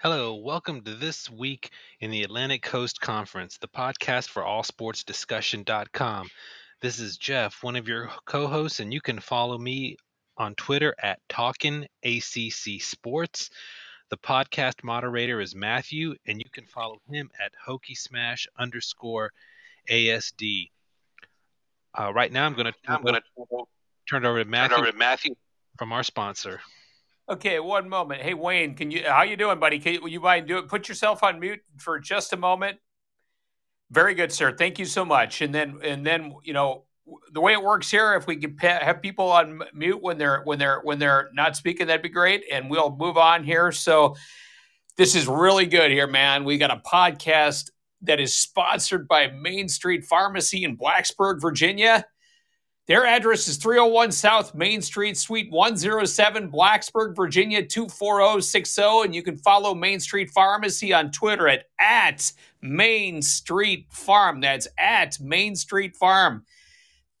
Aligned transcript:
Hello, 0.00 0.36
welcome 0.36 0.82
to 0.82 0.94
this 0.94 1.28
week 1.28 1.70
in 1.98 2.12
the 2.12 2.22
Atlantic 2.22 2.62
Coast 2.62 3.00
Conference, 3.00 3.58
the 3.58 3.66
podcast 3.66 4.28
for 4.28 4.44
allsportsdiscussion.com. 4.44 6.28
This 6.80 7.00
is 7.00 7.16
Jeff, 7.16 7.64
one 7.64 7.74
of 7.74 7.88
your 7.88 8.08
co-hosts, 8.24 8.78
and 8.78 8.94
you 8.94 9.00
can 9.00 9.18
follow 9.18 9.58
me 9.58 9.96
on 10.36 10.54
Twitter 10.54 10.94
at 11.02 11.18
Talkin 11.28 11.88
ACC 12.04 12.80
Sports. 12.80 13.50
The 14.10 14.16
podcast 14.18 14.84
moderator 14.84 15.40
is 15.40 15.56
Matthew, 15.56 16.14
and 16.28 16.38
you 16.38 16.48
can 16.52 16.66
follow 16.66 16.98
him 17.10 17.28
at 17.44 17.50
Hokie 17.66 17.98
Smash 17.98 18.46
underscore 18.56 19.32
ASD. 19.90 20.70
Uh, 21.98 22.12
right 22.14 22.30
now, 22.30 22.46
I'm 22.46 22.54
going 22.54 22.72
to 22.72 22.74
I'm 22.86 23.02
going 23.02 23.16
to 23.16 23.64
turn 24.08 24.24
it 24.24 24.28
over 24.28 24.44
to 24.44 24.48
Matthew, 24.48 24.76
over 24.76 24.92
to 24.92 24.96
Matthew 24.96 25.34
from 25.76 25.92
our 25.92 26.04
sponsor. 26.04 26.60
Okay, 27.30 27.60
one 27.60 27.90
moment. 27.90 28.22
Hey 28.22 28.32
Wayne, 28.32 28.74
can 28.74 28.90
you 28.90 29.04
how 29.06 29.22
you 29.22 29.36
doing, 29.36 29.58
buddy? 29.58 29.78
Can 29.78 30.08
you, 30.08 30.20
mind 30.20 30.48
do 30.48 30.58
it? 30.58 30.68
Put 30.68 30.88
yourself 30.88 31.22
on 31.22 31.38
mute 31.38 31.60
for 31.76 31.98
just 31.98 32.32
a 32.32 32.38
moment. 32.38 32.78
Very 33.90 34.14
good, 34.14 34.32
sir. 34.32 34.56
Thank 34.56 34.78
you 34.78 34.86
so 34.86 35.04
much. 35.04 35.42
And 35.42 35.54
then 35.54 35.78
and 35.84 36.06
then 36.06 36.34
you 36.42 36.54
know 36.54 36.84
the 37.32 37.40
way 37.40 37.52
it 37.52 37.62
works 37.62 37.90
here, 37.90 38.14
if 38.14 38.26
we 38.26 38.36
can 38.36 38.56
have 38.58 39.02
people 39.02 39.30
on 39.30 39.60
mute 39.74 40.02
when 40.02 40.16
they're 40.16 40.40
when 40.44 40.58
they're 40.58 40.80
when 40.80 40.98
they're 40.98 41.28
not 41.34 41.54
speaking, 41.54 41.86
that'd 41.86 42.02
be 42.02 42.08
great. 42.08 42.44
And 42.50 42.70
we'll 42.70 42.96
move 42.96 43.18
on 43.18 43.44
here. 43.44 43.72
So 43.72 44.16
this 44.96 45.14
is 45.14 45.26
really 45.26 45.66
good 45.66 45.90
here, 45.90 46.06
man. 46.06 46.44
We 46.44 46.56
got 46.56 46.70
a 46.70 46.76
podcast 46.76 47.70
that 48.02 48.20
is 48.20 48.34
sponsored 48.34 49.06
by 49.06 49.28
Main 49.28 49.68
Street 49.68 50.04
Pharmacy 50.04 50.64
in 50.64 50.78
Blacksburg, 50.78 51.42
Virginia. 51.42 52.06
Their 52.88 53.04
address 53.04 53.46
is 53.48 53.58
301 53.58 54.12
South 54.12 54.54
Main 54.54 54.80
Street, 54.80 55.18
Suite 55.18 55.50
107, 55.50 56.50
Blacksburg, 56.50 57.14
Virginia 57.14 57.62
24060. 57.62 58.82
And 59.04 59.14
you 59.14 59.22
can 59.22 59.36
follow 59.36 59.74
Main 59.74 60.00
Street 60.00 60.30
Pharmacy 60.30 60.94
on 60.94 61.10
Twitter 61.10 61.48
at, 61.48 61.64
at 61.78 62.32
Main 62.62 63.20
Street 63.20 63.88
Farm. 63.90 64.40
That's 64.40 64.68
at 64.78 65.20
Main 65.20 65.54
Street 65.54 65.96
Farm. 65.96 66.46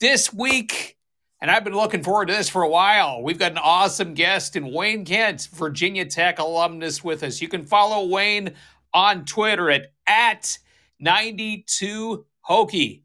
This 0.00 0.32
week, 0.32 0.96
and 1.42 1.50
I've 1.50 1.64
been 1.64 1.76
looking 1.76 2.02
forward 2.02 2.28
to 2.28 2.34
this 2.34 2.48
for 2.48 2.62
a 2.62 2.68
while, 2.68 3.22
we've 3.22 3.38
got 3.38 3.52
an 3.52 3.58
awesome 3.58 4.14
guest 4.14 4.56
in 4.56 4.72
Wayne 4.72 5.04
Kent, 5.04 5.50
Virginia 5.52 6.06
Tech 6.06 6.38
alumnus, 6.38 7.04
with 7.04 7.22
us. 7.22 7.42
You 7.42 7.48
can 7.48 7.66
follow 7.66 8.06
Wayne 8.06 8.54
on 8.94 9.26
Twitter 9.26 9.70
at, 9.70 9.92
at 10.06 10.58
92 10.98 12.24
Hokie. 12.48 13.02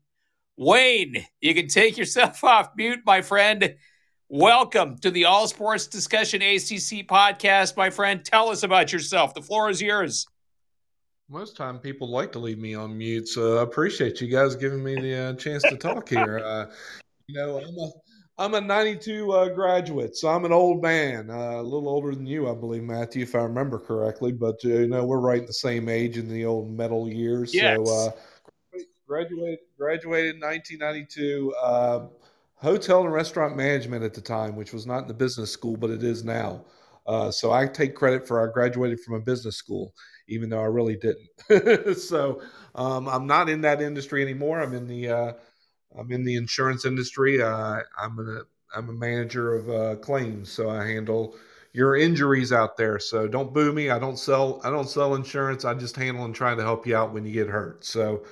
Wayne, 0.55 1.25
you 1.41 1.55
can 1.55 1.67
take 1.67 1.97
yourself 1.97 2.43
off 2.43 2.69
mute, 2.77 2.99
my 3.05 3.21
friend. 3.21 3.75
Welcome 4.29 4.97
to 4.99 5.09
the 5.09 5.25
All 5.25 5.47
Sports 5.47 5.87
Discussion 5.87 6.43
ACC 6.43 7.07
podcast, 7.07 7.75
my 7.75 7.89
friend. 7.89 8.23
Tell 8.23 8.49
us 8.49 8.61
about 8.61 8.93
yourself. 8.93 9.33
The 9.33 9.41
floor 9.41 9.71
is 9.71 9.81
yours. 9.81 10.27
Most 11.27 11.57
time 11.57 11.79
people 11.79 12.07
like 12.07 12.31
to 12.33 12.39
leave 12.39 12.59
me 12.59 12.75
on 12.75 12.95
mute, 12.95 13.27
so 13.27 13.57
I 13.57 13.63
appreciate 13.63 14.21
you 14.21 14.27
guys 14.27 14.55
giving 14.55 14.83
me 14.83 14.93
the 14.95 15.15
uh, 15.15 15.33
chance 15.33 15.63
to 15.63 15.77
talk 15.77 16.09
here. 16.09 16.39
Uh, 16.45 16.65
you 17.27 17.35
know, 17.35 17.57
I'm 17.57 17.77
a 17.77 17.91
I'm 18.37 18.53
a 18.55 18.61
92 18.61 19.31
uh, 19.31 19.49
graduate, 19.49 20.17
so 20.17 20.27
I'm 20.27 20.43
an 20.43 20.51
old 20.51 20.81
man, 20.81 21.29
uh, 21.29 21.61
a 21.61 21.63
little 21.63 21.87
older 21.87 22.13
than 22.13 22.25
you, 22.25 22.49
I 22.49 22.53
believe, 22.53 22.83
Matthew, 22.83 23.23
if 23.23 23.33
I 23.33 23.39
remember 23.39 23.79
correctly. 23.79 24.33
But 24.33 24.59
uh, 24.65 24.69
you 24.69 24.87
know, 24.87 25.05
we're 25.05 25.19
right 25.19 25.47
the 25.47 25.53
same 25.53 25.87
age 25.87 26.17
in 26.17 26.27
the 26.27 26.45
old 26.45 26.75
metal 26.75 27.09
years. 27.09 27.53
Yes. 27.53 27.77
So 27.77 28.07
uh, 28.07 28.11
graduated 29.07 29.59
graduated 29.77 30.35
in 30.35 30.41
1992. 30.41 31.53
Uh, 31.61 32.07
hotel 32.55 33.01
and 33.03 33.13
restaurant 33.13 33.55
management 33.57 34.03
at 34.03 34.13
the 34.13 34.21
time, 34.21 34.55
which 34.55 34.73
was 34.73 34.87
not 34.87 35.03
in 35.03 35.07
the 35.07 35.13
business 35.13 35.51
school, 35.51 35.75
but 35.75 35.89
it 35.89 36.03
is 36.03 36.23
now. 36.23 36.63
Uh, 37.05 37.29
so 37.29 37.51
I 37.51 37.67
take 37.67 37.95
credit 37.95 38.25
for 38.27 38.47
I 38.47 38.51
graduated 38.51 39.01
from 39.01 39.15
a 39.15 39.19
business 39.19 39.57
school, 39.57 39.93
even 40.27 40.49
though 40.49 40.61
I 40.61 40.65
really 40.65 40.95
didn't. 40.95 41.97
so 41.97 42.41
um, 42.75 43.07
I'm 43.09 43.27
not 43.27 43.49
in 43.49 43.61
that 43.61 43.81
industry 43.81 44.21
anymore. 44.21 44.61
I'm 44.61 44.73
in 44.73 44.87
the 44.87 45.09
uh, 45.09 45.33
I'm 45.97 46.11
in 46.11 46.23
the 46.23 46.35
insurance 46.35 46.85
industry. 46.85 47.41
Uh, 47.41 47.81
I'm 47.99 48.19
a 48.19 48.41
I'm 48.75 48.89
a 48.89 48.93
manager 48.93 49.53
of 49.55 49.69
uh, 49.69 49.95
claims, 49.97 50.51
so 50.51 50.69
I 50.69 50.85
handle 50.85 51.35
your 51.73 51.97
injuries 51.97 52.53
out 52.53 52.77
there. 52.77 52.99
So 52.99 53.27
don't 53.27 53.53
boo 53.53 53.73
me. 53.73 53.89
I 53.89 53.99
don't 53.99 54.17
sell 54.17 54.61
I 54.63 54.69
don't 54.69 54.89
sell 54.89 55.15
insurance. 55.15 55.65
I 55.65 55.73
just 55.73 55.95
handle 55.97 56.23
and 56.23 56.33
try 56.33 56.55
to 56.55 56.61
help 56.61 56.87
you 56.87 56.95
out 56.95 57.13
when 57.13 57.25
you 57.25 57.33
get 57.33 57.49
hurt. 57.49 57.83
So 57.83 58.23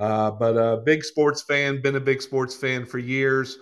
uh, 0.00 0.30
but 0.30 0.56
a 0.56 0.78
big 0.78 1.04
sports 1.04 1.42
fan, 1.42 1.82
been 1.82 1.96
a 1.96 2.00
big 2.00 2.22
sports 2.22 2.56
fan 2.56 2.86
for 2.86 2.98
years. 2.98 3.58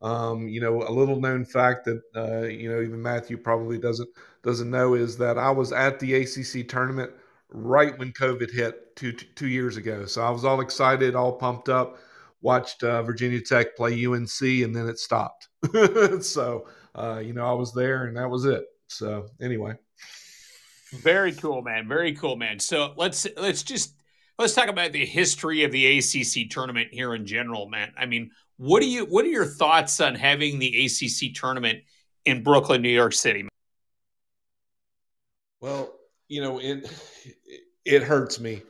Um, 0.00 0.48
you 0.48 0.60
know, 0.60 0.82
a 0.82 0.92
little 0.92 1.20
known 1.20 1.44
fact 1.44 1.84
that 1.86 2.00
uh, 2.14 2.46
you 2.46 2.70
know 2.70 2.80
even 2.80 3.02
Matthew 3.02 3.36
probably 3.36 3.76
doesn't 3.76 4.08
doesn't 4.44 4.70
know 4.70 4.94
is 4.94 5.18
that 5.18 5.36
I 5.36 5.50
was 5.50 5.72
at 5.72 5.98
the 5.98 6.14
ACC 6.14 6.68
tournament 6.68 7.10
right 7.48 7.98
when 7.98 8.12
COVID 8.12 8.52
hit 8.52 8.94
two 8.94 9.12
two 9.12 9.48
years 9.48 9.76
ago. 9.76 10.06
So 10.06 10.22
I 10.22 10.30
was 10.30 10.44
all 10.44 10.60
excited, 10.60 11.16
all 11.16 11.32
pumped 11.32 11.68
up. 11.68 11.98
Watched 12.40 12.84
uh, 12.84 13.02
Virginia 13.02 13.40
Tech 13.40 13.76
play 13.76 14.06
UNC, 14.06 14.40
and 14.40 14.74
then 14.74 14.88
it 14.88 14.98
stopped. 14.98 15.48
so 16.22 16.66
uh, 16.94 17.20
you 17.22 17.32
know, 17.32 17.44
I 17.44 17.52
was 17.52 17.74
there, 17.74 18.04
and 18.06 18.16
that 18.16 18.30
was 18.30 18.44
it. 18.44 18.64
So 18.86 19.26
anyway, 19.42 19.74
very 20.92 21.32
cool, 21.32 21.62
man. 21.62 21.88
Very 21.88 22.14
cool, 22.14 22.36
man. 22.36 22.60
So 22.60 22.94
let's 22.96 23.26
let's 23.36 23.64
just 23.64 23.99
let's 24.40 24.54
talk 24.54 24.68
about 24.68 24.92
the 24.92 25.04
history 25.04 25.64
of 25.64 25.70
the 25.70 25.98
ACC 25.98 26.48
tournament 26.48 26.88
here 26.90 27.14
in 27.14 27.26
general, 27.26 27.68
man. 27.68 27.92
I 27.96 28.06
mean, 28.06 28.30
what 28.56 28.80
do 28.80 28.88
you 28.88 29.04
what 29.04 29.26
are 29.26 29.28
your 29.28 29.44
thoughts 29.44 30.00
on 30.00 30.14
having 30.14 30.58
the 30.58 30.86
ACC 30.86 31.34
tournament 31.34 31.80
in 32.24 32.42
Brooklyn, 32.42 32.80
New 32.80 32.88
York 32.88 33.12
City? 33.12 33.46
Well, 35.60 35.94
you 36.28 36.40
know, 36.40 36.58
it 36.58 36.90
it 37.84 38.02
hurts 38.02 38.40
me 38.40 38.62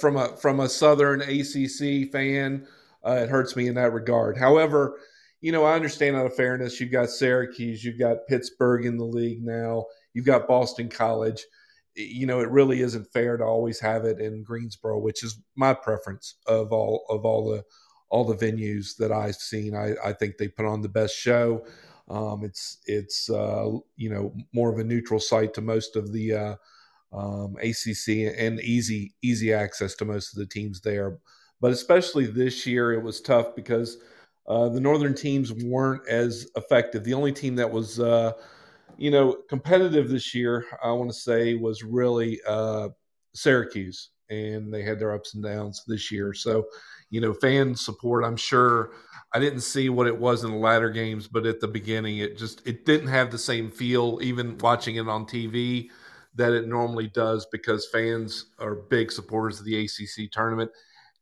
from 0.00 0.16
a 0.16 0.36
from 0.38 0.60
a 0.60 0.68
Southern 0.68 1.20
ACC 1.20 2.10
fan. 2.10 2.66
Uh, 3.04 3.20
it 3.22 3.28
hurts 3.28 3.56
me 3.56 3.68
in 3.68 3.74
that 3.74 3.92
regard. 3.92 4.38
However, 4.38 4.98
you 5.42 5.52
know, 5.52 5.64
I 5.64 5.74
understand 5.74 6.16
out 6.16 6.26
of 6.26 6.34
fairness. 6.34 6.80
You've 6.80 6.92
got 6.92 7.10
Syracuse, 7.10 7.84
you've 7.84 7.98
got 7.98 8.26
Pittsburgh 8.26 8.86
in 8.86 8.96
the 8.96 9.04
league 9.04 9.42
now, 9.42 9.84
you've 10.14 10.26
got 10.26 10.48
Boston 10.48 10.88
College 10.88 11.44
you 11.94 12.26
know, 12.26 12.40
it 12.40 12.50
really 12.50 12.80
isn't 12.80 13.12
fair 13.12 13.36
to 13.36 13.44
always 13.44 13.80
have 13.80 14.04
it 14.04 14.20
in 14.20 14.42
Greensboro, 14.42 14.98
which 14.98 15.24
is 15.24 15.40
my 15.56 15.74
preference 15.74 16.36
of 16.46 16.72
all 16.72 17.04
of 17.08 17.24
all 17.24 17.50
the 17.50 17.64
all 18.10 18.24
the 18.24 18.36
venues 18.36 18.96
that 18.96 19.12
I've 19.12 19.36
seen. 19.36 19.74
I, 19.74 19.94
I 20.04 20.12
think 20.12 20.36
they 20.36 20.48
put 20.48 20.66
on 20.66 20.82
the 20.82 20.88
best 20.88 21.16
show. 21.16 21.64
Um, 22.08 22.44
it's 22.44 22.78
it's 22.86 23.30
uh, 23.30 23.70
you 23.96 24.10
know 24.10 24.34
more 24.52 24.72
of 24.72 24.78
a 24.78 24.84
neutral 24.84 25.20
site 25.20 25.54
to 25.54 25.60
most 25.60 25.96
of 25.96 26.12
the 26.12 26.32
uh, 26.32 26.56
um, 27.12 27.56
ACC 27.62 28.34
and 28.36 28.60
easy 28.60 29.14
easy 29.22 29.52
access 29.52 29.94
to 29.96 30.04
most 30.04 30.32
of 30.32 30.38
the 30.38 30.46
teams 30.46 30.80
there. 30.80 31.18
But 31.60 31.72
especially 31.72 32.26
this 32.26 32.66
year, 32.66 32.92
it 32.92 33.02
was 33.02 33.20
tough 33.20 33.54
because 33.54 33.98
uh, 34.48 34.68
the 34.68 34.80
northern 34.80 35.14
teams 35.14 35.52
weren't 35.52 36.06
as 36.08 36.48
effective. 36.56 37.04
The 37.04 37.14
only 37.14 37.32
team 37.32 37.56
that 37.56 37.70
was 37.70 38.00
uh, 38.00 38.32
you 38.96 39.10
know, 39.10 39.38
competitive 39.48 40.08
this 40.08 40.34
year, 40.34 40.64
I 40.82 40.90
want 40.92 41.10
to 41.10 41.16
say 41.16 41.54
was 41.54 41.82
really 41.82 42.40
uh, 42.46 42.88
Syracuse, 43.34 44.10
and 44.28 44.72
they 44.72 44.82
had 44.82 44.98
their 44.98 45.14
ups 45.14 45.34
and 45.34 45.42
downs 45.42 45.82
this 45.86 46.10
year. 46.12 46.32
So, 46.32 46.66
you 47.10 47.20
know, 47.20 47.34
fan 47.34 47.74
support, 47.74 48.24
I'm 48.24 48.36
sure. 48.36 48.92
I 49.32 49.38
didn't 49.38 49.60
see 49.60 49.88
what 49.88 50.06
it 50.06 50.18
was 50.18 50.42
in 50.44 50.50
the 50.50 50.56
latter 50.56 50.90
games, 50.90 51.28
but 51.28 51.46
at 51.46 51.60
the 51.60 51.68
beginning, 51.68 52.18
it 52.18 52.36
just 52.36 52.66
it 52.66 52.84
didn't 52.84 53.08
have 53.08 53.30
the 53.30 53.38
same 53.38 53.70
feel, 53.70 54.18
even 54.22 54.58
watching 54.58 54.96
it 54.96 55.08
on 55.08 55.24
TV, 55.24 55.88
that 56.34 56.52
it 56.52 56.66
normally 56.66 57.08
does 57.08 57.46
because 57.52 57.88
fans 57.92 58.46
are 58.58 58.74
big 58.74 59.12
supporters 59.12 59.60
of 59.60 59.66
the 59.66 59.84
ACC 59.84 60.30
tournament, 60.32 60.70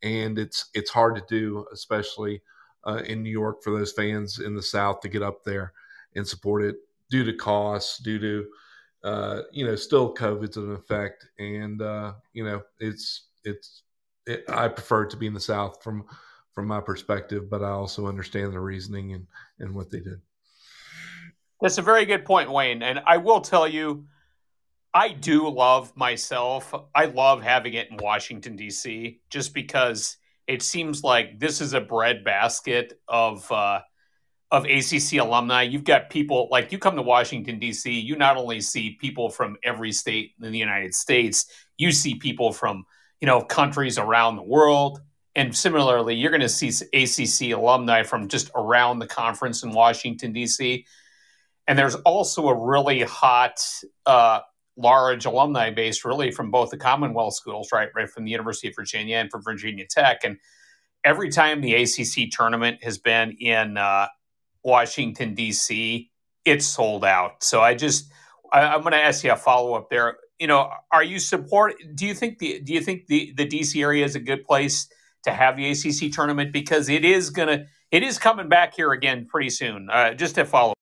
and 0.03 0.39
it's 0.39 0.71
it's 0.75 0.91
hard 0.91 1.17
to 1.17 1.23
do, 1.29 1.67
especially 1.73 2.43
uh, 2.87 3.03
in 3.07 3.23
New 3.23 3.31
York, 3.31 3.63
for 3.63 3.77
those 3.77 3.93
fans 3.93 4.39
in 4.39 4.55
the 4.55 4.63
South 4.63 5.01
to 5.01 5.09
get 5.09 5.23
up 5.23 5.45
there 5.45 5.73
and 6.15 6.27
support 6.27 6.63
it 6.63 6.77
due 7.11 7.25
to 7.25 7.33
costs, 7.33 7.99
due 7.99 8.19
to 8.19 8.47
uh, 9.05 9.43
you 9.53 9.65
know 9.67 9.77
still 9.77 10.15
COVID's 10.15 10.57
an 10.57 10.73
effect, 10.73 11.27
and 11.39 11.81
uh, 11.83 12.15
you 12.33 12.45
know 12.45 12.63
it's 12.81 13.29
it's 13.45 13.83
it, 14.27 14.45
I 14.49 14.69
prefer 14.69 15.07
to 15.07 15.17
be 15.17 15.27
in 15.27 15.35
the 15.35 15.41
South 15.41 15.83
from 15.83 16.05
from 16.53 16.67
my 16.67 16.81
perspective, 16.81 17.49
but 17.49 17.63
I 17.63 17.71
also 17.71 18.07
understand 18.07 18.53
the 18.53 18.61
reasoning 18.61 19.13
and 19.13 19.27
and 19.59 19.75
what 19.75 19.91
they 19.91 20.01
did. 20.01 20.21
That's 21.61 21.79
a 21.79 21.83
very 21.83 22.07
good 22.07 22.25
point, 22.25 22.51
Wayne, 22.51 22.83
and 22.83 23.01
I 23.07 23.17
will 23.19 23.41
tell 23.41 23.69
you. 23.69 24.07
I 24.95 25.11
do 25.11 25.47
love 25.51 25.95
myself. 25.97 26.75
I 26.95 27.05
love 27.05 27.43
having 27.43 27.75
it 27.75 27.91
in 27.91 27.99
Washington 27.99 28.57
D.C. 28.57 29.21
just 29.29 29.53
because 29.53 30.17
it 30.47 30.63
seems 30.63 31.05
like 31.05 31.39
this 31.39 31.61
is 31.61 31.75
a 31.75 31.81
breadbasket 31.81 32.99
of 33.07 33.53
uh, 33.53 33.81
of 34.51 34.65
ACC 34.65 35.15
alumni. 35.21 35.63
You've 35.63 35.85
got 35.85 36.11
people 36.11 36.49
like 36.51 36.73
you 36.73 36.79
come 36.79 36.97
to 36.97 37.03
Washington, 37.03 37.59
D.C., 37.59 37.91
you 37.91 38.17
not 38.17 38.37
only 38.37 38.61
see 38.61 38.97
people 39.01 39.29
from 39.29 39.57
every 39.63 39.93
state 39.93 40.33
in 40.43 40.53
the 40.53 40.59
United 40.59 40.95
States, 40.95 41.47
you 41.77 41.93
see 41.93 42.15
people 42.15 42.53
from, 42.53 42.85
you 43.21 43.27
know, 43.27 43.43
countries 43.43 43.99
around 43.99 44.37
the 44.37 44.43
world. 44.43 45.01
And 45.35 45.55
similarly, 45.55 46.15
you're 46.15 46.31
going 46.31 46.41
to 46.41 46.49
see 46.49 46.69
ACC 46.95 47.57
alumni 47.57 48.03
from 48.03 48.29
just 48.29 48.51
around 48.55 48.99
the 48.99 49.07
conference 49.07 49.63
in 49.63 49.73
Washington, 49.73 50.33
D.C. 50.33 50.87
And 51.67 51.79
there's 51.79 51.95
also 51.97 52.49
a 52.49 52.55
really 52.55 53.03
hot 53.03 53.61
uh, 54.07 54.41
large 54.79 55.27
alumni 55.27 55.71
base, 55.71 56.05
really 56.05 56.31
from 56.31 56.51
both 56.51 56.71
the 56.71 56.79
Commonwealth 56.79 57.35
schools, 57.35 57.69
right, 57.73 57.91
right 57.95 58.09
from 58.09 58.25
the 58.25 58.31
University 58.31 58.69
of 58.69 58.75
Virginia 58.75 59.17
and 59.17 59.31
from 59.31 59.43
Virginia 59.43 59.85
Tech, 59.89 60.21
and 60.25 60.39
every 61.05 61.31
time 61.31 61.61
the 61.61 61.75
ACC 61.75 62.31
tournament 62.31 62.83
has 62.83 62.99
been 62.99 63.33
in 63.33 63.77
uh, 63.77 64.07
Washington 64.69 65.35
D.C., 65.35 66.11
it's 66.45 66.67
sold 66.67 67.05
out. 67.05 67.43
So 67.43 67.61
I 67.61 67.75
just 67.75 68.11
I, 68.53 68.75
am 68.75 68.83
going 68.83 68.93
to 68.93 69.03
ask 69.03 69.25
you 69.25 69.33
a 69.33 69.37
follow 69.37 69.75
up 69.75 69.91
there. 69.91 70.19
You 70.39 70.47
know, 70.47 70.71
are 70.93 71.03
you 71.03 71.19
support? 71.19 71.75
Do 71.95 72.07
you 72.07 72.15
think 72.15 72.39
the 72.39 72.61
do 72.61 72.73
you 72.73 72.81
think 72.81 73.07
the 73.09 73.33
the 73.37 73.47
DC 73.47 73.81
area 73.83 74.05
is 74.05 74.15
a 74.15 74.21
good 74.21 74.45
place 74.45 74.89
to 75.25 75.33
have 75.33 75.57
the 75.57 75.71
ACC 75.71 76.13
tournament 76.13 76.53
because 76.53 76.89
it 76.89 77.05
is 77.05 77.31
gonna 77.31 77.67
it 77.91 78.03
is 78.03 78.19
coming 78.19 78.49
back 78.49 78.75
here 78.75 78.93
again 78.93 79.27
pretty 79.27 79.51
soon. 79.51 79.89
Uh, 79.91 80.15
just 80.15 80.37
to 80.37 80.45
follow. 80.45 80.78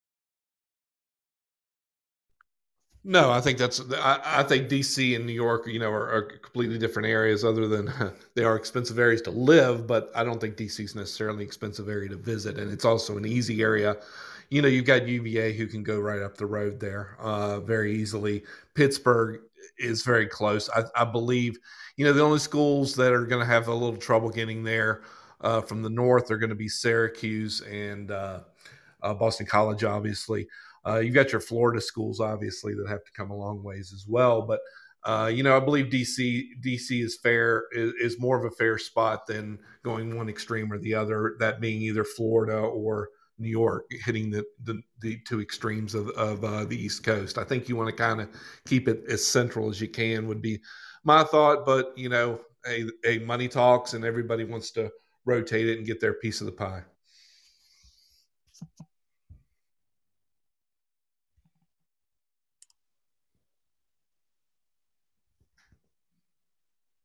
No, 3.08 3.30
I 3.30 3.40
think 3.40 3.56
that's. 3.56 3.80
I, 3.92 4.20
I, 4.24 4.42
think 4.42 4.68
DC 4.68 5.14
and 5.14 5.24
New 5.26 5.32
York, 5.32 5.68
you 5.68 5.78
know, 5.78 5.90
are, 5.90 6.10
are, 6.10 6.22
completely 6.22 6.76
different 6.76 7.06
areas. 7.06 7.44
Other 7.44 7.68
than 7.68 7.92
they 8.34 8.42
are 8.42 8.56
expensive 8.56 8.98
areas 8.98 9.22
to 9.22 9.30
live, 9.30 9.86
but 9.86 10.10
I 10.14 10.24
don't 10.24 10.40
think 10.40 10.56
DC 10.56 10.80
is 10.80 10.96
necessarily 10.96 11.44
an 11.44 11.46
expensive 11.46 11.88
area 11.88 12.08
to 12.08 12.16
visit, 12.16 12.58
and 12.58 12.72
it's 12.72 12.84
also 12.84 13.16
an 13.16 13.24
easy 13.24 13.62
area 13.62 13.96
you 14.50 14.62
know, 14.62 14.68
you've 14.68 14.84
got 14.84 15.06
UVA 15.06 15.52
who 15.54 15.66
can 15.66 15.82
go 15.82 15.98
right 15.98 16.22
up 16.22 16.36
the 16.36 16.46
road 16.46 16.78
there 16.78 17.16
uh, 17.18 17.60
very 17.60 17.94
easily. 17.94 18.44
Pittsburgh 18.74 19.40
is 19.78 20.02
very 20.02 20.26
close. 20.26 20.70
I, 20.70 20.84
I, 20.94 21.04
believe, 21.04 21.58
you 21.96 22.04
know, 22.04 22.12
the 22.12 22.22
only 22.22 22.38
schools 22.38 22.94
that 22.94 23.12
are 23.12 23.26
going 23.26 23.40
to 23.40 23.46
have 23.46 23.68
a 23.68 23.74
little 23.74 23.96
trouble 23.96 24.30
getting 24.30 24.62
there 24.62 25.02
uh, 25.40 25.60
from 25.60 25.82
the 25.82 25.90
north 25.90 26.30
are 26.30 26.38
going 26.38 26.50
to 26.50 26.56
be 26.56 26.68
Syracuse 26.68 27.60
and 27.62 28.10
uh, 28.10 28.40
uh 29.02 29.14
Boston 29.14 29.46
College, 29.46 29.84
obviously. 29.84 30.48
Uh, 30.86 30.98
you've 30.98 31.14
got 31.14 31.32
your 31.32 31.40
Florida 31.40 31.80
schools, 31.80 32.20
obviously, 32.20 32.74
that 32.74 32.88
have 32.88 33.04
to 33.04 33.12
come 33.12 33.30
a 33.30 33.36
long 33.36 33.62
ways 33.62 33.92
as 33.92 34.06
well. 34.06 34.42
But 34.42 34.60
uh, 35.04 35.28
you 35.28 35.44
know, 35.44 35.56
I 35.56 35.60
believe 35.60 35.86
DC 35.86 36.42
DC 36.64 37.04
is 37.04 37.16
fair 37.22 37.66
is, 37.72 37.92
is, 38.00 38.20
more 38.20 38.36
of 38.36 38.44
a 38.44 38.54
fair 38.56 38.76
spot 38.76 39.26
than 39.26 39.58
going 39.84 40.16
one 40.16 40.28
extreme 40.28 40.72
or 40.72 40.78
the 40.78 40.94
other. 40.94 41.36
That 41.38 41.60
being 41.60 41.80
either 41.82 42.02
Florida 42.02 42.58
or 42.58 43.10
New 43.38 43.48
York, 43.48 43.84
hitting 44.04 44.30
the 44.30 44.44
the, 44.64 44.80
the 45.00 45.18
two 45.26 45.40
extremes 45.40 45.94
of, 45.94 46.08
of 46.10 46.42
uh, 46.42 46.64
the 46.64 46.76
East 46.76 47.04
Coast. 47.04 47.38
I 47.38 47.44
think 47.44 47.68
you 47.68 47.76
want 47.76 47.88
to 47.88 47.94
kind 47.94 48.20
of 48.20 48.28
keep 48.66 48.88
it 48.88 49.04
as 49.08 49.24
central 49.24 49.70
as 49.70 49.80
you 49.80 49.88
can 49.88 50.26
would 50.26 50.42
be 50.42 50.60
my 51.04 51.22
thought. 51.22 51.64
But 51.64 51.96
you 51.96 52.08
know, 52.08 52.40
a, 52.66 52.86
a 53.04 53.18
money 53.20 53.46
talks, 53.46 53.94
and 53.94 54.04
everybody 54.04 54.42
wants 54.44 54.72
to 54.72 54.90
rotate 55.24 55.68
it 55.68 55.78
and 55.78 55.86
get 55.86 56.00
their 56.00 56.14
piece 56.14 56.40
of 56.40 56.46
the 56.46 56.52
pie. 56.52 56.82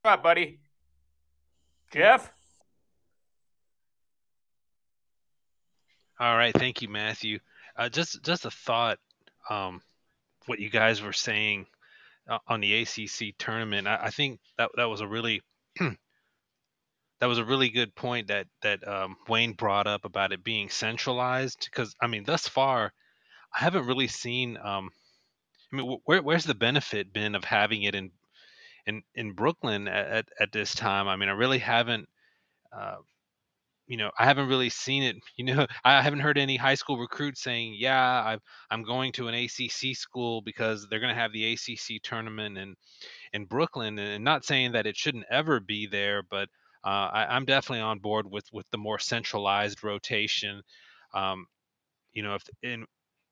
Right, 0.03 0.21
buddy. 0.21 0.59
Jeff? 1.94 2.31
All 6.19 6.36
right, 6.36 6.53
thank 6.53 6.81
you, 6.81 6.89
Matthew. 6.89 7.39
Uh, 7.77 7.89
just 7.89 8.24
just 8.24 8.45
a 8.45 8.51
thought, 8.51 8.98
um, 9.50 9.81
what 10.48 10.59
you 10.59 10.69
guys 10.69 11.01
were 11.01 11.13
saying 11.13 11.68
uh, 12.27 12.39
on 12.48 12.62
the 12.62 12.81
ACC 12.81 13.38
tournament. 13.38 13.88
I, 13.88 14.00
I, 14.03 14.09
think 14.09 14.39
that 14.57 14.71
that 14.75 14.89
was 14.89 15.01
a 15.01 15.07
really 15.07 15.42
that 15.80 17.27
was 17.27 17.38
a 17.38 17.45
really 17.45 17.69
good 17.69 17.94
point 17.95 18.27
that 18.30 18.47
that 18.63 18.88
um, 18.88 19.18
Wayne 19.27 19.54
brought 19.54 19.88
up 19.88 20.06
about 20.06 20.31
it 20.31 20.44
being 20.44 20.69
centralized. 20.69 21.68
Because 21.69 21.95
I 22.01 22.07
mean, 22.07 22.24
thus 22.24 22.47
far, 22.47 22.92
I 23.56 23.59
haven't 23.59 23.86
really 23.86 24.07
seen. 24.07 24.57
Um, 24.57 24.89
I 25.71 25.75
mean, 25.75 25.97
where, 26.06 26.24
where's 26.24 26.45
the 26.45 26.56
benefit 26.56 27.13
been 27.13 27.36
of 27.36 27.44
having 27.44 27.83
it 27.83 27.94
in 27.95 28.12
in 28.86 29.04
in 29.16 29.33
Brooklyn 29.33 29.88
at 29.88 30.28
at 30.39 30.51
this 30.51 30.75
time? 30.75 31.07
I 31.07 31.16
mean, 31.16 31.30
I 31.30 31.33
really 31.33 31.60
haven't. 31.60 32.07
Uh, 32.75 32.98
you 33.88 33.98
know, 33.98 34.10
I 34.18 34.24
haven't 34.25 34.48
really 34.48 34.69
seen 34.69 35.04
it. 35.04 35.18
You 35.38 35.45
know, 35.45 35.68
I 35.83 36.01
haven't 36.01 36.19
heard 36.19 36.38
any 36.38 36.56
high 36.56 36.75
school 36.75 36.98
recruits 36.98 37.42
saying, 37.42 37.75
"Yeah, 37.78 37.98
i 38.00 38.38
am 38.74 38.83
going 38.83 39.12
to 39.13 39.28
an 39.28 39.33
ACC 39.33 39.95
school 39.95 40.42
because 40.42 40.88
they're 40.88 41.00
going 41.00 41.13
to 41.13 41.19
have 41.19 41.33
the 41.33 41.54
ACC 41.54 42.01
tournament 42.04 42.57
in 42.57 42.75
in 43.33 43.45
Brooklyn." 43.45 44.00
And 44.00 44.24
not 44.24 44.45
saying 44.45 44.74
that 44.74 44.88
it 44.88 44.95
shouldn't 44.95 45.25
ever 45.30 45.60
be 45.60 45.88
there, 45.88 46.24
but 46.24 46.48
uh, 46.83 47.10
I, 47.13 47.36
am 47.36 47.45
definitely 47.45 47.81
on 47.81 48.00
board 48.00 48.25
with 48.30 48.45
with 48.54 48.66
the 48.72 48.78
more 48.78 49.00
centralized 49.00 49.83
rotation. 49.83 50.62
Um, 51.13 51.45
you 52.13 52.24
know, 52.24 52.36
if 52.36 52.44
in 52.63 52.86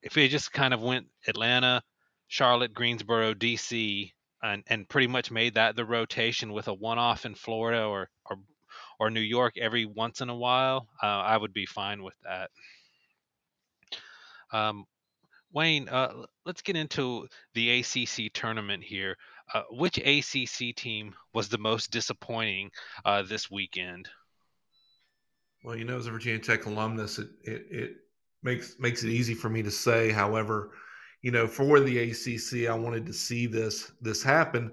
if 0.04 0.14
they 0.14 0.28
just 0.28 0.52
kind 0.52 0.74
of 0.74 0.82
went 0.82 1.08
Atlanta, 1.28 1.82
Charlotte, 2.28 2.74
Greensboro, 2.74 3.34
DC, 3.34 4.12
and 4.42 4.64
and 4.68 4.88
pretty 4.88 5.08
much 5.08 5.32
made 5.32 5.56
that 5.56 5.76
the 5.76 5.86
rotation 5.86 6.54
with 6.54 6.68
a 6.68 6.74
one-off 6.74 7.26
in 7.26 7.36
Florida 7.36 7.84
or 7.84 8.10
or 8.30 8.38
or 9.00 9.10
New 9.10 9.20
York 9.22 9.58
every 9.58 9.86
once 9.86 10.22
in 10.22 10.30
a 10.30 10.36
while, 10.36 10.88
uh, 11.02 11.06
I 11.06 11.38
would 11.38 11.54
be 11.54 11.66
fine 11.66 12.04
with 12.04 12.16
that. 12.24 12.50
Um, 14.52 14.86
Wayne, 15.52 15.90
uh, 15.90 16.26
let's 16.46 16.62
get 16.62 16.76
into 16.76 17.28
the 17.54 17.80
ACC 17.80 18.32
tournament 18.34 18.84
here. 18.84 19.16
Uh, 19.52 19.64
which 19.72 19.98
ACC 19.98 20.76
team 20.76 21.16
was 21.34 21.50
the 21.50 21.58
most 21.58 21.90
disappointing 21.90 22.70
uh, 23.04 23.24
this 23.24 23.50
weekend? 23.50 24.08
Well, 25.64 25.76
you 25.76 25.86
know, 25.86 25.98
as 25.98 26.06
a 26.06 26.12
Virginia 26.12 26.40
Tech 26.40 26.68
alumnus, 26.68 27.18
it, 27.18 27.30
it, 27.44 27.66
it 27.72 27.92
makes 28.44 28.76
makes 28.80 29.04
it 29.04 29.10
easy 29.10 29.34
for 29.34 29.50
me 29.50 29.64
to 29.64 29.72
say. 29.72 30.12
However, 30.12 30.72
you 31.22 31.32
know, 31.32 31.48
for 31.48 31.80
the 31.80 32.00
ACC, 32.00 32.70
I 32.70 32.76
wanted 32.76 33.06
to 33.06 33.14
see 33.14 33.46
this 33.46 33.92
this 34.02 34.24
happen. 34.24 34.72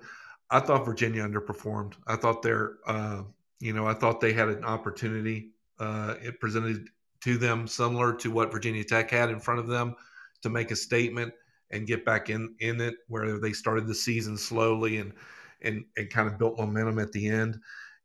I 0.50 0.60
thought 0.60 0.84
Virginia 0.84 1.22
underperformed. 1.26 1.94
I 2.06 2.16
thought 2.16 2.42
their 2.42 2.74
uh, 2.86 3.22
you 3.60 3.72
know, 3.72 3.86
I 3.86 3.94
thought 3.94 4.20
they 4.20 4.32
had 4.32 4.48
an 4.48 4.64
opportunity. 4.64 5.50
Uh, 5.78 6.14
it 6.22 6.40
presented 6.40 6.88
to 7.22 7.36
them 7.38 7.66
similar 7.66 8.14
to 8.14 8.30
what 8.30 8.52
Virginia 8.52 8.84
Tech 8.84 9.10
had 9.10 9.30
in 9.30 9.40
front 9.40 9.60
of 9.60 9.66
them 9.66 9.94
to 10.42 10.50
make 10.50 10.70
a 10.70 10.76
statement 10.76 11.32
and 11.70 11.86
get 11.86 12.04
back 12.04 12.30
in 12.30 12.54
in 12.60 12.80
it, 12.80 12.94
where 13.08 13.38
they 13.38 13.52
started 13.52 13.86
the 13.86 13.94
season 13.94 14.36
slowly 14.36 14.98
and 14.98 15.12
and 15.62 15.84
and 15.96 16.10
kind 16.10 16.28
of 16.28 16.38
built 16.38 16.58
momentum 16.58 16.98
at 16.98 17.12
the 17.12 17.26
end, 17.26 17.58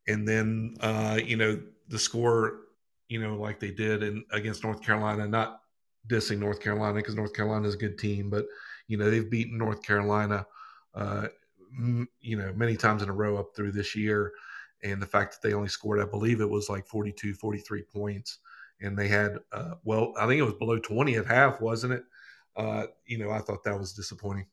and 0.08 0.26
then 0.26 0.74
uh, 0.80 1.18
you 1.24 1.36
know 1.36 1.60
the 1.88 1.98
score, 1.98 2.62
you 3.08 3.20
know, 3.20 3.36
like 3.36 3.60
they 3.60 3.70
did 3.70 4.02
in 4.02 4.24
against 4.32 4.64
North 4.64 4.82
Carolina, 4.82 5.28
not 5.28 5.61
dissing 6.08 6.38
North 6.38 6.60
Carolina 6.60 6.94
because 6.94 7.14
North 7.14 7.32
Carolina 7.32 7.68
is 7.68 7.74
a 7.74 7.78
good 7.78 7.98
team, 7.98 8.30
but 8.30 8.46
you 8.88 8.96
know 8.96 9.10
they've 9.10 9.30
beaten 9.30 9.58
North 9.58 9.82
Carolina, 9.82 10.46
uh, 10.94 11.28
m- 11.76 12.08
you 12.20 12.36
know, 12.36 12.52
many 12.54 12.76
times 12.76 13.02
in 13.02 13.08
a 13.08 13.12
row 13.14 13.36
up 13.36 13.54
through 13.54 13.72
this 13.72 13.94
year 13.94 14.32
and 14.82 15.00
the 15.00 15.06
fact 15.06 15.32
that 15.32 15.46
they 15.46 15.54
only 15.54 15.68
scored, 15.68 16.00
I 16.00 16.04
believe 16.04 16.40
it 16.40 16.48
was 16.48 16.68
like 16.68 16.86
42, 16.86 17.34
43 17.34 17.82
points, 17.82 18.38
and 18.80 18.98
they 18.98 19.08
had, 19.08 19.38
uh, 19.52 19.74
well, 19.84 20.12
I 20.18 20.26
think 20.26 20.40
it 20.40 20.44
was 20.44 20.54
below 20.54 20.78
20 20.78 21.16
at 21.16 21.26
half, 21.26 21.60
wasn't 21.60 21.92
it? 21.94 22.04
Uh, 22.56 22.86
you 23.06 23.18
know, 23.18 23.30
I 23.30 23.38
thought 23.38 23.64
that 23.64 23.78
was 23.78 23.92
disappointing. 23.92 24.46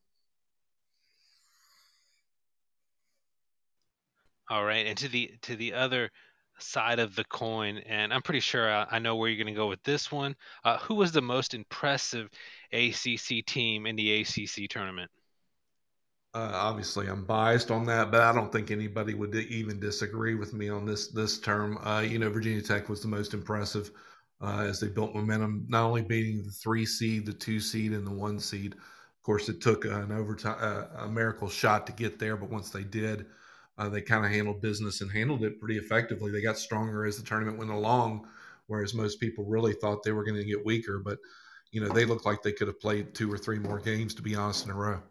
All 4.50 4.66
right, 4.66 4.88
and 4.88 4.98
to 4.98 5.08
the 5.08 5.38
to 5.44 5.56
the 5.56 5.74
other 5.74 6.12
side 6.60 7.00
of 7.00 7.16
the 7.16 7.24
coin, 7.26 7.78
and 7.80 8.14
I'm 8.14 8.22
pretty 8.22 8.40
sure 8.42 8.72
I, 8.72 8.88
I 8.92 9.00
know 9.00 9.16
where 9.16 9.30
you're 9.30 9.44
going 9.44 9.54
to 9.54 9.60
go 9.60 9.68
with 9.68 9.84
this 9.84 10.12
one. 10.12 10.36
Uh, 10.64 10.78
who 10.80 10.96
was 10.96 11.12
the 11.12 11.22
most 11.22 11.54
impressive 11.54 12.30
ACC 12.72 13.46
team 13.46 13.86
in 13.86 13.96
the 13.96 14.22
ACC 14.22 14.70
tournament? 14.70 15.10
Uh, 16.34 16.52
obviously, 16.54 17.08
I'm 17.08 17.26
biased 17.26 17.72
on 17.72 17.86
that, 17.88 18.12
but 18.12 18.22
I 18.22 18.32
don't 18.34 18.52
think 18.52 18.70
anybody 18.70 19.16
would 19.16 19.34
even 19.34 19.80
disagree 19.80 20.36
with 20.36 20.54
me 20.54 20.70
on 20.70 20.86
this 20.86 21.08
this 21.08 21.40
term. 21.40 21.78
Uh, 21.84 22.02
you 22.02 22.20
know, 22.20 22.30
Virginia 22.30 22.62
Tech 22.62 22.88
was 22.88 23.02
the 23.02 23.08
most 23.08 23.34
impressive 23.34 23.90
uh, 24.42 24.60
as 24.68 24.80
they 24.80 24.88
built 24.88 25.16
momentum, 25.16 25.66
not 25.70 25.86
only 25.86 26.04
beating 26.04 26.44
the 26.44 26.52
three 26.52 26.86
seed, 26.86 27.26
the 27.26 27.34
two 27.34 27.60
seed, 27.60 27.94
and 27.94 28.06
the 28.06 28.12
one 28.12 28.40
seed. 28.40 28.74
Of 28.74 29.24
course, 29.24 29.50
it 29.50 29.60
took 29.60 29.86
an 29.86 30.12
overtime, 30.12 30.58
uh, 30.60 31.04
a 31.06 31.10
miracle 31.10 31.50
shot 31.50 31.88
to 31.88 31.94
get 31.94 32.20
there, 32.20 32.38
but 32.38 32.50
once 32.52 32.70
they 32.70 32.84
did, 32.84 33.26
uh, 33.80 33.88
they 33.88 34.02
kind 34.02 34.26
of 34.26 34.32
handled 34.32 34.62
business 34.62 35.00
and 35.00 35.10
handled 35.10 35.44
it 35.44 35.60
pretty 35.60 35.78
effectively. 35.78 36.32
They 36.32 36.42
got 36.42 36.58
stronger 36.58 37.06
as 37.06 37.18
the 37.18 37.26
tournament 37.26 37.58
went 37.58 37.72
along, 37.72 38.28
whereas 38.68 38.94
most 38.94 39.22
people 39.22 39.46
really 39.46 39.74
thought 39.74 40.04
they 40.04 40.12
were 40.12 40.26
going 40.26 40.36
to 40.38 40.44
get 40.44 40.66
weaker. 40.66 41.00
But 41.00 41.18
you 41.72 41.82
know, 41.82 41.90
they 41.90 42.04
looked 42.04 42.26
like 42.26 42.44
they 42.44 42.52
could 42.52 42.68
have 42.68 42.82
played 42.82 43.16
two 43.16 43.32
or 43.32 43.38
three 43.38 43.58
more 43.58 43.80
games, 43.80 44.14
to 44.16 44.22
be 44.22 44.36
honest, 44.36 44.66
in 44.66 44.72
a 44.72 44.76
row. 44.76 45.02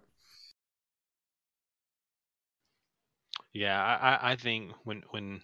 Yeah, 3.54 3.82
I, 3.82 4.32
I 4.32 4.36
think 4.36 4.72
when 4.84 5.02
when 5.10 5.40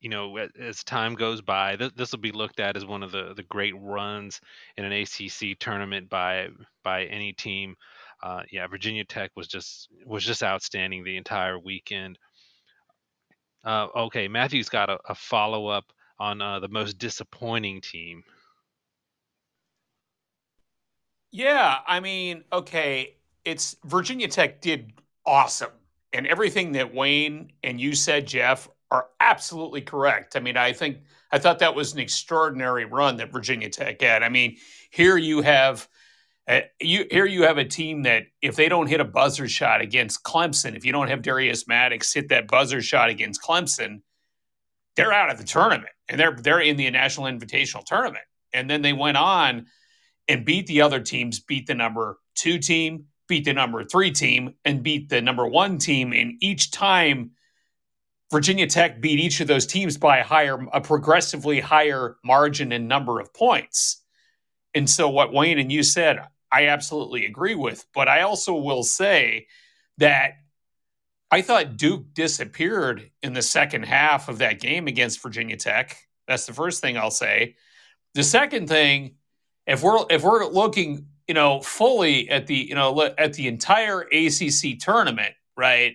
you 0.00 0.08
know 0.08 0.36
as 0.36 0.82
time 0.82 1.14
goes 1.14 1.40
by, 1.40 1.76
th- 1.76 1.94
this 1.94 2.10
will 2.10 2.18
be 2.18 2.32
looked 2.32 2.58
at 2.58 2.76
as 2.76 2.84
one 2.84 3.04
of 3.04 3.12
the, 3.12 3.32
the 3.34 3.44
great 3.44 3.74
runs 3.78 4.40
in 4.76 4.84
an 4.84 4.92
ACC 4.92 5.56
tournament 5.60 6.10
by 6.10 6.48
by 6.82 7.04
any 7.04 7.32
team. 7.32 7.76
Uh, 8.22 8.42
yeah, 8.50 8.66
Virginia 8.66 9.04
Tech 9.04 9.30
was 9.36 9.46
just 9.46 9.88
was 10.04 10.24
just 10.24 10.42
outstanding 10.42 11.04
the 11.04 11.16
entire 11.16 11.58
weekend. 11.58 12.18
Uh, 13.64 13.88
okay, 13.94 14.28
Matthew's 14.28 14.68
got 14.68 14.88
a, 14.88 14.98
a 15.08 15.14
follow 15.14 15.66
up 15.66 15.92
on 16.18 16.40
uh, 16.40 16.60
the 16.60 16.68
most 16.68 16.98
disappointing 16.98 17.80
team. 17.80 18.22
Yeah, 21.32 21.78
I 21.86 22.00
mean, 22.00 22.44
okay, 22.52 23.16
it's 23.44 23.76
Virginia 23.84 24.28
Tech 24.28 24.60
did 24.60 24.92
awesome, 25.24 25.70
and 26.12 26.26
everything 26.26 26.72
that 26.72 26.94
Wayne 26.94 27.52
and 27.62 27.80
you 27.80 27.94
said, 27.94 28.26
Jeff, 28.26 28.68
are 28.90 29.06
absolutely 29.20 29.80
correct. 29.80 30.36
I 30.36 30.40
mean, 30.40 30.56
I 30.56 30.72
think 30.72 30.98
I 31.30 31.38
thought 31.38 31.60
that 31.60 31.74
was 31.74 31.92
an 31.92 32.00
extraordinary 32.00 32.84
run 32.84 33.16
that 33.18 33.30
Virginia 33.30 33.68
Tech 33.68 34.00
had. 34.02 34.22
I 34.22 34.28
mean, 34.28 34.56
here 34.90 35.16
you 35.16 35.42
have. 35.42 35.88
Uh, 36.50 36.62
you 36.80 37.06
here 37.12 37.26
you 37.26 37.44
have 37.44 37.58
a 37.58 37.64
team 37.64 38.02
that 38.02 38.24
if 38.42 38.56
they 38.56 38.68
don't 38.68 38.88
hit 38.88 38.98
a 38.98 39.04
buzzer 39.04 39.46
shot 39.46 39.80
against 39.80 40.24
Clemson, 40.24 40.76
if 40.76 40.84
you 40.84 40.90
don't 40.90 41.06
have 41.06 41.22
Darius 41.22 41.68
Maddox 41.68 42.12
hit 42.12 42.30
that 42.30 42.48
buzzer 42.48 42.82
shot 42.82 43.08
against 43.08 43.40
Clemson, 43.40 44.00
they're 44.96 45.12
out 45.12 45.30
of 45.30 45.38
the 45.38 45.44
tournament 45.44 45.92
and 46.08 46.18
they're 46.18 46.36
they're 46.36 46.58
in 46.60 46.76
the 46.76 46.90
National 46.90 47.26
Invitational 47.26 47.84
tournament. 47.84 48.24
And 48.52 48.68
then 48.68 48.82
they 48.82 48.92
went 48.92 49.16
on 49.16 49.66
and 50.26 50.44
beat 50.44 50.66
the 50.66 50.82
other 50.82 50.98
teams, 50.98 51.38
beat 51.38 51.68
the 51.68 51.74
number 51.74 52.18
two 52.34 52.58
team, 52.58 53.04
beat 53.28 53.44
the 53.44 53.52
number 53.52 53.84
three 53.84 54.10
team, 54.10 54.54
and 54.64 54.82
beat 54.82 55.08
the 55.08 55.22
number 55.22 55.46
one 55.46 55.78
team. 55.78 56.12
And 56.12 56.34
each 56.40 56.72
time 56.72 57.30
Virginia 58.32 58.66
Tech 58.66 59.00
beat 59.00 59.20
each 59.20 59.40
of 59.40 59.46
those 59.46 59.66
teams 59.66 59.96
by 59.98 60.18
a 60.18 60.24
higher, 60.24 60.58
a 60.72 60.80
progressively 60.80 61.60
higher 61.60 62.16
margin 62.24 62.72
and 62.72 62.88
number 62.88 63.20
of 63.20 63.32
points. 63.32 64.02
And 64.74 64.90
so, 64.90 65.08
what 65.08 65.32
Wayne 65.32 65.60
and 65.60 65.70
you 65.70 65.84
said, 65.84 66.18
I 66.52 66.66
absolutely 66.66 67.26
agree 67.26 67.54
with. 67.54 67.84
But 67.94 68.08
I 68.08 68.22
also 68.22 68.54
will 68.54 68.82
say 68.82 69.46
that 69.98 70.34
I 71.30 71.42
thought 71.42 71.76
Duke 71.76 72.12
disappeared 72.12 73.10
in 73.22 73.32
the 73.32 73.42
second 73.42 73.84
half 73.84 74.28
of 74.28 74.38
that 74.38 74.60
game 74.60 74.88
against 74.88 75.22
Virginia 75.22 75.56
Tech. 75.56 75.96
That's 76.26 76.46
the 76.46 76.52
first 76.52 76.80
thing 76.80 76.96
I'll 76.96 77.10
say. 77.10 77.56
The 78.14 78.24
second 78.24 78.68
thing, 78.68 79.16
if 79.66 79.82
we're 79.82 80.04
if 80.10 80.24
we're 80.24 80.46
looking, 80.46 81.06
you 81.28 81.34
know, 81.34 81.60
fully 81.60 82.28
at 82.28 82.48
the 82.48 82.56
you 82.56 82.74
know 82.74 83.00
at 83.16 83.34
the 83.34 83.46
entire 83.46 84.00
ACC 84.00 84.78
tournament, 84.80 85.34
right? 85.56 85.94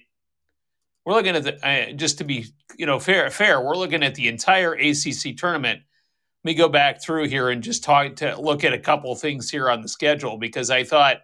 We're 1.05 1.13
looking 1.13 1.35
at 1.35 1.43
the 1.43 1.67
uh, 1.67 1.91
just 1.93 2.19
to 2.19 2.23
be 2.23 2.45
you 2.77 2.85
know 2.85 2.99
fair 2.99 3.29
fair. 3.29 3.59
We're 3.59 3.75
looking 3.75 4.03
at 4.03 4.15
the 4.15 4.29
entire 4.29 4.73
ACC 4.73 5.35
tournament. 5.35 5.81
Let 6.45 6.51
me 6.51 6.57
go 6.57 6.69
back 6.69 7.01
through 7.01 7.27
here 7.27 7.49
and 7.49 7.63
just 7.63 7.83
talk 7.83 8.17
to 8.17 8.39
look 8.39 8.63
at 8.63 8.71
a 8.71 8.77
couple 8.77 9.15
things 9.15 9.49
here 9.49 9.67
on 9.67 9.81
the 9.81 9.87
schedule 9.87 10.37
because 10.37 10.69
I 10.69 10.83
thought 10.83 11.21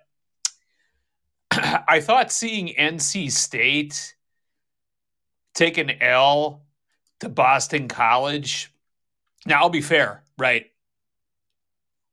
I 1.51 1.99
thought 1.99 2.31
seeing 2.31 2.69
NC 2.69 3.31
State 3.31 4.15
take 5.53 5.77
an 5.77 5.91
L 6.01 6.63
to 7.19 7.29
Boston 7.29 7.87
College. 7.87 8.73
Now 9.45 9.61
I'll 9.61 9.69
be 9.69 9.81
fair, 9.81 10.23
right? 10.39 10.65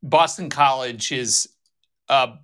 Boston 0.02 0.50
College 0.50 1.10
is. 1.10 1.48
Uh, 2.10 2.36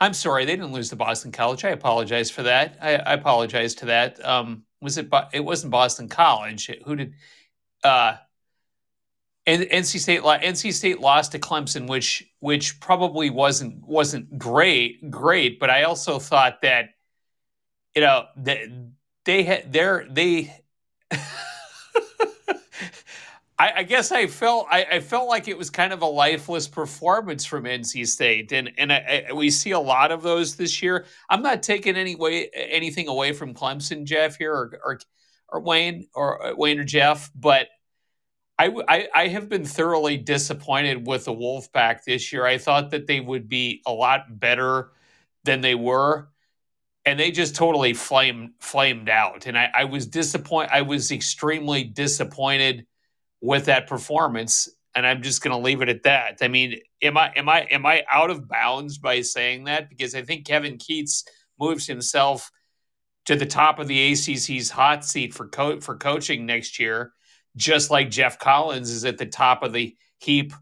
I'm 0.00 0.12
sorry, 0.12 0.44
they 0.44 0.56
didn't 0.56 0.72
lose 0.72 0.88
to 0.90 0.96
Boston 0.96 1.30
College. 1.30 1.64
I 1.64 1.68
apologize 1.68 2.32
for 2.32 2.42
that. 2.42 2.78
I, 2.82 2.96
I 2.96 3.12
apologize 3.12 3.76
to 3.76 3.86
that. 3.86 4.26
Um, 4.26 4.64
was 4.80 4.98
it? 4.98 5.08
It 5.32 5.44
wasn't 5.44 5.70
Boston 5.70 6.08
College. 6.08 6.68
Who 6.84 6.96
did? 6.96 7.14
Uh, 7.84 8.16
and 9.48 9.62
NC 9.62 9.98
State 9.98 10.20
NC 10.20 10.74
State 10.74 11.00
lost 11.00 11.32
to 11.32 11.38
Clemson, 11.38 11.88
which 11.88 12.22
which 12.40 12.78
probably 12.80 13.30
wasn't 13.30 13.82
wasn't 13.86 14.38
great 14.38 15.10
great, 15.10 15.58
but 15.58 15.70
I 15.70 15.84
also 15.84 16.18
thought 16.18 16.60
that 16.60 16.90
you 17.96 18.02
know 18.02 18.26
that 18.36 18.58
they 19.24 19.42
had 19.42 19.72
their 19.72 20.06
they. 20.10 20.54
I, 23.60 23.72
I, 23.78 23.82
guess 23.82 24.12
I 24.12 24.28
felt 24.28 24.68
I, 24.70 24.84
I, 24.84 25.00
felt 25.00 25.28
like 25.28 25.48
it 25.48 25.58
was 25.58 25.68
kind 25.68 25.92
of 25.92 26.02
a 26.02 26.06
lifeless 26.06 26.68
performance 26.68 27.44
from 27.44 27.64
NC 27.64 28.06
State, 28.06 28.52
and 28.52 28.70
and 28.76 28.92
I, 28.92 29.30
we 29.34 29.50
see 29.50 29.72
a 29.72 29.80
lot 29.80 30.12
of 30.12 30.22
those 30.22 30.54
this 30.56 30.80
year. 30.80 31.06
I'm 31.28 31.42
not 31.42 31.62
taking 31.62 31.96
any 31.96 32.14
way 32.14 32.50
anything 32.54 33.08
away 33.08 33.32
from 33.32 33.54
Clemson, 33.54 34.04
Jeff 34.04 34.36
here, 34.36 34.52
or 34.52 34.78
or, 34.84 35.00
or 35.48 35.60
Wayne 35.60 36.06
or 36.14 36.46
uh, 36.46 36.54
Wayne 36.54 36.78
or 36.78 36.84
Jeff, 36.84 37.30
but 37.34 37.68
I, 38.58 38.72
I, 38.88 39.08
I 39.14 39.28
have 39.28 39.48
been 39.48 39.64
thoroughly 39.64 40.16
disappointed 40.16 41.06
with 41.06 41.26
the 41.26 41.32
Wolfpack 41.32 42.02
this 42.04 42.32
year. 42.32 42.44
I 42.44 42.58
thought 42.58 42.90
that 42.90 43.06
they 43.06 43.20
would 43.20 43.48
be 43.48 43.82
a 43.86 43.92
lot 43.92 44.40
better 44.40 44.90
than 45.44 45.60
they 45.60 45.76
were, 45.76 46.28
and 47.04 47.18
they 47.18 47.30
just 47.30 47.54
totally 47.54 47.94
flamed 47.94 48.50
flamed 48.60 49.08
out. 49.08 49.46
And 49.46 49.56
I, 49.56 49.70
I 49.72 49.84
was 49.84 50.06
disappointed. 50.06 50.70
I 50.72 50.82
was 50.82 51.12
extremely 51.12 51.84
disappointed 51.84 52.86
with 53.40 53.66
that 53.66 53.86
performance, 53.86 54.68
and 54.94 55.06
I'm 55.06 55.22
just 55.22 55.40
going 55.40 55.56
to 55.56 55.64
leave 55.64 55.80
it 55.80 55.88
at 55.88 56.02
that. 56.02 56.38
I 56.42 56.48
mean, 56.48 56.80
am 57.00 57.16
I 57.16 57.32
am 57.36 57.48
I 57.48 57.60
am 57.70 57.86
I 57.86 58.04
out 58.10 58.30
of 58.30 58.48
bounds 58.48 58.98
by 58.98 59.20
saying 59.20 59.64
that? 59.64 59.88
Because 59.88 60.16
I 60.16 60.22
think 60.22 60.46
Kevin 60.46 60.78
Keatts 60.78 61.22
moves 61.60 61.86
himself 61.86 62.50
to 63.26 63.36
the 63.36 63.46
top 63.46 63.78
of 63.78 63.86
the 63.86 64.12
ACC's 64.12 64.70
hot 64.70 65.04
seat 65.04 65.32
for 65.32 65.48
co- 65.48 65.80
for 65.80 65.96
coaching 65.96 66.44
next 66.44 66.80
year 66.80 67.12
just 67.58 67.90
like 67.90 68.10
Geoff 68.10 68.38
Collins 68.38 68.90
is 68.90 69.04
at 69.04 69.18
the 69.18 69.26
top 69.26 69.62
of 69.62 69.72
the 69.72 69.94
heap 70.18 70.52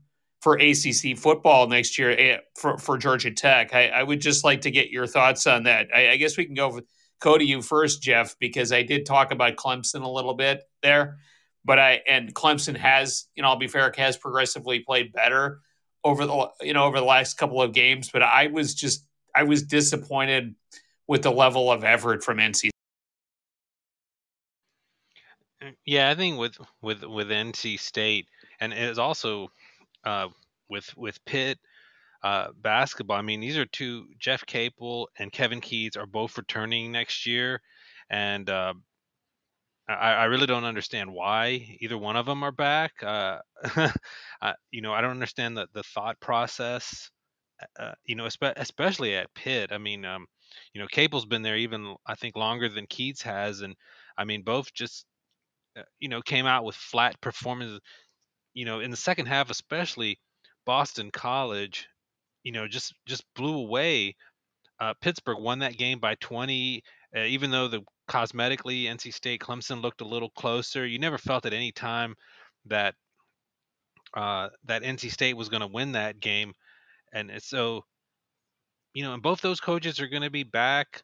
for 0.40 0.54
ACC 0.54 1.16
football 1.16 1.68
next 1.68 1.98
year 1.98 2.10
eh, 2.10 2.38
for, 2.58 2.78
for 2.78 2.98
Georgia 2.98 3.30
Tech. 3.30 3.74
I, 3.74 3.88
I 3.88 4.02
would 4.02 4.20
just 4.20 4.44
like 4.44 4.62
to 4.62 4.70
get 4.70 4.90
your 4.90 5.06
thoughts 5.06 5.46
on 5.46 5.64
that. 5.64 5.88
I, 5.94 6.10
I 6.10 6.16
guess 6.16 6.36
we 6.36 6.46
can 6.46 6.54
go 6.54 6.72
with 6.72 6.84
Cody 7.20 7.46
you 7.46 7.62
first, 7.62 8.02
Jeff, 8.02 8.36
because 8.38 8.72
I 8.72 8.82
did 8.82 9.06
talk 9.06 9.30
about 9.30 9.56
Clemson 9.56 10.02
a 10.02 10.08
little 10.08 10.34
bit 10.34 10.62
there, 10.82 11.18
but 11.64 11.78
I 11.78 12.02
and 12.06 12.34
Clemson 12.34 12.76
has, 12.76 13.26
you 13.34 13.42
know, 13.42 13.48
I'll 13.48 13.56
be 13.56 13.68
fair, 13.68 13.92
has 13.96 14.16
progressively 14.16 14.80
played 14.80 15.12
better 15.12 15.60
over 16.04 16.26
the 16.26 16.48
you 16.60 16.72
know 16.72 16.84
over 16.84 16.98
the 16.98 17.04
last 17.04 17.38
couple 17.38 17.60
of 17.60 17.72
games, 17.72 18.10
but 18.12 18.22
I 18.22 18.48
was 18.48 18.74
just 18.74 19.06
I 19.34 19.42
was 19.44 19.62
disappointed 19.62 20.54
with 21.08 21.22
the 21.22 21.32
level 21.32 21.70
of 21.70 21.84
effort 21.84 22.22
from 22.22 22.38
NC 22.38 22.70
Yeah, 25.86 26.10
I 26.10 26.14
think 26.14 26.38
with 26.38 26.58
with 26.82 27.02
with 27.04 27.30
NC 27.30 27.76
State, 27.76 28.28
and 28.60 28.72
it's 28.72 28.98
also 28.98 29.48
uh, 30.04 30.28
with 30.70 30.96
with 30.96 31.24
Pitt 31.26 31.58
uh, 32.22 32.48
basketball. 32.56 33.18
I 33.18 33.22
mean, 33.22 33.40
these 33.40 33.58
are 33.58 33.66
two. 33.66 34.08
Jeff 34.18 34.46
Capel 34.46 35.08
and 35.18 35.32
Kevin 35.32 35.60
Keatts 35.62 35.96
are 35.96 36.06
both 36.06 36.38
returning 36.38 36.92
next 36.92 37.26
year, 37.26 37.62
and 38.10 38.48
uh, 38.50 38.74
I, 39.88 40.12
I 40.12 40.24
really 40.24 40.46
don't 40.46 40.64
understand 40.64 41.12
why 41.12 41.76
either 41.80 41.96
one 41.96 42.16
of 42.16 42.26
them 42.26 42.42
are 42.42 42.52
back. 42.52 43.02
Uh, 43.02 43.38
you 44.70 44.82
know, 44.82 44.92
I 44.92 45.00
don't 45.00 45.10
understand 45.12 45.56
the 45.56 45.68
the 45.72 45.82
thought 45.84 46.18
process. 46.20 47.10
Uh, 47.78 47.82
uh, 47.82 47.94
you 48.04 48.16
know, 48.16 48.26
especially 48.56 49.14
at 49.14 49.34
Pitt. 49.34 49.72
I 49.72 49.78
mean, 49.78 50.04
um, 50.04 50.26
you 50.72 50.80
know, 50.80 50.88
Capel's 50.88 51.26
been 51.26 51.42
there 51.42 51.56
even 51.56 51.96
I 52.06 52.14
think 52.16 52.36
longer 52.36 52.68
than 52.68 52.86
Keatts 52.86 53.22
has, 53.22 53.60
and 53.60 53.76
I 54.18 54.24
mean, 54.24 54.42
both 54.42 54.72
just 54.74 55.06
you 55.99 56.09
know, 56.09 56.23
came 56.23 56.47
out 56.47 56.64
with 56.64 56.75
flat 56.75 57.21
performances. 57.21 57.80
You 58.54 58.64
know, 58.64 58.80
in 58.80 58.90
the 58.90 58.97
second 58.97 59.26
half, 59.26 59.50
especially 59.50 60.18
Boston 60.64 61.11
College, 61.11 61.88
you 62.42 62.52
know, 62.52 62.66
just 62.66 62.95
just 63.06 63.25
blew 63.35 63.59
away. 63.59 64.14
Uh, 64.80 64.95
Pittsburgh 65.00 65.38
won 65.38 65.61
that 65.61 65.78
game 65.78 65.99
by 66.00 66.16
20, 66.16 66.83
uh, 67.16 67.21
even 67.21 67.50
though 67.50 67.68
the 67.68 67.83
cosmetically 68.09 68.85
NC 68.85 69.12
State 69.12 69.40
Clemson 69.40 69.83
looked 69.83 70.00
a 70.00 70.06
little 70.06 70.30
closer. 70.30 70.87
You 70.87 70.99
never 70.99 71.18
felt 71.18 71.47
at 71.47 71.52
any 71.52 71.73
time 71.73 72.14
that 72.66 72.95
uh, 74.14 74.49
that 74.64 74.83
NC 74.83 75.11
State 75.11 75.37
was 75.37 75.49
going 75.49 75.62
to 75.62 75.66
win 75.66 75.92
that 75.92 76.21
game, 76.21 76.52
and 77.12 77.30
so 77.42 77.85
you 78.95 79.02
know, 79.02 79.12
and 79.12 79.23
both 79.23 79.42
those 79.42 79.61
coaches 79.61 80.00
are 80.00 80.09
going 80.09 80.23
to 80.23 80.30
be 80.30 80.42
back 80.42 81.02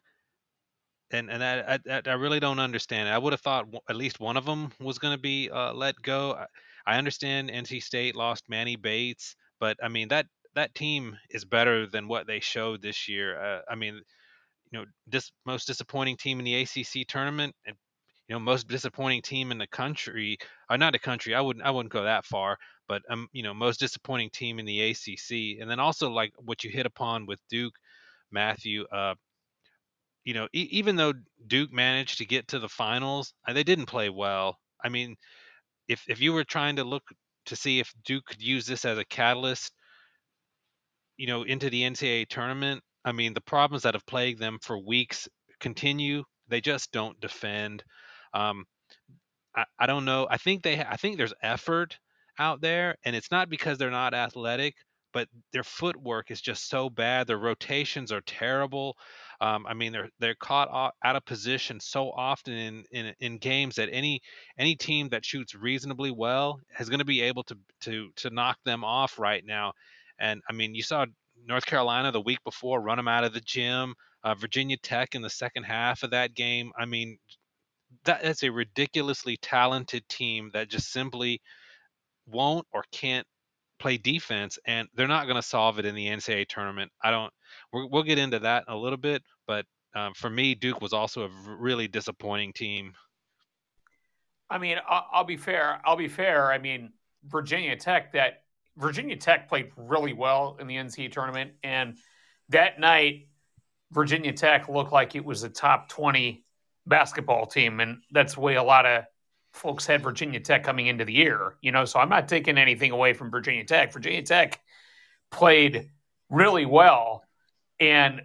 and 1.13 1.29
and 1.29 1.43
I, 1.43 1.79
I, 1.89 2.01
I 2.05 2.13
really 2.13 2.39
don't 2.39 2.59
understand. 2.59 3.07
It. 3.07 3.11
I 3.11 3.17
would 3.17 3.33
have 3.33 3.41
thought 3.41 3.67
at 3.89 3.95
least 3.95 4.19
one 4.19 4.35
of 4.35 4.45
them 4.45 4.71
was 4.81 4.99
going 4.99 5.15
to 5.15 5.21
be 5.21 5.49
uh, 5.49 5.73
let 5.73 5.95
go. 6.01 6.45
I, 6.85 6.97
understand 6.97 7.49
NC 7.49 7.81
State 7.81 8.15
lost 8.15 8.49
Manny 8.49 8.75
Bates, 8.75 9.35
but 9.59 9.77
I 9.81 9.87
mean 9.87 10.09
that 10.09 10.25
that 10.55 10.75
team 10.75 11.17
is 11.29 11.45
better 11.45 11.87
than 11.87 12.07
what 12.07 12.27
they 12.27 12.39
showed 12.39 12.81
this 12.81 13.07
year. 13.07 13.39
Uh, 13.39 13.61
I 13.69 13.75
mean, 13.75 14.01
you 14.71 14.79
know, 14.79 14.85
this 15.07 15.31
most 15.45 15.65
disappointing 15.65 16.17
team 16.17 16.39
in 16.39 16.45
the 16.45 16.61
ACC 16.61 17.07
tournament, 17.07 17.55
and 17.65 17.75
you 18.27 18.35
know, 18.35 18.39
most 18.39 18.67
disappointing 18.67 19.21
team 19.21 19.51
in 19.51 19.57
the 19.57 19.67
country. 19.67 20.37
Uh, 20.69 20.77
not 20.77 20.93
the 20.93 20.99
country. 20.99 21.35
I 21.35 21.41
wouldn't. 21.41 21.65
I 21.65 21.71
wouldn't 21.71 21.93
go 21.93 22.03
that 22.03 22.25
far, 22.25 22.57
but 22.87 23.03
um, 23.09 23.27
you 23.31 23.43
know, 23.43 23.53
most 23.53 23.79
disappointing 23.79 24.31
team 24.31 24.59
in 24.59 24.65
the 24.65 24.91
ACC, 24.91 25.61
and 25.61 25.69
then 25.69 25.79
also 25.79 26.09
like 26.09 26.33
what 26.37 26.63
you 26.63 26.71
hit 26.71 26.85
upon 26.85 27.27
with 27.27 27.39
Duke, 27.49 27.75
Matthew. 28.31 28.85
Uh, 28.91 29.15
you 30.23 30.33
know, 30.33 30.47
e- 30.53 30.69
even 30.71 30.95
though 30.95 31.13
Duke 31.47 31.71
managed 31.71 32.19
to 32.19 32.25
get 32.25 32.49
to 32.49 32.59
the 32.59 32.69
finals, 32.69 33.33
uh, 33.47 33.53
they 33.53 33.63
didn't 33.63 33.87
play 33.87 34.09
well. 34.09 34.57
I 34.83 34.89
mean, 34.89 35.15
if 35.87 36.03
if 36.09 36.21
you 36.21 36.33
were 36.33 36.43
trying 36.45 36.77
to 36.77 36.83
look 36.83 37.03
to 37.47 37.55
see 37.55 37.79
if 37.79 37.93
Duke 38.05 38.25
could 38.25 38.41
use 38.41 38.65
this 38.65 38.85
as 38.85 38.97
a 38.97 39.05
catalyst, 39.05 39.73
you 41.17 41.27
know, 41.27 41.43
into 41.43 41.69
the 41.69 41.83
NCAA 41.83 42.25
tournament, 42.25 42.81
I 43.05 43.11
mean, 43.11 43.33
the 43.33 43.41
problems 43.41 43.83
that 43.83 43.93
have 43.93 44.05
plagued 44.05 44.39
them 44.39 44.59
for 44.61 44.77
weeks 44.77 45.27
continue. 45.59 46.23
They 46.47 46.61
just 46.61 46.91
don't 46.91 47.19
defend. 47.19 47.83
Um, 48.33 48.65
I, 49.55 49.65
I 49.79 49.85
don't 49.87 50.05
know. 50.05 50.27
I 50.29 50.37
think 50.37 50.63
they. 50.63 50.79
I 50.79 50.97
think 50.97 51.17
there's 51.17 51.33
effort 51.41 51.97
out 52.39 52.61
there, 52.61 52.97
and 53.05 53.15
it's 53.15 53.31
not 53.31 53.49
because 53.49 53.77
they're 53.77 53.91
not 53.91 54.13
athletic, 54.13 54.75
but 55.13 55.27
their 55.53 55.63
footwork 55.63 56.31
is 56.31 56.41
just 56.41 56.67
so 56.69 56.89
bad. 56.89 57.27
Their 57.27 57.37
rotations 57.37 58.11
are 58.11 58.21
terrible. 58.21 58.97
Um, 59.39 59.65
I 59.67 59.73
mean, 59.73 59.91
they're 59.91 60.09
they're 60.19 60.35
caught 60.35 60.93
out 61.03 61.15
of 61.15 61.25
position 61.25 61.79
so 61.79 62.11
often 62.11 62.53
in, 62.53 62.83
in 62.91 63.13
in 63.19 63.37
games 63.37 63.75
that 63.75 63.89
any 63.91 64.21
any 64.57 64.75
team 64.75 65.09
that 65.09 65.25
shoots 65.25 65.55
reasonably 65.55 66.11
well 66.11 66.59
is 66.79 66.89
going 66.89 66.99
to 66.99 67.05
be 67.05 67.21
able 67.21 67.43
to 67.43 67.57
to 67.81 68.09
to 68.17 68.29
knock 68.29 68.57
them 68.65 68.83
off 68.83 69.19
right 69.19 69.45
now. 69.45 69.73
And 70.19 70.41
I 70.49 70.53
mean, 70.53 70.75
you 70.75 70.83
saw 70.83 71.05
North 71.45 71.65
Carolina 71.65 72.11
the 72.11 72.21
week 72.21 72.39
before 72.43 72.81
run 72.81 72.97
them 72.97 73.07
out 73.07 73.23
of 73.23 73.33
the 73.33 73.41
gym. 73.41 73.95
Uh, 74.23 74.35
Virginia 74.35 74.77
Tech 74.77 75.15
in 75.15 75.21
the 75.21 75.29
second 75.29 75.63
half 75.63 76.03
of 76.03 76.11
that 76.11 76.33
game. 76.33 76.71
I 76.77 76.85
mean, 76.85 77.17
that 78.05 78.23
is 78.23 78.43
a 78.43 78.51
ridiculously 78.51 79.37
talented 79.37 80.07
team 80.07 80.51
that 80.53 80.69
just 80.69 80.91
simply 80.91 81.41
won't 82.25 82.65
or 82.71 82.83
can't 82.91 83.27
play 83.83 83.97
defense, 83.97 84.57
and 84.65 84.87
they're 84.95 85.09
not 85.09 85.25
going 85.25 85.35
to 85.35 85.45
solve 85.45 85.77
it 85.77 85.85
in 85.85 85.93
the 85.93 86.07
NCAA 86.07 86.47
tournament. 86.47 86.89
I 87.03 87.11
don't. 87.11 87.31
we 87.73 87.85
will 87.85 88.03
get 88.03 88.17
into 88.17 88.39
that 88.39 88.63
in 88.65 88.73
a 88.73 88.77
little 88.77 88.97
bit, 88.97 89.21
but 89.45 89.65
um, 89.93 90.13
for 90.15 90.29
me, 90.29 90.55
Duke 90.55 90.81
was 90.81 90.93
also 90.93 91.25
a 91.25 91.29
really 91.59 91.89
disappointing 91.89 92.53
team. 92.53 92.93
I 94.49 94.57
mean, 94.57 94.77
I'll, 94.87 95.05
I'll 95.11 95.23
be 95.25 95.35
fair. 95.35 95.81
I'll 95.83 95.97
be 95.97 96.07
fair. 96.07 96.49
I 96.49 96.59
mean, 96.59 96.93
Virginia 97.25 97.75
Tech. 97.75 98.13
That 98.13 98.43
Virginia 98.77 99.17
Tech 99.17 99.49
played 99.49 99.71
really 99.75 100.13
well 100.13 100.57
in 100.61 100.67
the 100.67 100.75
NCAA 100.75 101.11
tournament, 101.11 101.51
and 101.61 101.97
that 102.49 102.79
night, 102.79 103.27
Virginia 103.91 104.31
Tech 104.31 104.69
looked 104.69 104.93
like 104.93 105.15
it 105.15 105.25
was 105.25 105.43
a 105.43 105.49
top 105.49 105.89
twenty 105.89 106.45
basketball 106.87 107.47
team, 107.47 107.81
and 107.81 107.97
that's 108.11 108.35
the 108.35 108.39
way 108.39 108.55
a 108.55 108.63
lot 108.63 108.85
of 108.85 109.03
folks 109.53 109.85
had 109.85 110.01
Virginia 110.01 110.39
Tech 110.39 110.63
coming 110.63 110.87
into 110.87 111.05
the 111.05 111.13
year, 111.13 111.55
you 111.61 111.71
know, 111.71 111.85
so 111.85 111.99
I'm 111.99 112.09
not 112.09 112.27
taking 112.27 112.57
anything 112.57 112.91
away 112.91 113.13
from 113.13 113.29
Virginia 113.29 113.63
Tech. 113.63 113.93
Virginia 113.93 114.23
Tech 114.23 114.59
played 115.31 115.89
really 116.29 116.65
well. 116.65 117.23
And 117.79 118.21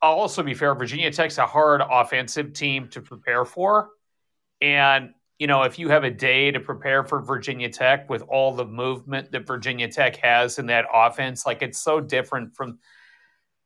I'll 0.00 0.14
also 0.14 0.42
be 0.42 0.54
fair, 0.54 0.74
Virginia 0.74 1.10
Tech's 1.10 1.38
a 1.38 1.46
hard 1.46 1.82
offensive 1.88 2.54
team 2.54 2.88
to 2.88 3.00
prepare 3.00 3.44
for. 3.44 3.90
And, 4.60 5.10
you 5.38 5.46
know, 5.46 5.62
if 5.62 5.78
you 5.78 5.90
have 5.90 6.04
a 6.04 6.10
day 6.10 6.50
to 6.50 6.60
prepare 6.60 7.04
for 7.04 7.20
Virginia 7.20 7.68
Tech 7.68 8.08
with 8.08 8.22
all 8.22 8.54
the 8.54 8.64
movement 8.64 9.30
that 9.32 9.46
Virginia 9.46 9.88
Tech 9.88 10.16
has 10.16 10.58
in 10.58 10.66
that 10.66 10.86
offense, 10.92 11.44
like 11.44 11.62
it's 11.62 11.78
so 11.78 12.00
different 12.00 12.56
from 12.56 12.78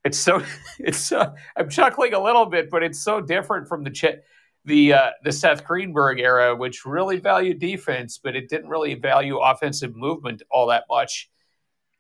it's 0.05 0.19
so 0.19 0.43
it's 0.79 0.99
so 0.99 1.35
I'm 1.57 1.69
chuckling 1.69 2.15
a 2.15 2.23
little 2.23 2.47
bit, 2.47 2.71
but 2.71 2.83
it's 2.83 3.03
so 3.03 3.21
different 3.21 3.69
from 3.69 3.85
the 3.85 3.91
ch- 3.91 4.21
the 4.67 4.93
uh, 4.93 5.11
the 5.23 5.33
Seth 5.33 5.65
Greenberg 5.65 6.19
era, 6.19 6.55
which 6.55 6.85
really 6.85 7.19
valued 7.19 7.61
defense, 7.61 8.19
but 8.23 8.35
it 8.37 8.49
didn't 8.49 8.69
really 8.69 8.95
value 8.95 9.39
offensive 9.39 9.97
movement 9.97 10.43
all 10.51 10.67
that 10.67 10.85
much. 10.91 11.31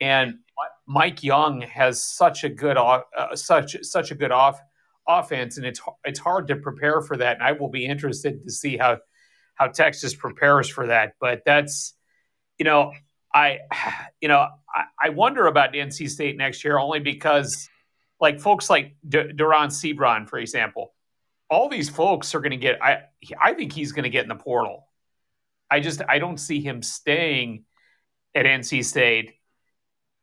And 0.01 0.41
Mike 0.87 1.23
Young 1.23 1.63
has 1.63 2.03
such 2.03 2.45
a 2.45 2.49
good 2.49 2.77
uh, 2.77 3.03
such 3.35 3.77
such 3.83 4.11
a 4.11 4.15
good 4.17 4.33
off 4.33 4.61
offense, 5.09 5.57
and 5.57 5.65
it's 5.65 5.81
it's 6.05 6.19
hard 6.19 6.49
to 6.49 6.57
prepare 6.57 7.01
for 7.01 7.17
that. 7.17 7.37
And 7.37 7.43
I 7.43 7.53
will 7.53 7.71
be 7.71 7.87
interested 7.87 8.43
to 8.43 8.51
see 8.51 8.77
how 8.77 8.99
how 9.55 9.69
Texas 9.69 10.15
prepares 10.15 10.69
for 10.69 10.89
that. 10.89 11.15
But 11.21 11.43
that's 11.47 11.95
you 12.59 12.65
know 12.65 12.93
I 13.33 13.61
you 14.21 14.27
know 14.27 14.49
I, 14.75 14.85
I 15.01 15.09
wonder 15.11 15.47
about 15.47 15.73
NC 15.73 16.11
State 16.11 16.37
next 16.37 16.65
year 16.65 16.79
only 16.79 16.99
because 16.99 17.69
like 18.21 18.41
folks 18.41 18.69
like 18.69 18.97
D- 19.09 19.31
Dereon 19.35 19.69
Seabron, 19.69 20.29
for 20.29 20.39
example 20.39 20.95
all 21.49 21.69
these 21.69 21.89
folks 21.89 22.35
are 22.35 22.41
going 22.41 22.51
to 22.51 22.57
get. 22.57 22.83
I 22.83 23.03
I 23.41 23.55
think 23.55 23.73
he's 23.73 23.93
going 23.93 24.05
to 24.05 24.11
get 24.11 24.25
in 24.25 24.29
the 24.29 24.35
portal. 24.35 24.89
I 25.71 25.81
just 25.81 26.03
I 26.09 26.19
don't 26.19 26.39
see 26.39 26.61
him 26.61 26.83
staying 26.83 27.65
at 28.35 28.47
NC 28.47 28.85
State, 28.85 29.35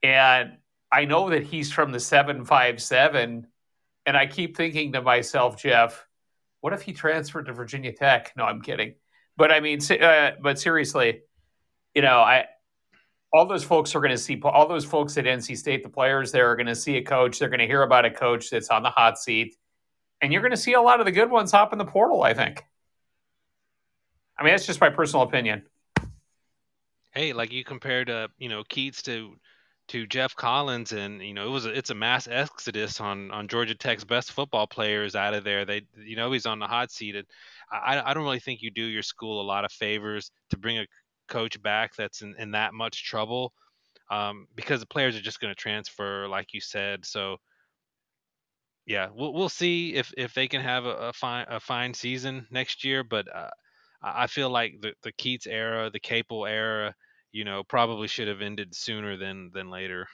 and 0.01 0.57
I 0.91 1.05
know 1.05 1.29
that 1.29 1.43
he's 1.43 1.71
from 1.71 1.91
the 1.91 1.99
seven 1.99 2.45
five 2.45 2.81
seven, 2.81 3.47
and 4.05 4.17
I 4.17 4.27
keep 4.27 4.57
thinking 4.57 4.93
to 4.93 5.01
myself, 5.01 5.57
Jeff, 5.57 6.05
what 6.61 6.73
if 6.73 6.81
he 6.81 6.93
transferred 6.93 7.45
to 7.45 7.53
Virginia 7.53 7.93
Tech? 7.93 8.33
No, 8.35 8.43
I'm 8.43 8.61
kidding, 8.61 8.95
but 9.37 9.51
I 9.51 9.59
mean, 9.59 9.79
uh, 9.91 10.31
but 10.41 10.59
seriously, 10.59 11.21
you 11.93 12.01
know, 12.01 12.19
I 12.19 12.45
all 13.33 13.45
those 13.45 13.63
folks 13.63 13.95
are 13.95 13.99
going 13.99 14.11
to 14.11 14.17
see 14.17 14.39
all 14.43 14.67
those 14.67 14.85
folks 14.85 15.17
at 15.17 15.25
NC 15.25 15.57
State, 15.57 15.83
the 15.83 15.89
players 15.89 16.31
there 16.31 16.51
are 16.51 16.55
going 16.55 16.67
to 16.67 16.75
see 16.75 16.97
a 16.97 17.03
coach. 17.03 17.39
They're 17.39 17.49
going 17.49 17.59
to 17.61 17.65
hear 17.67 17.81
about 17.81 18.05
a 18.05 18.11
coach 18.11 18.49
that's 18.49 18.69
on 18.69 18.83
the 18.83 18.91
hot 18.91 19.17
seat 19.17 19.55
and 20.23 20.31
you're 20.31 20.41
going 20.41 20.51
to 20.51 20.57
see 20.57 20.73
a 20.73 20.81
lot 20.81 21.01
of 21.01 21.05
the 21.05 21.11
good 21.11 21.29
ones 21.29 21.51
hop 21.51 21.73
in 21.73 21.77
the 21.77 21.85
portal. 21.85 22.23
I 22.23 22.33
think. 22.33 22.63
I 24.39 24.43
mean, 24.43 24.53
that's 24.53 24.65
just 24.65 24.81
my 24.81 24.89
personal 24.89 25.23
opinion. 25.23 25.63
Hey, 27.11 27.33
like 27.33 27.51
you 27.51 27.63
compared, 27.63 28.09
uh, 28.09 28.29
you 28.39 28.49
know, 28.49 28.63
Keatts 28.63 29.03
to 29.03 29.35
to 29.89 30.07
Geoff 30.07 30.33
Collins, 30.35 30.93
and 30.93 31.21
you 31.21 31.33
know, 31.33 31.45
it 31.45 31.51
was 31.51 31.65
a, 31.65 31.77
it's 31.77 31.89
a 31.89 31.95
mass 31.95 32.27
exodus 32.31 33.01
on 33.01 33.31
on 33.31 33.49
Georgia 33.49 33.75
Tech's 33.75 34.05
best 34.05 34.31
football 34.31 34.65
players 34.65 35.13
out 35.13 35.33
of 35.33 35.43
there. 35.43 35.65
They, 35.65 35.81
you 35.97 36.15
know, 36.15 36.31
he's 36.31 36.45
on 36.45 36.59
the 36.59 36.67
hot 36.67 36.89
seat. 36.89 37.15
And 37.15 37.27
I 37.69 38.01
I 38.03 38.13
don't 38.13 38.23
really 38.23 38.39
think 38.39 38.61
you 38.61 38.71
do 38.71 38.85
your 38.85 39.03
school 39.03 39.41
a 39.41 39.43
lot 39.43 39.65
of 39.65 39.73
favors 39.73 40.31
to 40.51 40.57
bring 40.57 40.79
a 40.79 40.87
coach 41.27 41.61
back 41.61 41.95
that's 41.97 42.21
in, 42.21 42.33
in 42.39 42.51
that 42.51 42.73
much 42.73 43.05
trouble, 43.05 43.53
um, 44.09 44.47
because 44.55 44.79
the 44.79 44.87
players 44.87 45.17
are 45.17 45.21
just 45.21 45.41
going 45.41 45.53
to 45.53 45.61
transfer, 45.61 46.29
like 46.29 46.53
you 46.53 46.61
said. 46.61 47.05
So 47.05 47.37
yeah, 48.85 49.09
we'll 49.13 49.33
we'll 49.33 49.49
see 49.49 49.93
if 49.93 50.13
if 50.17 50.33
they 50.33 50.47
can 50.47 50.61
have 50.61 50.85
a, 50.85 50.95
a 50.95 51.13
fine 51.13 51.45
a 51.49 51.59
fine 51.59 51.93
season 51.93 52.47
next 52.51 52.83
year. 52.83 53.03
But 53.03 53.33
uh, 53.33 53.49
I 54.01 54.27
feel 54.27 54.49
like 54.49 54.75
the 54.81 54.93
the 55.03 55.13
Keatts 55.13 55.47
era, 55.47 55.89
the 55.89 55.99
Capel 55.99 56.45
era, 56.45 56.93
you 57.31 57.45
know, 57.45 57.63
probably 57.63 58.07
should 58.07 58.27
have 58.27 58.41
ended 58.41 58.75
sooner 58.75 59.17
than 59.17 59.51
than 59.53 59.69
later. 59.69 60.07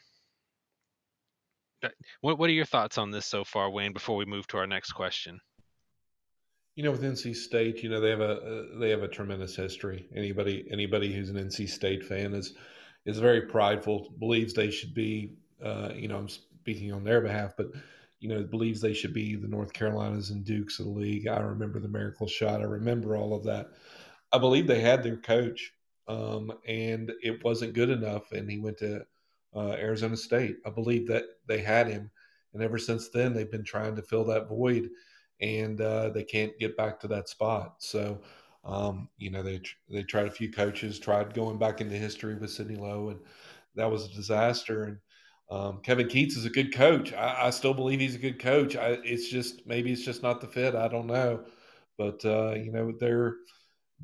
What 2.21 2.37
what 2.37 2.49
are 2.49 2.53
your 2.53 2.65
thoughts 2.65 2.97
on 2.97 3.09
this 3.11 3.25
so 3.25 3.43
far, 3.43 3.69
Wayne? 3.71 3.93
Before 3.93 4.17
we 4.17 4.25
move 4.25 4.45
to 4.47 4.57
our 4.57 4.67
next 4.67 4.91
question. 4.91 5.39
You 6.75 6.83
know, 6.83 6.91
with 6.91 7.01
NC 7.01 7.35
State, 7.35 7.83
you 7.83 7.89
know 7.89 7.99
they 7.99 8.11
have 8.11 8.21
a 8.21 8.33
uh, 8.35 8.79
they 8.79 8.89
have 8.91 9.03
a 9.03 9.07
tremendous 9.07 9.55
history. 9.55 10.07
Anybody 10.15 10.67
anybody 10.71 11.11
who's 11.11 11.29
an 11.29 11.37
NC 11.37 11.69
State 11.69 12.05
fan 12.05 12.33
is 12.33 12.53
is 13.05 13.17
very 13.17 13.41
prideful, 13.47 14.13
believes 14.19 14.53
they 14.53 14.69
should 14.69 14.93
be. 14.93 15.33
Uh, 15.63 15.89
you 15.95 16.07
know, 16.07 16.17
I'm 16.17 16.29
speaking 16.29 16.93
on 16.93 17.03
their 17.03 17.21
behalf, 17.21 17.53
but 17.57 17.67
you 18.19 18.27
know, 18.29 18.43
believes 18.43 18.81
they 18.81 18.93
should 18.93 19.13
be 19.13 19.35
the 19.35 19.47
North 19.47 19.73
Carolinas 19.73 20.29
and 20.29 20.43
Dukes 20.43 20.79
of 20.79 20.85
the 20.85 20.91
league. 20.91 21.27
I 21.27 21.39
remember 21.39 21.79
the 21.79 21.87
miracle 21.87 22.27
shot. 22.27 22.61
I 22.61 22.65
remember 22.65 23.15
all 23.15 23.33
of 23.33 23.43
that. 23.45 23.71
I 24.31 24.37
believe 24.37 24.67
they 24.67 24.81
had 24.81 25.03
their 25.03 25.17
coach, 25.17 25.73
um, 26.07 26.51
and 26.67 27.11
it 27.21 27.43
wasn't 27.43 27.73
good 27.73 27.89
enough, 27.89 28.31
and 28.31 28.49
he 28.49 28.59
went 28.59 28.77
to 28.79 29.05
uh, 29.55 29.71
Arizona 29.71 30.17
State. 30.17 30.57
I 30.65 30.69
believe 30.69 31.07
that 31.07 31.23
they 31.47 31.59
had 31.59 31.87
him, 31.87 32.11
and 32.53 32.61
ever 32.61 32.77
since 32.77 33.09
then 33.09 33.33
they've 33.33 33.49
been 33.49 33.63
trying 33.63 33.95
to 33.95 34.01
fill 34.01 34.25
that 34.25 34.49
void, 34.49 34.89
and 35.41 35.79
uh, 35.79 36.09
they 36.09 36.23
can't 36.23 36.57
get 36.59 36.77
back 36.77 36.99
to 36.99 37.07
that 37.07 37.29
spot. 37.29 37.75
So, 37.79 38.21
um, 38.65 39.09
you 39.17 39.31
know, 39.31 39.41
they 39.41 39.61
they 39.89 40.03
tried 40.03 40.27
a 40.27 40.31
few 40.31 40.51
coaches, 40.51 40.99
tried 40.99 41.33
going 41.33 41.57
back 41.57 41.81
into 41.81 41.95
history 41.95 42.35
with 42.35 42.51
Sidney 42.51 42.75
Lowe, 42.75 43.09
and 43.09 43.19
that 43.75 43.89
was 43.89 44.05
a 44.05 44.13
disaster. 44.13 44.83
And 44.83 44.97
um, 45.51 45.79
Kevin 45.81 46.07
Keatts 46.07 46.37
is 46.37 46.45
a 46.45 46.49
good 46.49 46.73
coach. 46.73 47.11
I, 47.13 47.47
I, 47.47 47.49
still 47.49 47.73
believe 47.73 47.99
he's 47.99 48.15
a 48.15 48.19
good 48.19 48.39
coach. 48.39 48.75
I, 48.75 48.99
it's 49.03 49.27
just 49.27 49.65
maybe 49.65 49.91
it's 49.91 50.05
just 50.05 50.21
not 50.21 50.41
the 50.41 50.47
fit. 50.47 50.75
I 50.75 50.87
don't 50.87 51.07
know, 51.07 51.43
but 51.97 52.23
uh, 52.23 52.53
you 52.53 52.71
know 52.71 52.93
they're 52.99 53.35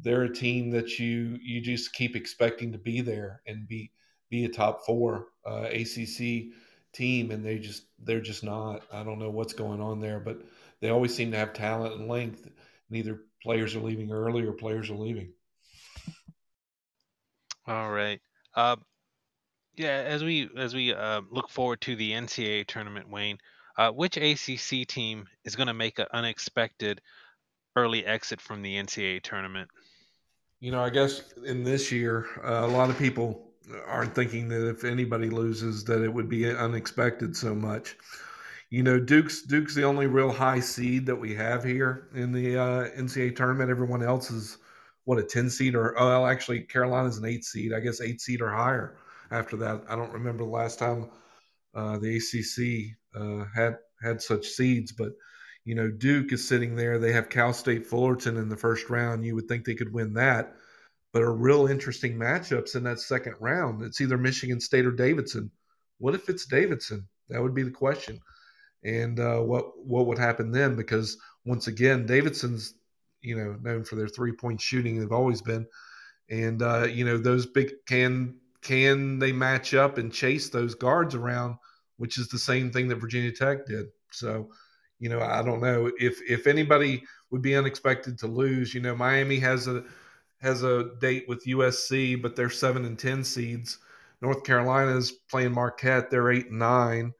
they're 0.01 0.23
a 0.23 0.33
team 0.33 0.71
that 0.71 0.97
you 0.97 1.37
you 1.41 1.61
just 1.61 1.93
keep 1.93 2.15
expecting 2.15 2.71
to 2.71 2.79
be 2.79 3.01
there 3.01 3.41
and 3.45 3.67
be 3.67 3.91
be 4.29 4.45
a 4.45 4.49
top 4.49 4.85
four 4.85 5.27
uh, 5.45 5.67
ACC 5.71 6.47
team, 6.93 7.29
and 7.29 7.45
they 7.45 7.59
just 7.59 7.83
they're 7.99 8.21
just 8.21 8.43
not. 8.43 8.83
I 8.91 9.03
don't 9.03 9.19
know 9.19 9.29
what's 9.29 9.53
going 9.53 9.81
on 9.81 9.99
there, 9.99 10.19
but 10.19 10.41
they 10.81 10.89
always 10.89 11.13
seem 11.13 11.31
to 11.31 11.37
have 11.37 11.53
talent 11.53 11.93
and 11.93 12.07
length. 12.07 12.49
Neither 12.89 13.21
players 13.43 13.75
are 13.75 13.81
leaving 13.81 14.11
early 14.11 14.43
or 14.45 14.53
players 14.53 14.89
are 14.89 14.95
leaving. 14.95 15.31
All 17.67 17.91
right. 17.91 18.19
Uh, 18.55 18.77
yeah, 19.77 20.03
as 20.05 20.23
we 20.23 20.49
as 20.57 20.73
we 20.73 20.93
uh, 20.93 21.21
look 21.29 21.49
forward 21.49 21.81
to 21.81 21.95
the 21.95 22.11
NCAA 22.11 22.67
tournament, 22.67 23.09
Wayne, 23.09 23.37
uh, 23.77 23.91
which 23.91 24.17
ACC 24.17 24.87
team 24.87 25.27
is 25.43 25.55
going 25.55 25.67
to 25.67 25.73
make 25.73 25.99
an 25.99 26.07
unexpected 26.11 27.01
early 27.75 28.05
exit 28.05 28.39
from 28.39 28.61
the 28.61 28.75
NCAA 28.75 29.21
tournament? 29.21 29.69
You 30.59 30.71
know, 30.71 30.81
I 30.81 30.89
guess 30.89 31.33
in 31.45 31.63
this 31.63 31.91
year, 31.91 32.25
uh, 32.43 32.65
a 32.65 32.67
lot 32.67 32.89
of 32.89 32.97
people 32.97 33.51
aren't 33.85 34.15
thinking 34.15 34.47
that 34.49 34.67
if 34.67 34.83
anybody 34.83 35.29
loses, 35.29 35.83
that 35.85 36.03
it 36.03 36.13
would 36.13 36.29
be 36.29 36.49
unexpected 36.49 37.35
so 37.35 37.53
much. 37.53 37.97
You 38.69 38.83
know, 38.83 38.99
Duke's 38.99 39.41
Duke's 39.41 39.75
the 39.75 39.83
only 39.83 40.07
real 40.07 40.31
high 40.31 40.59
seed 40.59 41.05
that 41.05 41.15
we 41.15 41.35
have 41.35 41.63
here 41.63 42.07
in 42.15 42.31
the 42.31 42.57
uh, 42.57 42.89
NCAA 42.97 43.35
tournament. 43.35 43.69
Everyone 43.69 44.03
else 44.03 44.31
is 44.31 44.57
what 45.03 45.19
a 45.19 45.23
ten 45.23 45.49
seed 45.49 45.75
or 45.75 45.99
oh, 45.99 46.07
well, 46.07 46.27
actually 46.27 46.61
Carolina's 46.61 47.17
an 47.17 47.25
eight 47.25 47.43
seed. 47.43 47.73
I 47.73 47.79
guess 47.79 48.01
eight 48.01 48.21
seed 48.21 48.41
or 48.41 48.49
higher 48.49 48.97
after 49.31 49.57
that. 49.57 49.83
I 49.89 49.95
don't 49.95 50.13
remember 50.13 50.43
the 50.43 50.49
last 50.49 50.79
time 50.79 51.09
uh, 51.73 51.97
the 51.97 52.17
ACC 52.17 52.95
uh, 53.19 53.45
had 53.53 53.77
had 54.01 54.21
such 54.21 54.47
seeds, 54.47 54.91
but 54.91 55.11
you 55.63 55.75
know 55.75 55.89
Duke 55.89 56.31
is 56.33 56.47
sitting 56.47 56.75
there. 56.75 56.99
They 56.99 57.11
have 57.13 57.29
Cal 57.29 57.53
State 57.53 57.85
Fullerton 57.85 58.37
in 58.37 58.49
the 58.49 58.57
first 58.57 58.89
round. 58.89 59.25
You 59.25 59.35
would 59.35 59.47
think 59.47 59.65
they 59.65 59.75
could 59.75 59.93
win 59.93 60.13
that, 60.13 60.55
but 61.13 61.23
a 61.23 61.29
real 61.29 61.67
interesting 61.67 62.17
matchups 62.17 62.75
in 62.75 62.83
that 62.83 62.99
second 62.99 63.35
round. 63.39 63.83
It's 63.83 64.01
either 64.01 64.17
Michigan 64.17 64.59
State 64.59 64.85
or 64.85 64.91
Davidson 64.91 65.51
What 65.97 66.15
if 66.15 66.29
it's 66.29 66.45
Davidson? 66.45 67.07
That 67.29 67.41
would 67.41 67.55
be 67.55 67.63
the 67.63 67.71
question. 67.71 68.19
And 68.83 69.19
uh, 69.19 69.39
what 69.39 69.65
what 69.85 70.07
would 70.07 70.19
happen 70.19 70.51
then? 70.51 70.75
Because 70.75 71.17
once 71.45 71.67
again, 71.67 72.05
Davidson's 72.05 72.75
you 73.21 73.35
know 73.35 73.57
known 73.61 73.83
for 73.83 73.95
their 73.95 74.07
three 74.07 74.33
point 74.33 74.61
shooting. 74.61 74.99
They've 74.99 75.11
always 75.11 75.41
been, 75.41 75.65
and 76.29 76.61
uh, 76.61 76.83
you 76.83 77.05
know 77.05 77.17
those 77.17 77.45
big 77.47 77.71
can 77.87 78.35
can 78.65 79.19
they 79.19 79.31
match 79.31 79.75
up 79.75 79.99
and 79.99 80.11
chase 80.11 80.49
those 80.49 80.73
guards 80.73 81.13
around, 81.13 81.55
which 81.97 82.17
is 82.17 82.27
the 82.27 82.39
same 82.39 82.71
thing 82.71 82.87
that 82.87 82.95
Virginia 82.95 83.31
Tech 83.31 83.67
did. 83.67 83.85
So, 84.11 84.49
you 84.99 85.07
know, 85.07 85.21
I 85.21 85.43
don't 85.43 85.61
know 85.61 85.91
if 85.99 86.19
if 86.27 86.47
anybody 86.47 87.03
would 87.29 87.43
be 87.43 87.55
unexpected 87.55 88.17
to 88.19 88.27
lose. 88.27 88.73
You 88.73 88.81
know, 88.81 88.95
Miami 88.95 89.37
has 89.37 89.67
a 89.67 89.83
has 90.41 90.63
a 90.63 90.89
date 90.99 91.25
with 91.27 91.45
USC, 91.45 92.19
but 92.19 92.35
they're 92.35 92.49
seven 92.49 92.85
and 92.85 92.97
ten 92.97 93.23
seeds. 93.23 93.77
North 94.21 94.43
Carolina 94.43 94.97
is 94.97 95.11
playing 95.29 95.51
Marquette; 95.51 96.09
they're 96.09 96.31
eight 96.31 96.49
and 96.49 96.57
nine. 96.57 97.13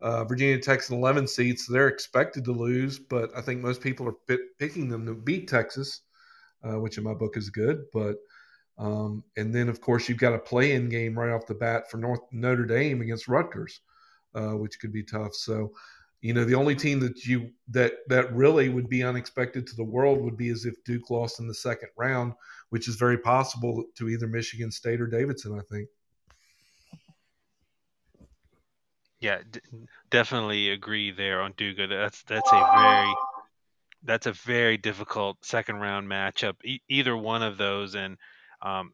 Uh, 0.00 0.22
Virginia 0.22 0.60
Tech's 0.60 0.90
an 0.90 0.96
11 0.96 1.26
seeds, 1.26 1.64
so 1.64 1.72
they're 1.72 1.88
expected 1.88 2.44
to 2.44 2.52
lose, 2.52 2.98
but 2.98 3.30
I 3.34 3.40
think 3.40 3.62
most 3.62 3.80
people 3.80 4.06
are 4.06 4.16
p- 4.28 4.50
picking 4.58 4.90
them 4.90 5.06
to 5.06 5.14
beat 5.14 5.48
Texas, 5.48 6.02
uh, 6.62 6.78
which 6.78 6.98
in 6.98 7.04
my 7.04 7.14
book 7.14 7.38
is 7.38 7.48
good. 7.48 7.84
But 7.90 8.16
um, 8.78 9.22
and 9.36 9.54
then 9.54 9.68
of 9.68 9.80
course 9.80 10.08
you've 10.08 10.18
got 10.18 10.34
a 10.34 10.38
play-in 10.38 10.88
game 10.88 11.18
right 11.18 11.32
off 11.32 11.46
the 11.46 11.54
bat 11.54 11.90
for 11.90 11.98
North 11.98 12.20
Notre 12.32 12.66
Dame 12.66 13.00
against 13.00 13.28
Rutgers, 13.28 13.80
uh, 14.34 14.52
which 14.52 14.80
could 14.80 14.92
be 14.92 15.02
tough. 15.02 15.34
So 15.34 15.72
you 16.20 16.32
know 16.32 16.44
the 16.44 16.54
only 16.54 16.74
team 16.74 17.00
that 17.00 17.24
you 17.24 17.50
that 17.68 17.92
that 18.08 18.34
really 18.34 18.68
would 18.70 18.88
be 18.88 19.02
unexpected 19.02 19.66
to 19.66 19.76
the 19.76 19.84
world 19.84 20.20
would 20.22 20.36
be 20.36 20.48
as 20.48 20.64
if 20.64 20.82
Duke 20.84 21.10
lost 21.10 21.38
in 21.38 21.46
the 21.46 21.54
second 21.54 21.90
round, 21.96 22.32
which 22.70 22.88
is 22.88 22.96
very 22.96 23.18
possible 23.18 23.84
to 23.96 24.08
either 24.08 24.26
Michigan 24.26 24.70
State 24.70 25.00
or 25.00 25.06
Davidson. 25.06 25.58
I 25.58 25.62
think. 25.70 25.88
Yeah, 29.20 29.38
d- 29.50 29.60
definitely 30.10 30.70
agree 30.70 31.10
there 31.10 31.40
on 31.40 31.52
Duke. 31.56 31.78
That's 31.88 32.22
that's 32.24 32.52
a 32.52 32.72
very 32.76 33.14
that's 34.02 34.26
a 34.26 34.32
very 34.32 34.76
difficult 34.76 35.44
second 35.44 35.76
round 35.76 36.08
matchup. 36.08 36.56
E- 36.64 36.82
either 36.88 37.16
one 37.16 37.42
of 37.42 37.56
those, 37.56 37.94
and 37.94 38.18
um, 38.64 38.92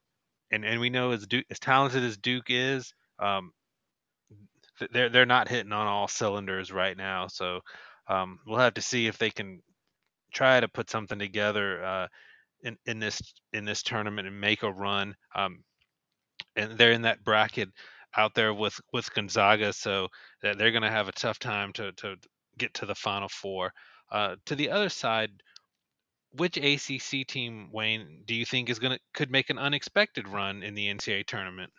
and 0.50 0.64
and 0.64 0.80
we 0.80 0.90
know 0.90 1.12
as 1.12 1.26
Duke, 1.26 1.46
as 1.50 1.58
talented 1.58 2.02
as 2.02 2.16
Duke 2.16 2.46
is, 2.48 2.92
um, 3.18 3.52
they're 4.92 5.08
they're 5.08 5.26
not 5.26 5.48
hitting 5.48 5.72
on 5.72 5.86
all 5.86 6.08
cylinders 6.08 6.72
right 6.72 6.96
now. 6.96 7.28
So 7.28 7.60
um, 8.08 8.40
we'll 8.46 8.58
have 8.58 8.74
to 8.74 8.82
see 8.82 9.06
if 9.06 9.16
they 9.18 9.30
can 9.30 9.62
try 10.32 10.60
to 10.60 10.68
put 10.68 10.90
something 10.90 11.18
together 11.18 11.84
uh, 11.84 12.06
in 12.62 12.76
in 12.86 12.98
this 12.98 13.20
in 13.52 13.64
this 13.64 13.82
tournament 13.82 14.26
and 14.26 14.40
make 14.40 14.62
a 14.62 14.72
run. 14.72 15.14
Um, 15.34 15.62
and 16.56 16.76
they're 16.76 16.92
in 16.92 17.02
that 17.02 17.24
bracket 17.24 17.68
out 18.16 18.34
there 18.34 18.52
with 18.52 18.78
with 18.92 19.12
Gonzaga, 19.14 19.72
so 19.72 20.08
they're 20.42 20.72
going 20.72 20.82
to 20.82 20.90
have 20.90 21.08
a 21.08 21.12
tough 21.12 21.38
time 21.38 21.72
to 21.74 21.92
to 21.92 22.16
get 22.58 22.74
to 22.74 22.86
the 22.86 22.94
Final 22.94 23.28
Four. 23.28 23.72
Uh, 24.10 24.34
to 24.46 24.56
the 24.56 24.70
other 24.70 24.88
side, 24.88 25.30
which 26.32 26.56
ACC 26.56 27.26
team, 27.26 27.70
Wayne, 27.72 28.22
do 28.26 28.34
you 28.34 28.44
think 28.44 28.70
is 28.70 28.78
to 28.78 28.98
could 29.14 29.30
make 29.30 29.50
an 29.50 29.58
unexpected 29.58 30.28
run 30.28 30.62
in 30.62 30.74
the 30.74 30.86
NCAA 30.86 31.26
tournament? 31.26 31.72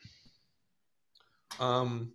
Um, 1.60 2.12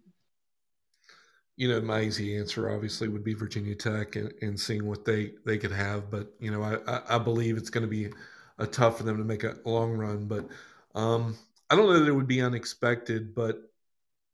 you 1.57 1.68
know, 1.68 1.81
my 1.81 2.03
easy 2.03 2.37
answer 2.37 2.70
obviously 2.70 3.09
would 3.09 3.25
be 3.25 3.35
Virginia 3.35 3.75
Tech 3.75 4.16
and, 4.16 4.33
and 4.42 4.59
seeing 4.59 4.87
what 4.87 5.05
they, 5.05 5.33
they 5.44 5.57
could 5.57 5.72
have. 5.72 6.11
But, 6.11 6.33
you 6.38 6.51
know, 6.51 6.62
I, 6.62 7.16
I 7.16 7.18
believe 7.18 7.57
it's 7.57 7.70
going 7.70 7.85
to 7.85 7.90
be 7.90 8.11
a 8.59 8.66
tough 8.66 8.99
for 8.99 9.05
them 9.05 9.16
to 9.16 9.25
make 9.25 9.44
a 9.44 9.57
long 9.64 9.92
run. 9.92 10.27
But 10.27 10.46
um, 10.94 11.37
I 11.70 11.77
don't 11.77 11.87
know 11.87 11.99
that 11.99 12.09
it 12.09 12.14
would 12.14 12.27
be 12.27 12.42
unexpected, 12.42 13.35
but 13.35 13.70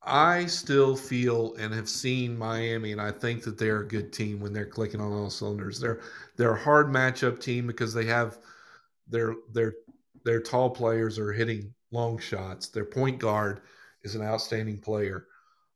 I 0.04 0.46
still 0.46 0.96
feel 0.96 1.54
and 1.54 1.72
have 1.74 1.88
seen 1.88 2.36
Miami, 2.36 2.92
and 2.92 3.00
I 3.00 3.12
think 3.12 3.44
that 3.44 3.56
they're 3.58 3.80
a 3.80 3.88
good 3.88 4.12
team 4.12 4.40
when 4.40 4.52
they're 4.52 4.66
clicking 4.66 5.00
on 5.00 5.12
all 5.12 5.30
cylinders. 5.30 5.78
They're 5.80 6.00
they're 6.36 6.54
a 6.54 6.60
hard 6.60 6.88
matchup 6.88 7.40
team 7.40 7.66
because 7.66 7.94
they 7.94 8.06
have 8.06 8.38
their 9.08 9.36
their 9.52 9.74
their 10.24 10.40
tall 10.40 10.70
players 10.70 11.18
are 11.18 11.32
hitting 11.32 11.74
long 11.92 12.18
shots. 12.18 12.68
Their 12.68 12.84
point 12.84 13.18
guard 13.20 13.62
is 14.02 14.14
an 14.16 14.22
outstanding 14.22 14.80
player. 14.80 15.26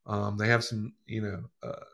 Um, 0.06 0.36
they 0.38 0.48
have 0.48 0.64
some, 0.64 0.94
you 1.06 1.22
know, 1.22 1.44
uh, 1.62 1.84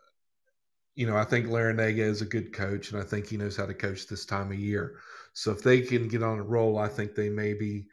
you 0.94 1.06
know, 1.06 1.16
I 1.16 1.24
think 1.24 1.46
Larranaga 1.46 1.98
is 1.98 2.20
a 2.20 2.26
good 2.26 2.52
coach, 2.52 2.92
and 2.92 3.00
I 3.00 3.04
think 3.04 3.26
he 3.26 3.36
knows 3.36 3.56
how 3.56 3.66
to 3.66 3.74
coach 3.74 4.06
this 4.06 4.26
time 4.26 4.52
of 4.52 4.58
year. 4.58 4.96
So 5.32 5.50
if 5.50 5.62
they 5.62 5.80
can 5.80 6.08
get 6.08 6.22
on 6.22 6.38
a 6.38 6.42
roll, 6.42 6.78
I 6.78 6.88
think 6.88 7.14
they 7.14 7.30
may 7.30 7.54
be, 7.54 7.86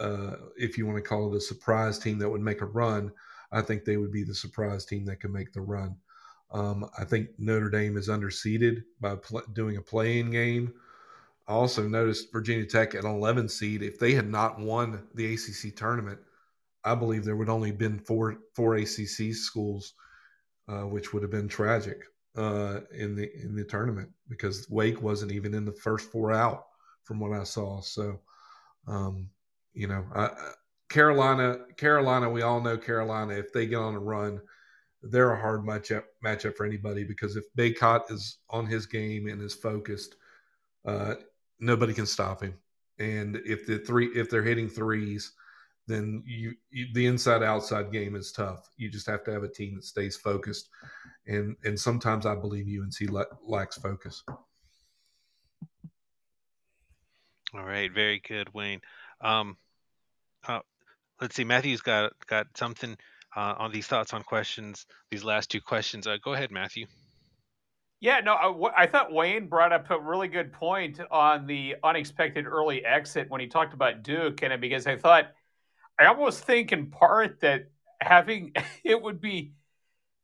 uh, 0.00 0.36
if 0.56 0.78
you 0.78 0.86
want 0.86 0.98
to 0.98 1.08
call 1.08 1.32
it 1.32 1.36
a 1.36 1.40
surprise 1.40 1.98
team 1.98 2.18
that 2.18 2.30
would 2.30 2.40
make 2.40 2.62
a 2.62 2.66
run. 2.66 3.12
I 3.52 3.62
think 3.62 3.84
they 3.84 3.96
would 3.96 4.12
be 4.12 4.24
the 4.24 4.34
surprise 4.34 4.84
team 4.84 5.04
that 5.06 5.20
can 5.20 5.32
make 5.32 5.52
the 5.52 5.60
run. 5.60 5.96
Um, 6.50 6.88
I 6.98 7.04
think 7.04 7.28
Notre 7.38 7.70
Dame 7.70 7.96
is 7.96 8.08
underseeded 8.08 8.84
by 9.00 9.16
pl- 9.16 9.42
doing 9.52 9.76
a 9.76 9.82
playing 9.82 10.30
game. 10.30 10.72
I 11.46 11.52
also 11.52 11.88
noticed 11.88 12.32
Virginia 12.32 12.66
Tech 12.66 12.94
at 12.94 13.04
an 13.04 13.10
11 13.10 13.48
seed. 13.48 13.82
If 13.82 13.98
they 13.98 14.12
had 14.12 14.28
not 14.28 14.58
won 14.58 15.06
the 15.14 15.34
ACC 15.34 15.74
tournament, 15.76 16.18
I 16.84 16.94
believe 16.94 17.24
there 17.24 17.36
would 17.36 17.48
only 17.48 17.72
been 17.72 17.98
four 17.98 18.38
four 18.54 18.76
ACC 18.76 19.34
schools, 19.34 19.94
uh, 20.68 20.82
which 20.82 21.12
would 21.12 21.22
have 21.22 21.30
been 21.30 21.48
tragic 21.48 22.04
uh, 22.36 22.80
in 22.92 23.14
the 23.14 23.30
in 23.42 23.56
the 23.56 23.64
tournament 23.64 24.10
because 24.28 24.68
Wake 24.70 25.02
wasn't 25.02 25.32
even 25.32 25.54
in 25.54 25.64
the 25.64 25.72
first 25.72 26.10
four 26.10 26.32
out 26.32 26.66
from 27.04 27.18
what 27.18 27.32
I 27.32 27.44
saw. 27.44 27.80
So, 27.80 28.20
um, 28.86 29.28
you 29.72 29.88
know, 29.88 30.04
I, 30.14 30.30
Carolina, 30.88 31.58
Carolina, 31.76 32.30
we 32.30 32.42
all 32.42 32.60
know 32.60 32.76
Carolina. 32.76 33.34
If 33.34 33.52
they 33.52 33.66
get 33.66 33.76
on 33.76 33.94
a 33.94 34.00
run, 34.00 34.40
they're 35.02 35.32
a 35.32 35.40
hard 35.40 35.62
matchup 35.62 36.04
matchup 36.24 36.56
for 36.56 36.66
anybody 36.66 37.04
because 37.04 37.36
if 37.36 37.44
Bacot 37.56 38.10
is 38.10 38.38
on 38.50 38.66
his 38.66 38.86
game 38.86 39.28
and 39.28 39.40
is 39.42 39.54
focused, 39.54 40.16
uh, 40.84 41.14
nobody 41.60 41.92
can 41.92 42.06
stop 42.06 42.42
him. 42.42 42.54
And 42.98 43.36
if 43.44 43.66
the 43.66 43.78
three 43.78 44.08
if 44.08 44.30
they're 44.30 44.42
hitting 44.42 44.68
threes 44.68 45.32
then 45.88 46.22
you, 46.26 46.54
you, 46.70 46.86
the 46.92 47.06
inside 47.06 47.42
outside 47.42 47.90
game 47.90 48.14
is 48.14 48.30
tough. 48.30 48.68
You 48.76 48.90
just 48.90 49.06
have 49.06 49.24
to 49.24 49.32
have 49.32 49.42
a 49.42 49.48
team 49.48 49.74
that 49.76 49.84
stays 49.84 50.16
focused, 50.16 50.68
and 51.26 51.56
and 51.64 51.80
sometimes 51.80 52.26
I 52.26 52.34
believe 52.34 52.66
UNC 52.80 53.10
lacks 53.42 53.78
focus. 53.78 54.22
All 57.54 57.64
right, 57.64 57.90
very 57.90 58.20
good, 58.20 58.52
Wayne. 58.52 58.82
Um, 59.22 59.56
uh, 60.46 60.60
let's 61.20 61.36
see, 61.36 61.44
Matthew's 61.44 61.80
got 61.80 62.12
got 62.26 62.46
something 62.56 62.96
uh, 63.36 63.54
on 63.58 63.72
these 63.72 63.86
thoughts 63.86 64.12
on 64.12 64.22
questions. 64.22 64.86
These 65.10 65.24
last 65.24 65.50
two 65.50 65.60
questions. 65.60 66.06
Uh, 66.06 66.16
go 66.22 66.34
ahead, 66.34 66.50
Matthew. 66.50 66.86
Yeah, 68.00 68.20
no, 68.20 68.34
I, 68.34 68.82
I, 68.84 68.86
thought 68.86 69.12
Wayne 69.12 69.48
brought 69.48 69.72
up 69.72 69.90
a 69.90 69.98
really 69.98 70.28
good 70.28 70.52
point 70.52 71.00
on 71.10 71.48
the 71.48 71.74
unexpected 71.82 72.46
early 72.46 72.84
exit 72.84 73.28
when 73.28 73.40
he 73.40 73.48
talked 73.48 73.74
about 73.74 74.04
Duke, 74.04 74.42
and 74.42 74.60
because 74.60 74.86
I 74.86 74.96
thought 74.96 75.32
I 75.98 76.06
almost 76.06 76.44
think 76.44 76.70
in 76.70 76.90
part 76.90 77.40
that 77.40 77.70
having 78.00 78.52
it 78.84 79.02
would 79.02 79.20
be 79.20 79.52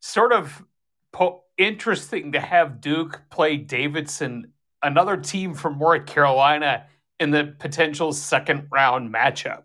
sort 0.00 0.33
of 0.33 0.64
po- 1.12 1.42
interesting 1.59 2.33
to 2.33 2.40
have 2.40 2.80
Duke 2.80 3.22
play 3.28 3.57
Davidson, 3.57 4.52
another 4.83 5.16
team 5.16 5.54
from 5.54 5.78
North 5.78 6.07
Carolina, 6.07 6.87
in 7.18 7.30
the 7.30 7.54
potential 7.59 8.12
second 8.12 8.68
round 8.70 9.12
matchup. 9.12 9.64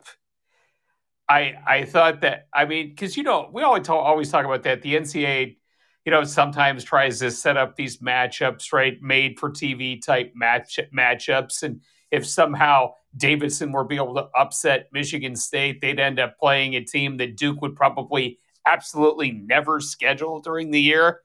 I 1.30 1.54
I 1.66 1.86
thought 1.86 2.22
that 2.22 2.48
I 2.54 2.66
mean 2.66 2.90
because 2.90 3.16
you 3.16 3.24
know 3.24 3.50
we 3.54 3.62
always 3.64 3.86
talk, 3.86 4.04
always 4.04 4.32
talk 4.32 4.46
about 4.46 4.64
that 4.64 4.82
the 4.82 4.96
NCAA 4.96 5.58
you 6.06 6.12
know 6.12 6.24
sometimes 6.24 6.84
tries 6.84 7.20
to 7.20 7.32
set 7.32 7.58
up 7.58 7.76
these 7.76 7.98
matchups 8.00 8.74
right 8.74 8.98
made 9.02 9.40
for 9.40 9.52
TV 9.52 10.04
type 10.04 10.34
match 10.36 10.80
matchups 10.96 11.64
and 11.64 11.82
if 12.12 12.26
somehow 12.26 12.94
Davidson 13.16 13.72
were 13.72 13.84
be 13.84 13.96
able 13.98 14.16
to 14.16 14.28
upset 14.36 14.88
Michigan 14.92 15.36
State, 15.36 15.80
they'd 15.80 16.00
end 16.00 16.20
up 16.20 16.40
playing 16.40 16.76
a 16.76 16.84
team 16.84 17.18
that 17.18 17.38
Duke 17.38 17.62
would 17.62 17.76
probably 17.76 18.40
absolutely 18.66 19.32
never 19.32 19.80
schedule 19.80 20.40
during 20.42 20.72
the 20.72 20.82
year 20.82 21.22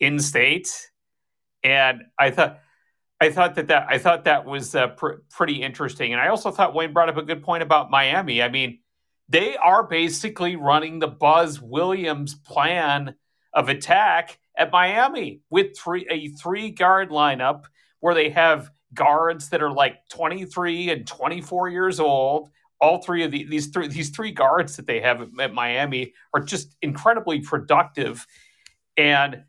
in 0.00 0.18
state. 0.18 0.70
And 1.62 2.02
I 2.18 2.30
thought 2.30 2.60
I 3.20 3.30
thought 3.30 3.54
that 3.56 3.68
that 3.68 3.86
I 3.88 3.98
thought 3.98 4.24
that 4.24 4.44
was 4.44 4.74
uh, 4.74 4.88
pr- 4.88 5.22
pretty 5.30 5.62
interesting. 5.62 6.12
And 6.12 6.20
I 6.20 6.28
also 6.28 6.50
thought 6.50 6.74
Wayne 6.74 6.92
brought 6.92 7.08
up 7.08 7.16
a 7.16 7.22
good 7.22 7.42
point 7.42 7.62
about 7.62 7.90
Miami. 7.90 8.42
I 8.42 8.48
mean, 8.48 8.78
they 9.28 9.56
are 9.56 9.82
basically 9.82 10.56
running 10.56 10.98
the 10.98 11.08
Buzz 11.08 11.60
Williams 11.60 12.34
plan 12.34 13.14
of 13.52 13.68
attack 13.68 14.38
at 14.56 14.72
Miami 14.72 15.40
with 15.50 15.76
three 15.76 16.06
a 16.10 16.28
three 16.28 16.70
guard 16.70 17.10
lineup 17.10 17.64
where 18.00 18.14
they 18.14 18.30
have 18.30 18.70
guards 18.92 19.48
that 19.48 19.62
are 19.62 19.72
like 19.72 20.08
23 20.10 20.90
and 20.90 21.06
24 21.06 21.68
years 21.70 22.00
old. 22.00 22.50
All 22.80 23.02
three 23.02 23.24
of 23.24 23.30
the, 23.30 23.44
these 23.44 23.68
three 23.68 23.88
these 23.88 24.10
three 24.10 24.30
guards 24.30 24.76
that 24.76 24.86
they 24.86 25.00
have 25.00 25.22
at, 25.40 25.54
Miami 25.54 26.12
are 26.34 26.40
just 26.40 26.76
incredibly 26.82 27.40
productive, 27.40 28.26
and 28.96 29.44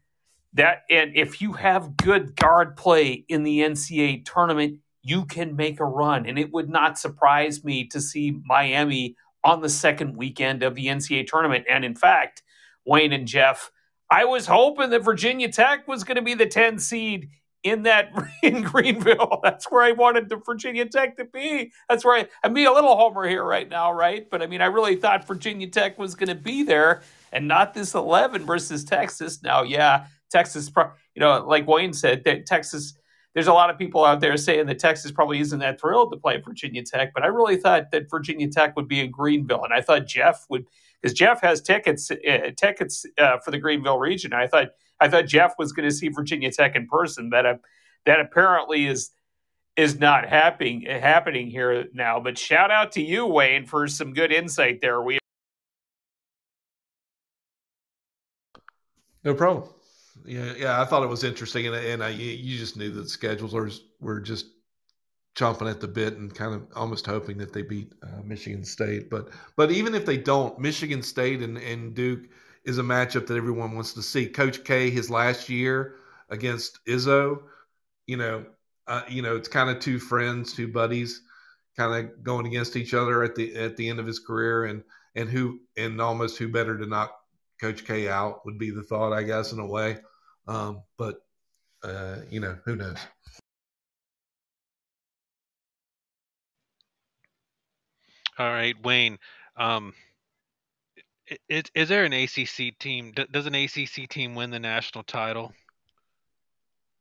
that 0.53 0.83
and 0.89 1.15
if 1.15 1.41
you 1.41 1.53
have 1.53 1.97
good 1.97 2.35
guard 2.35 2.77
play 2.77 3.25
in 3.27 3.43
the 3.43 3.59
NCAA 3.59 4.23
tournament, 4.25 4.79
you 5.01 5.25
can 5.25 5.55
make 5.55 5.79
a 5.79 5.85
run. 5.85 6.25
And 6.25 6.39
it 6.39 6.51
would 6.53 6.69
not 6.69 6.97
surprise 6.97 7.63
me 7.63 7.87
to 7.87 7.99
see 7.99 8.39
Miami 8.45 9.17
on 9.45 9.61
the 9.61 9.69
second 9.69 10.17
weekend 10.17 10.63
of 10.63 10.75
the 10.75 10.87
NCAA 10.87 11.27
tournament. 11.27 11.65
And 11.69 11.85
in 11.85 11.95
fact, 11.95 12.43
Wayne 12.85 13.13
and 13.13 13.27
Jeff. 13.27 13.71
I 14.09 14.25
was 14.25 14.47
hoping 14.47 14.89
that 14.89 15.03
Virginia 15.03 15.51
Tech 15.51 15.87
was 15.87 16.03
going 16.03 16.15
to 16.15 16.21
be 16.21 16.33
the 16.33 16.47
10 16.47 16.79
seed 16.79 17.29
in 17.63 17.83
that 17.83 18.11
in 18.43 18.63
Greenville. 18.63 19.39
That's 19.43 19.71
where 19.71 19.83
I 19.83 19.91
wanted 19.91 20.29
the 20.29 20.37
Virginia 20.37 20.85
Tech 20.85 21.15
to 21.17 21.25
be. 21.25 21.71
That's 21.87 22.03
where 22.03 22.19
I, 22.19 22.27
I'm 22.43 22.53
being 22.53 22.67
a 22.67 22.73
little 22.73 22.97
homer 22.97 23.27
here 23.27 23.43
right 23.43 23.69
now, 23.69 23.93
right? 23.93 24.27
But 24.29 24.41
I 24.41 24.47
mean, 24.47 24.61
I 24.61 24.65
really 24.65 24.95
thought 24.95 25.27
Virginia 25.27 25.67
Tech 25.67 25.97
was 25.99 26.15
going 26.15 26.29
to 26.29 26.35
be 26.35 26.63
there 26.63 27.03
and 27.31 27.47
not 27.47 27.73
this 27.73 27.93
11 27.93 28.45
versus 28.45 28.83
Texas. 28.83 29.43
Now, 29.43 29.63
yeah, 29.63 30.07
Texas, 30.31 30.71
you 31.13 31.19
know, 31.19 31.45
like 31.45 31.67
Wayne 31.67 31.93
said, 31.93 32.23
that 32.25 32.45
Texas. 32.45 32.97
There's 33.35 33.47
a 33.47 33.53
lot 33.53 33.69
of 33.69 33.77
people 33.77 34.05
out 34.05 34.21
there 34.21 34.37
saying 34.37 34.65
that 34.67 34.79
Texas 34.79 35.11
probably 35.11 35.41
isn't 35.41 35.59
that 35.59 35.79
thrilled 35.79 36.13
to 36.13 36.17
play 36.17 36.37
Virginia 36.37 36.83
Tech, 36.83 37.13
but 37.13 37.21
I 37.21 37.27
really 37.27 37.57
thought 37.57 37.91
that 37.91 38.09
Virginia 38.09 38.49
Tech 38.49 38.77
would 38.77 38.87
be 38.87 39.01
in 39.01 39.11
Greenville, 39.11 39.65
and 39.65 39.73
I 39.73 39.81
thought 39.81 40.07
Jeff 40.07 40.45
would 40.49 40.65
because 41.01 41.13
Jeff 41.13 41.41
has 41.41 41.61
tickets 41.61 42.09
uh, 42.09 42.51
tickets 42.55 43.05
uh, 43.17 43.37
for 43.39 43.51
the 43.51 43.59
Greenville 43.59 43.99
region. 43.99 44.31
I 44.31 44.47
thought 44.47 44.69
I 45.01 45.09
thought 45.09 45.25
Jeff 45.25 45.55
was 45.59 45.73
going 45.73 45.87
to 45.87 45.93
see 45.93 46.07
Virginia 46.07 46.49
Tech 46.49 46.77
in 46.77 46.87
person. 46.87 47.29
That 47.31 47.45
uh, 47.45 47.55
that 48.05 48.21
apparently 48.21 48.87
is 48.87 49.11
is 49.75 49.99
not 49.99 50.29
happening 50.29 50.83
happening 50.83 51.47
here 51.47 51.87
now. 51.93 52.21
But 52.21 52.37
shout 52.37 52.71
out 52.71 52.93
to 52.93 53.01
you, 53.01 53.25
Wayne, 53.25 53.65
for 53.65 53.85
some 53.89 54.13
good 54.13 54.31
insight 54.31 54.79
there. 54.79 55.01
We 55.01 55.19
no 59.25 59.33
problem. 59.33 59.67
Yeah, 60.25 60.53
yeah, 60.57 60.81
I 60.81 60.85
thought 60.85 61.03
it 61.03 61.09
was 61.09 61.23
interesting, 61.23 61.67
and, 61.67 61.75
and 61.75 62.03
I, 62.03 62.09
you 62.09 62.57
just 62.57 62.77
knew 62.77 62.89
that 62.91 63.01
the 63.01 63.09
schedules 63.09 63.53
were, 63.53 63.69
were 63.99 64.19
just 64.19 64.47
chomping 65.35 65.69
at 65.69 65.81
the 65.81 65.87
bit 65.87 66.17
and 66.17 66.33
kind 66.33 66.53
of 66.55 66.67
almost 66.75 67.05
hoping 67.05 67.37
that 67.37 67.53
they 67.53 67.61
beat 67.61 67.93
uh, 68.01 68.21
Michigan 68.23 68.63
State. 68.63 69.09
But 69.09 69.29
but 69.55 69.71
even 69.71 69.93
if 69.93 70.05
they 70.05 70.17
don't, 70.17 70.57
Michigan 70.59 71.03
State 71.03 71.41
and, 71.41 71.57
and 71.57 71.93
Duke 71.93 72.29
is 72.63 72.77
a 72.77 72.83
matchup 72.83 73.27
that 73.27 73.37
everyone 73.37 73.75
wants 73.75 73.93
to 73.93 74.01
see. 74.01 74.25
Coach 74.25 74.63
K, 74.63 74.89
his 74.89 75.09
last 75.09 75.49
year 75.49 75.95
against 76.29 76.79
Izzo, 76.85 77.43
you 78.07 78.17
know, 78.17 78.45
uh, 78.87 79.03
you 79.07 79.21
know, 79.21 79.35
it's 79.35 79.47
kind 79.47 79.69
of 79.69 79.79
two 79.79 79.99
friends, 79.99 80.53
two 80.53 80.69
buddies, 80.69 81.21
kind 81.77 82.05
of 82.05 82.23
going 82.23 82.47
against 82.47 82.75
each 82.75 82.93
other 82.93 83.23
at 83.23 83.35
the 83.35 83.55
at 83.55 83.77
the 83.77 83.89
end 83.89 83.99
of 83.99 84.07
his 84.07 84.19
career, 84.19 84.65
and 84.65 84.83
and 85.15 85.29
who 85.29 85.59
and 85.77 86.01
almost 86.01 86.37
who 86.37 86.47
better 86.47 86.77
to 86.77 86.85
knock 86.85 87.11
Coach 87.61 87.85
K 87.85 88.07
out 88.07 88.45
would 88.45 88.57
be 88.57 88.71
the 88.71 88.83
thought, 88.83 89.13
I 89.13 89.23
guess, 89.23 89.51
in 89.51 89.59
a 89.59 89.67
way. 89.67 89.97
Um, 90.47 90.83
but 90.97 91.21
uh, 91.83 92.17
you 92.29 92.39
know, 92.39 92.57
who 92.65 92.75
knows. 92.75 92.97
All 98.37 98.49
right, 98.49 98.75
Wayne. 98.83 99.17
Um, 99.55 99.93
is, 101.49 101.63
is 101.73 101.89
there 101.89 102.03
an 102.03 102.13
ACC 102.13 102.77
team? 102.79 103.13
Does 103.31 103.45
an 103.45 103.55
ACC 103.55 104.09
team 104.09 104.35
win 104.35 104.51
the 104.51 104.59
national 104.59 105.03
title? 105.03 105.53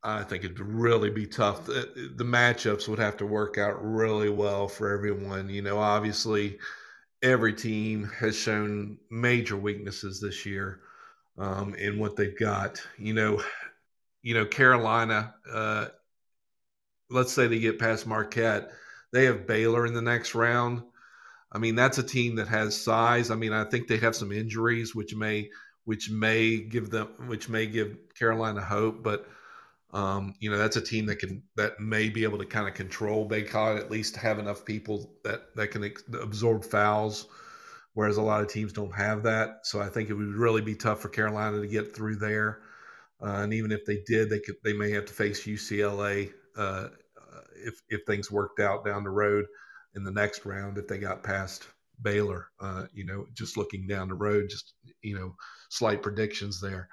I 0.03 0.23
think 0.23 0.45
it'd 0.45 0.61
really 0.61 1.11
be 1.11 1.27
tough. 1.27 1.65
The, 1.65 2.13
the, 2.15 2.25
matchups 2.25 2.89
would 2.89 2.99
have 2.99 3.17
to 3.17 3.27
work 3.27 3.57
out 3.57 3.83
really 3.83 4.29
well 4.29 4.69
for 4.69 4.93
everyone. 4.93 5.49
You 5.49 5.63
know, 5.63 5.79
obviously, 5.79 6.59
every 7.23 7.55
team 7.55 8.11
has 8.19 8.37
shown 8.37 8.99
major 9.11 9.57
weaknesses 9.57 10.21
this 10.21 10.45
year 10.45 10.81
um, 11.39 11.75
in 11.75 11.99
what 11.99 12.17
they've 12.17 12.39
got. 12.39 12.81
You 12.99 13.15
know, 13.15 13.43
you 14.23 14.35
know 14.35 14.47
Carolina. 14.47 15.35
Uh, 15.51 15.87
let's 17.11 17.33
say 17.33 17.47
they 17.47 17.61
get 17.61 17.79
past 17.79 18.07
Marquette, 18.07 18.71
they 19.13 19.25
have 19.25 19.47
Baylor 19.47 19.87
in 19.87 19.95
the 19.95 20.03
next 20.03 20.35
round. 20.35 20.83
I 21.53 21.59
mean, 21.59 21.77
that's 21.77 21.99
a 21.99 22.03
team 22.03 22.37
that 22.37 22.49
has 22.49 22.81
size. 22.81 23.31
I 23.31 23.37
mean, 23.37 23.53
I 23.53 23.65
think 23.65 23.87
they 23.87 23.99
have 23.99 24.17
some 24.17 24.33
injuries, 24.33 24.95
which 24.95 25.15
may 25.15 25.51
which 25.85 26.11
may 26.11 26.59
give 26.59 26.91
them 26.91 27.09
which 27.29 27.49
may 27.49 27.67
give 27.67 27.97
Carolina 28.19 28.61
hope, 28.61 29.03
but 29.03 29.27
um, 29.93 30.35
you 30.41 30.51
know 30.51 30.59
that's 30.59 30.77
a 30.77 30.81
team 30.81 31.07
that 31.07 31.21
can 31.21 31.43
that 31.57 31.79
may 31.79 32.09
be 32.09 32.25
able 32.25 32.39
to 32.39 32.47
kind 32.47 32.67
of 32.67 32.75
control 32.75 33.29
Bacot 33.29 33.79
at 33.79 33.91
least 33.91 34.17
have 34.17 34.41
enough 34.41 34.65
people 34.65 35.13
that 35.23 35.55
that 35.55 35.69
can 35.69 35.93
absorb 36.21 36.65
fouls, 36.65 37.29
whereas 37.95 38.17
a 38.17 38.23
lot 38.23 38.43
of 38.43 38.49
teams 38.49 38.73
don't 38.73 38.95
have 38.95 39.23
that. 39.23 39.61
So 39.63 39.81
I 39.81 39.89
think 39.89 40.11
it 40.11 40.15
would 40.15 40.35
really 40.35 40.61
be 40.61 40.75
tough 40.75 41.01
for 41.01 41.09
Carolina 41.09 41.61
to 41.61 41.67
get 41.67 41.95
through 41.95 42.17
there. 42.17 42.61
Uh, 43.23 43.43
and 43.43 43.55
even 43.55 43.73
if 43.73 43.85
they 43.87 44.03
did, 44.07 44.29
they 44.29 44.41
could 44.41 44.57
they 44.63 44.73
may 44.73 44.91
have 44.91 45.07
to 45.07 45.13
face 45.13 45.47
UCLA 45.47 46.33
uh, 46.57 46.89
if 47.57 47.81
if 47.89 48.03
things 48.07 48.31
worked 48.31 48.61
out 48.61 48.85
down 48.85 49.05
the 49.05 49.11
road 49.11 49.47
in 49.95 50.05
the 50.05 50.11
next 50.11 50.45
round 50.45 50.77
if 50.77 50.87
they 50.89 50.99
got 50.99 51.23
past 51.23 51.67
Baylor. 52.03 52.49
Uh, 52.61 52.85
you 52.93 53.05
know, 53.05 53.27
just 53.35 53.57
looking 53.57 53.87
down 53.87 54.09
the 54.09 54.15
road, 54.15 54.49
just 54.51 54.75
you 55.03 55.17
know, 55.19 55.35
slight 55.71 56.03
predictions 56.03 56.61
there. 56.61 56.89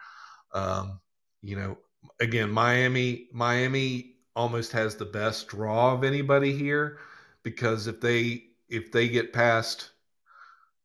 Um, 0.54 1.00
you 1.42 1.56
know, 1.56 1.78
again, 2.20 2.52
Miami, 2.52 3.28
Miami 3.34 4.16
almost 4.36 4.72
has 4.72 4.96
the 4.96 5.06
best 5.06 5.48
draw 5.48 5.94
of 5.94 6.04
anybody 6.04 6.56
here 6.56 7.00
because 7.44 7.88
if 7.88 8.00
they 8.00 8.44
if 8.70 8.92
they 8.92 9.10
get 9.10 9.34
past 9.34 9.90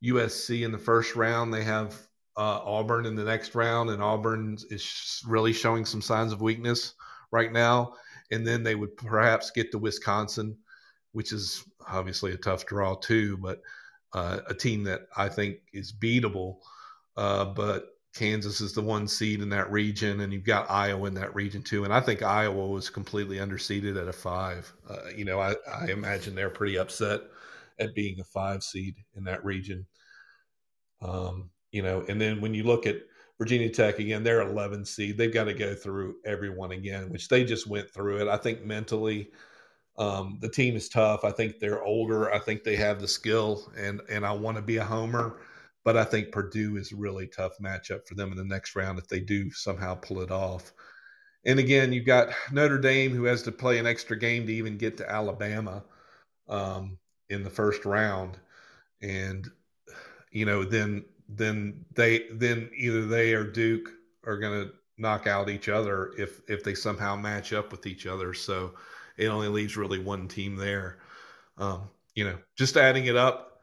USC 0.04 0.64
in 0.64 0.72
the 0.72 0.78
first 0.78 1.16
round, 1.16 1.52
they 1.52 1.64
have 1.64 1.94
uh, 2.36 2.60
Auburn 2.64 3.06
in 3.06 3.16
the 3.16 3.24
next 3.24 3.54
round, 3.54 3.90
and 3.90 4.02
Auburn 4.02 4.58
is 4.70 5.22
really 5.26 5.52
showing 5.52 5.84
some 5.84 6.02
signs 6.02 6.32
of 6.32 6.42
weakness 6.42 6.94
right 7.30 7.52
now. 7.52 7.94
And 8.30 8.46
then 8.46 8.62
they 8.62 8.74
would 8.74 8.96
perhaps 8.96 9.50
get 9.50 9.70
to 9.72 9.78
Wisconsin, 9.78 10.56
which 11.12 11.32
is 11.32 11.64
obviously 11.88 12.32
a 12.32 12.36
tough 12.36 12.66
draw 12.66 12.94
too, 12.96 13.36
but 13.38 13.60
uh, 14.12 14.40
a 14.48 14.54
team 14.54 14.84
that 14.84 15.02
I 15.16 15.28
think 15.28 15.58
is 15.72 15.92
beatable. 15.92 16.58
Uh, 17.16 17.46
but 17.46 17.96
Kansas 18.14 18.60
is 18.60 18.72
the 18.72 18.82
one 18.82 19.06
seed 19.06 19.40
in 19.40 19.48
that 19.50 19.70
region, 19.70 20.20
and 20.20 20.32
you've 20.32 20.44
got 20.44 20.70
Iowa 20.70 21.06
in 21.06 21.14
that 21.14 21.34
region 21.34 21.62
too. 21.62 21.84
And 21.84 21.92
I 21.92 22.00
think 22.00 22.22
Iowa 22.22 22.66
was 22.66 22.90
completely 22.90 23.36
underseeded 23.36 24.00
at 24.00 24.08
a 24.08 24.12
five. 24.12 24.70
Uh, 24.88 25.08
you 25.14 25.24
know, 25.24 25.40
I, 25.40 25.54
I 25.70 25.86
imagine 25.86 26.34
they're 26.34 26.50
pretty 26.50 26.78
upset 26.78 27.20
at 27.78 27.94
being 27.94 28.20
a 28.20 28.24
five 28.24 28.62
seed 28.62 28.96
in 29.14 29.24
that 29.24 29.44
region. 29.44 29.86
Um, 31.00 31.50
you 31.72 31.82
know, 31.82 32.04
and 32.08 32.20
then 32.20 32.40
when 32.40 32.54
you 32.54 32.64
look 32.64 32.86
at 32.86 32.96
Virginia 33.38 33.68
Tech 33.68 33.98
again, 33.98 34.22
they're 34.22 34.40
11 34.40 34.84
seed. 34.84 35.18
They've 35.18 35.32
got 35.32 35.44
to 35.44 35.54
go 35.54 35.74
through 35.74 36.16
everyone 36.24 36.72
again, 36.72 37.10
which 37.10 37.28
they 37.28 37.44
just 37.44 37.66
went 37.66 37.90
through 37.90 38.22
it. 38.22 38.28
I 38.28 38.36
think 38.36 38.64
mentally, 38.64 39.30
um, 39.98 40.38
the 40.40 40.48
team 40.48 40.76
is 40.76 40.88
tough. 40.88 41.24
I 41.24 41.30
think 41.30 41.58
they're 41.58 41.82
older. 41.82 42.32
I 42.32 42.38
think 42.38 42.64
they 42.64 42.76
have 42.76 43.00
the 43.00 43.08
skill, 43.08 43.70
and 43.76 44.00
and 44.10 44.26
I 44.26 44.32
want 44.32 44.56
to 44.56 44.62
be 44.62 44.76
a 44.76 44.84
homer, 44.84 45.40
but 45.84 45.96
I 45.96 46.04
think 46.04 46.32
Purdue 46.32 46.76
is 46.76 46.92
a 46.92 46.96
really 46.96 47.26
tough 47.26 47.52
matchup 47.62 48.06
for 48.06 48.14
them 48.14 48.30
in 48.30 48.36
the 48.36 48.44
next 48.44 48.76
round 48.76 48.98
if 48.98 49.08
they 49.08 49.20
do 49.20 49.50
somehow 49.50 49.94
pull 49.94 50.20
it 50.20 50.30
off. 50.30 50.72
And 51.44 51.58
again, 51.58 51.92
you've 51.92 52.06
got 52.06 52.30
Notre 52.52 52.78
Dame 52.78 53.12
who 53.12 53.24
has 53.24 53.42
to 53.42 53.52
play 53.52 53.78
an 53.78 53.86
extra 53.86 54.18
game 54.18 54.46
to 54.46 54.52
even 54.52 54.76
get 54.76 54.96
to 54.98 55.10
Alabama 55.10 55.84
um, 56.48 56.98
in 57.30 57.42
the 57.42 57.50
first 57.50 57.84
round, 57.84 58.38
and 59.02 59.50
you 60.30 60.44
know 60.44 60.64
then 60.64 61.04
then 61.28 61.84
they 61.94 62.26
then 62.32 62.70
either 62.76 63.06
they 63.06 63.34
or 63.34 63.44
Duke 63.44 63.90
are 64.24 64.38
going 64.38 64.66
to 64.66 64.72
knock 64.98 65.26
out 65.26 65.50
each 65.50 65.68
other 65.68 66.12
if 66.18 66.40
if 66.48 66.64
they 66.64 66.74
somehow 66.74 67.16
match 67.16 67.52
up 67.52 67.70
with 67.70 67.86
each 67.86 68.06
other. 68.06 68.34
So 68.34 68.74
it 69.16 69.26
only 69.26 69.48
leaves 69.48 69.76
really 69.76 69.98
one 69.98 70.28
team 70.28 70.56
there. 70.56 70.98
Um, 71.58 71.88
you 72.14 72.24
know, 72.24 72.38
just 72.56 72.76
adding 72.76 73.06
it 73.06 73.16
up, 73.16 73.60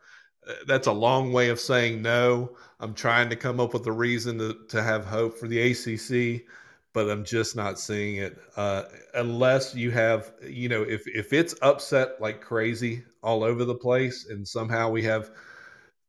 uh, 0.47 0.53
that's 0.67 0.87
a 0.87 0.91
long 0.91 1.31
way 1.31 1.49
of 1.49 1.59
saying 1.59 2.01
no. 2.01 2.55
I'm 2.79 2.93
trying 2.93 3.29
to 3.29 3.35
come 3.35 3.59
up 3.59 3.73
with 3.73 3.85
a 3.87 3.91
reason 3.91 4.37
to, 4.39 4.57
to 4.69 4.83
have 4.83 5.05
hope 5.05 5.37
for 5.37 5.47
the 5.47 5.59
ACC, 5.71 6.45
but 6.93 7.09
I'm 7.09 7.23
just 7.23 7.55
not 7.55 7.79
seeing 7.79 8.17
it. 8.17 8.37
Uh, 8.55 8.83
unless 9.15 9.75
you 9.75 9.91
have, 9.91 10.31
you 10.47 10.69
know, 10.69 10.83
if, 10.83 11.07
if 11.07 11.33
it's 11.33 11.55
upset 11.61 12.21
like 12.21 12.41
crazy 12.41 13.03
all 13.23 13.43
over 13.43 13.65
the 13.65 13.75
place 13.75 14.27
and 14.29 14.47
somehow 14.47 14.89
we 14.89 15.03
have 15.03 15.31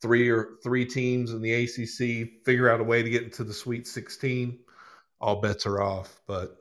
three 0.02 0.28
or 0.28 0.58
three 0.62 0.84
teams 0.84 1.32
in 1.32 1.40
the 1.40 1.54
ACC 1.54 2.44
figure 2.44 2.68
out 2.68 2.80
a 2.80 2.84
way 2.84 3.02
to 3.02 3.10
get 3.10 3.22
into 3.22 3.44
the 3.44 3.54
Sweet 3.54 3.86
16, 3.86 4.58
all 5.20 5.40
bets 5.40 5.64
are 5.64 5.80
off. 5.82 6.20
But 6.26 6.56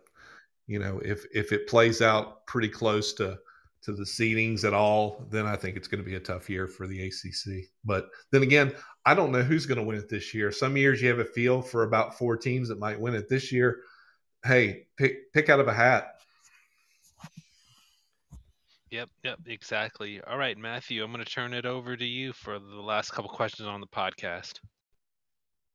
you 0.67 0.79
know, 0.79 0.99
if 1.03 1.25
if 1.33 1.51
it 1.51 1.67
plays 1.67 2.01
out 2.01 2.47
pretty 2.47 2.69
close 2.69 3.13
to 3.15 3.37
to 3.81 3.91
the 3.91 4.05
seedings 4.05 4.63
at 4.63 4.73
all, 4.73 5.27
then 5.29 5.45
I 5.45 5.57
think 5.57 5.75
it's 5.75 5.89
going 5.89 6.01
to 6.01 6.09
be 6.09 6.15
a 6.15 6.19
tough 6.21 6.49
year 6.49 6.69
for 6.69 6.87
the 6.87 7.05
ACC. 7.05 7.65
But 7.83 8.07
then 8.31 8.41
again, 8.41 8.73
I 9.05 9.13
don't 9.13 9.33
know 9.33 9.41
who's 9.41 9.65
going 9.65 9.77
to 9.77 9.83
win 9.83 9.97
it 9.97 10.07
this 10.07 10.33
year. 10.33 10.53
Some 10.53 10.77
years 10.77 11.01
you 11.01 11.09
have 11.09 11.19
a 11.19 11.25
feel 11.25 11.61
for 11.61 11.83
about 11.83 12.17
four 12.17 12.37
teams 12.37 12.69
that 12.69 12.79
might 12.79 12.97
win 12.97 13.13
it. 13.13 13.27
This 13.27 13.51
year, 13.51 13.81
hey, 14.43 14.87
pick 14.97 15.31
pick 15.33 15.49
out 15.49 15.59
of 15.59 15.67
a 15.67 15.73
hat. 15.73 16.15
Yep, 18.91 19.09
yep, 19.23 19.39
exactly. 19.47 20.21
All 20.21 20.37
right, 20.37 20.55
Matthew, 20.55 21.03
I'm 21.03 21.11
going 21.11 21.25
to 21.25 21.31
turn 21.31 21.53
it 21.55 21.65
over 21.65 21.97
to 21.97 22.05
you 22.05 22.31
for 22.31 22.59
the 22.59 22.81
last 22.81 23.11
couple 23.11 23.31
questions 23.31 23.67
on 23.67 23.81
the 23.81 23.87
podcast. 23.87 24.59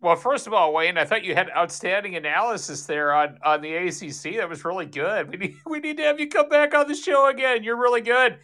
Well, 0.00 0.14
first 0.14 0.46
of 0.46 0.52
all, 0.52 0.72
Wayne, 0.72 0.96
I 0.96 1.04
thought 1.04 1.24
you 1.24 1.34
had 1.34 1.50
outstanding 1.50 2.14
analysis 2.14 2.86
there 2.86 3.12
on, 3.12 3.36
on 3.44 3.60
the 3.60 3.74
ACC. 3.74 4.36
That 4.36 4.48
was 4.48 4.64
really 4.64 4.86
good. 4.86 5.30
We 5.30 5.36
need 5.36 5.56
we 5.66 5.80
need 5.80 5.96
to 5.96 6.04
have 6.04 6.20
you 6.20 6.28
come 6.28 6.48
back 6.48 6.74
on 6.74 6.86
the 6.86 6.94
show 6.94 7.28
again. 7.28 7.64
You're 7.64 7.80
really 7.80 8.02
good. 8.02 8.38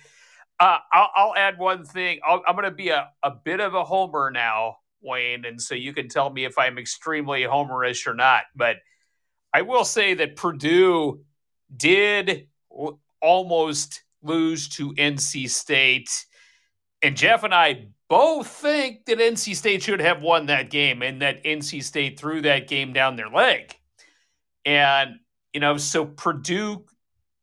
Uh, 0.58 0.78
I'll, 0.92 1.10
I'll, 1.14 1.34
add 1.36 1.58
one 1.58 1.84
thing. 1.84 2.20
i 2.26 2.34
am 2.34 2.54
going 2.54 2.64
to 2.64 2.70
be 2.70 2.88
a, 2.88 3.08
a 3.24 3.30
bit 3.30 3.58
of 3.60 3.74
a 3.74 3.84
homer 3.84 4.30
now 4.30 4.78
Wayne, 5.02 5.44
and 5.44 5.60
so 5.60 5.74
you 5.74 5.92
can 5.92 6.08
tell 6.08 6.30
me 6.30 6.44
if 6.44 6.58
I'm 6.58 6.78
extremely 6.78 7.42
homerish 7.42 8.06
or 8.06 8.14
not. 8.14 8.44
But 8.56 8.76
I 9.54 9.62
will 9.62 9.84
say 9.84 10.14
that 10.14 10.34
Purdue 10.34 11.20
did 11.74 12.48
almost 13.22 14.02
lose 14.20 14.68
to 14.70 14.92
NC 14.94 15.48
State. 15.48 16.26
And 17.02 17.16
Jeff 17.16 17.44
and 17.44 17.54
I 17.54 17.86
both 18.08 18.48
think 18.48 19.06
that 19.06 19.18
NC 19.18 19.54
State 19.54 19.82
should 19.82 20.00
have 20.00 20.22
won 20.22 20.46
that 20.46 20.70
game 20.70 21.02
and 21.02 21.22
that 21.22 21.44
NC 21.44 21.84
State 21.84 22.18
threw 22.18 22.42
that 22.42 22.66
game 22.66 22.92
down 22.92 23.14
their 23.14 23.28
leg. 23.28 23.76
And, 24.64 25.20
you 25.52 25.60
know, 25.60 25.76
so 25.76 26.04
Purdue, 26.04 26.84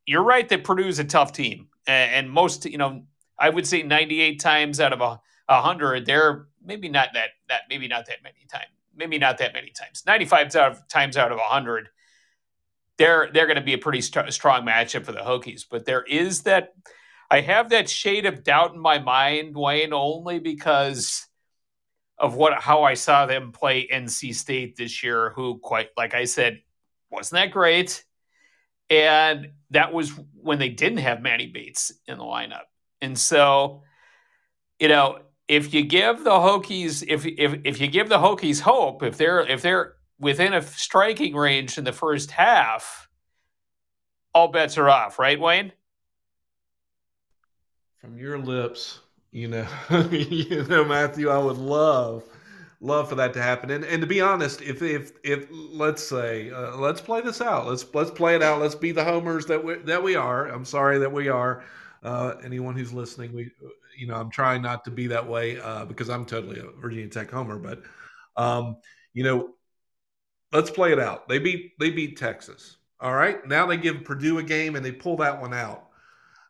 you're 0.05 0.23
right 0.23 0.47
that 0.49 0.65
Purdue 0.65 0.87
is 0.87 0.99
a 0.99 1.05
tough 1.05 1.31
team. 1.31 1.69
And 1.87 2.29
most, 2.29 2.65
you 2.65 2.77
know, 2.77 3.03
I 3.39 3.49
would 3.49 3.65
say 3.65 3.83
98 3.83 4.39
times 4.39 4.79
out 4.79 4.93
of 4.93 5.01
a, 5.01 5.19
100, 5.47 6.05
they're 6.05 6.47
maybe 6.63 6.87
not 6.87 7.09
that, 7.13 7.31
that, 7.49 7.63
maybe 7.69 7.85
not 7.85 8.05
that 8.05 8.23
many 8.23 8.45
times, 8.49 8.71
maybe 8.95 9.17
not 9.17 9.37
that 9.39 9.53
many 9.53 9.69
times. 9.71 10.03
95 10.07 10.87
times 10.87 11.17
out 11.17 11.31
of 11.31 11.37
100, 11.39 11.89
they're, 12.97 13.29
they're 13.33 13.47
going 13.47 13.57
to 13.57 13.63
be 13.63 13.73
a 13.73 13.77
pretty 13.77 14.01
st- 14.01 14.33
strong 14.33 14.65
matchup 14.65 15.05
for 15.05 15.11
the 15.11 15.19
Hokies. 15.19 15.65
But 15.69 15.85
there 15.85 16.03
is 16.03 16.43
that, 16.43 16.73
I 17.29 17.41
have 17.41 17.69
that 17.69 17.89
shade 17.89 18.25
of 18.25 18.43
doubt 18.43 18.73
in 18.73 18.79
my 18.79 18.99
mind, 18.99 19.55
Wayne, 19.55 19.93
only 19.93 20.39
because 20.39 21.25
of 22.21 22.35
what 22.35 22.53
how 22.61 22.83
I 22.83 22.93
saw 22.93 23.25
them 23.25 23.51
play 23.51 23.87
NC 23.87 24.35
State 24.35 24.75
this 24.77 25.01
year, 25.01 25.31
who 25.35 25.57
quite 25.57 25.89
like 25.97 26.13
I 26.13 26.25
said, 26.25 26.61
wasn't 27.09 27.41
that 27.41 27.51
great. 27.51 28.03
And 28.89 29.51
that 29.71 29.91
was 29.91 30.11
when 30.35 30.59
they 30.59 30.69
didn't 30.69 30.99
have 30.99 31.21
Manny 31.21 31.47
Bates 31.47 31.91
in 32.07 32.17
the 32.17 32.23
lineup. 32.23 32.65
And 33.01 33.17
so, 33.17 33.83
you 34.79 34.87
know, 34.87 35.19
if 35.47 35.73
you 35.73 35.83
give 35.83 36.23
the 36.23 36.31
Hokies, 36.31 37.03
if 37.07 37.25
if 37.25 37.61
if 37.63 37.81
you 37.81 37.87
give 37.87 38.07
the 38.07 38.19
Hokies 38.19 38.59
hope, 38.61 39.01
if 39.03 39.17
they're 39.17 39.39
if 39.41 39.61
they're 39.61 39.95
within 40.21 40.53
a 40.53 40.61
striking 40.61 41.35
range 41.35 41.77
in 41.77 41.83
the 41.83 41.91
first 41.91 42.31
half, 42.31 43.09
all 44.33 44.47
bets 44.47 44.77
are 44.77 44.89
off, 44.89 45.19
right, 45.19 45.39
Wayne? 45.39 45.73
from 48.01 48.17
your 48.17 48.39
lips, 48.39 48.99
you 49.31 49.47
know, 49.47 49.67
you 50.11 50.65
know, 50.65 50.83
Matthew, 50.83 51.29
I 51.29 51.37
would 51.37 51.57
love, 51.57 52.23
love 52.81 53.07
for 53.07 53.15
that 53.15 53.33
to 53.35 53.41
happen. 53.41 53.69
And 53.69 53.85
and 53.85 54.01
to 54.01 54.07
be 54.07 54.19
honest, 54.19 54.61
if 54.61 54.81
if 54.81 55.11
if 55.23 55.47
let's 55.51 56.03
say, 56.03 56.49
uh, 56.49 56.75
let's 56.77 56.99
play 56.99 57.21
this 57.21 57.39
out. 57.39 57.67
Let's 57.67 57.85
let's 57.93 58.11
play 58.11 58.35
it 58.35 58.41
out. 58.41 58.59
Let's 58.59 58.75
be 58.75 58.91
the 58.91 59.03
homers 59.03 59.45
that 59.45 59.63
we 59.63 59.75
that 59.75 60.01
we 60.01 60.15
are. 60.15 60.47
I'm 60.47 60.65
sorry 60.65 60.97
that 60.97 61.11
we 61.11 61.29
are. 61.29 61.63
Uh, 62.03 62.33
anyone 62.43 62.75
who's 62.75 62.91
listening, 62.91 63.31
we, 63.31 63.51
you 63.95 64.07
know, 64.07 64.15
I'm 64.15 64.31
trying 64.31 64.63
not 64.63 64.83
to 64.85 64.91
be 64.91 65.05
that 65.07 65.27
way 65.27 65.59
uh, 65.59 65.85
because 65.85 66.09
I'm 66.09 66.25
totally 66.25 66.59
a 66.59 66.63
Virginia 66.81 67.07
Tech 67.07 67.29
homer. 67.29 67.59
But, 67.59 67.83
um, 68.35 68.77
you 69.13 69.23
know, 69.23 69.49
let's 70.51 70.69
play 70.69 70.91
it 70.91 70.99
out. 70.99 71.27
They 71.27 71.39
beat 71.39 71.77
they 71.79 71.89
beat 71.89 72.17
Texas. 72.17 72.77
All 72.99 73.13
right. 73.13 73.45
Now 73.47 73.65
they 73.65 73.77
give 73.77 74.03
Purdue 74.03 74.37
a 74.37 74.43
game 74.43 74.75
and 74.75 74.85
they 74.85 74.91
pull 74.91 75.17
that 75.17 75.41
one 75.41 75.53
out. 75.53 75.87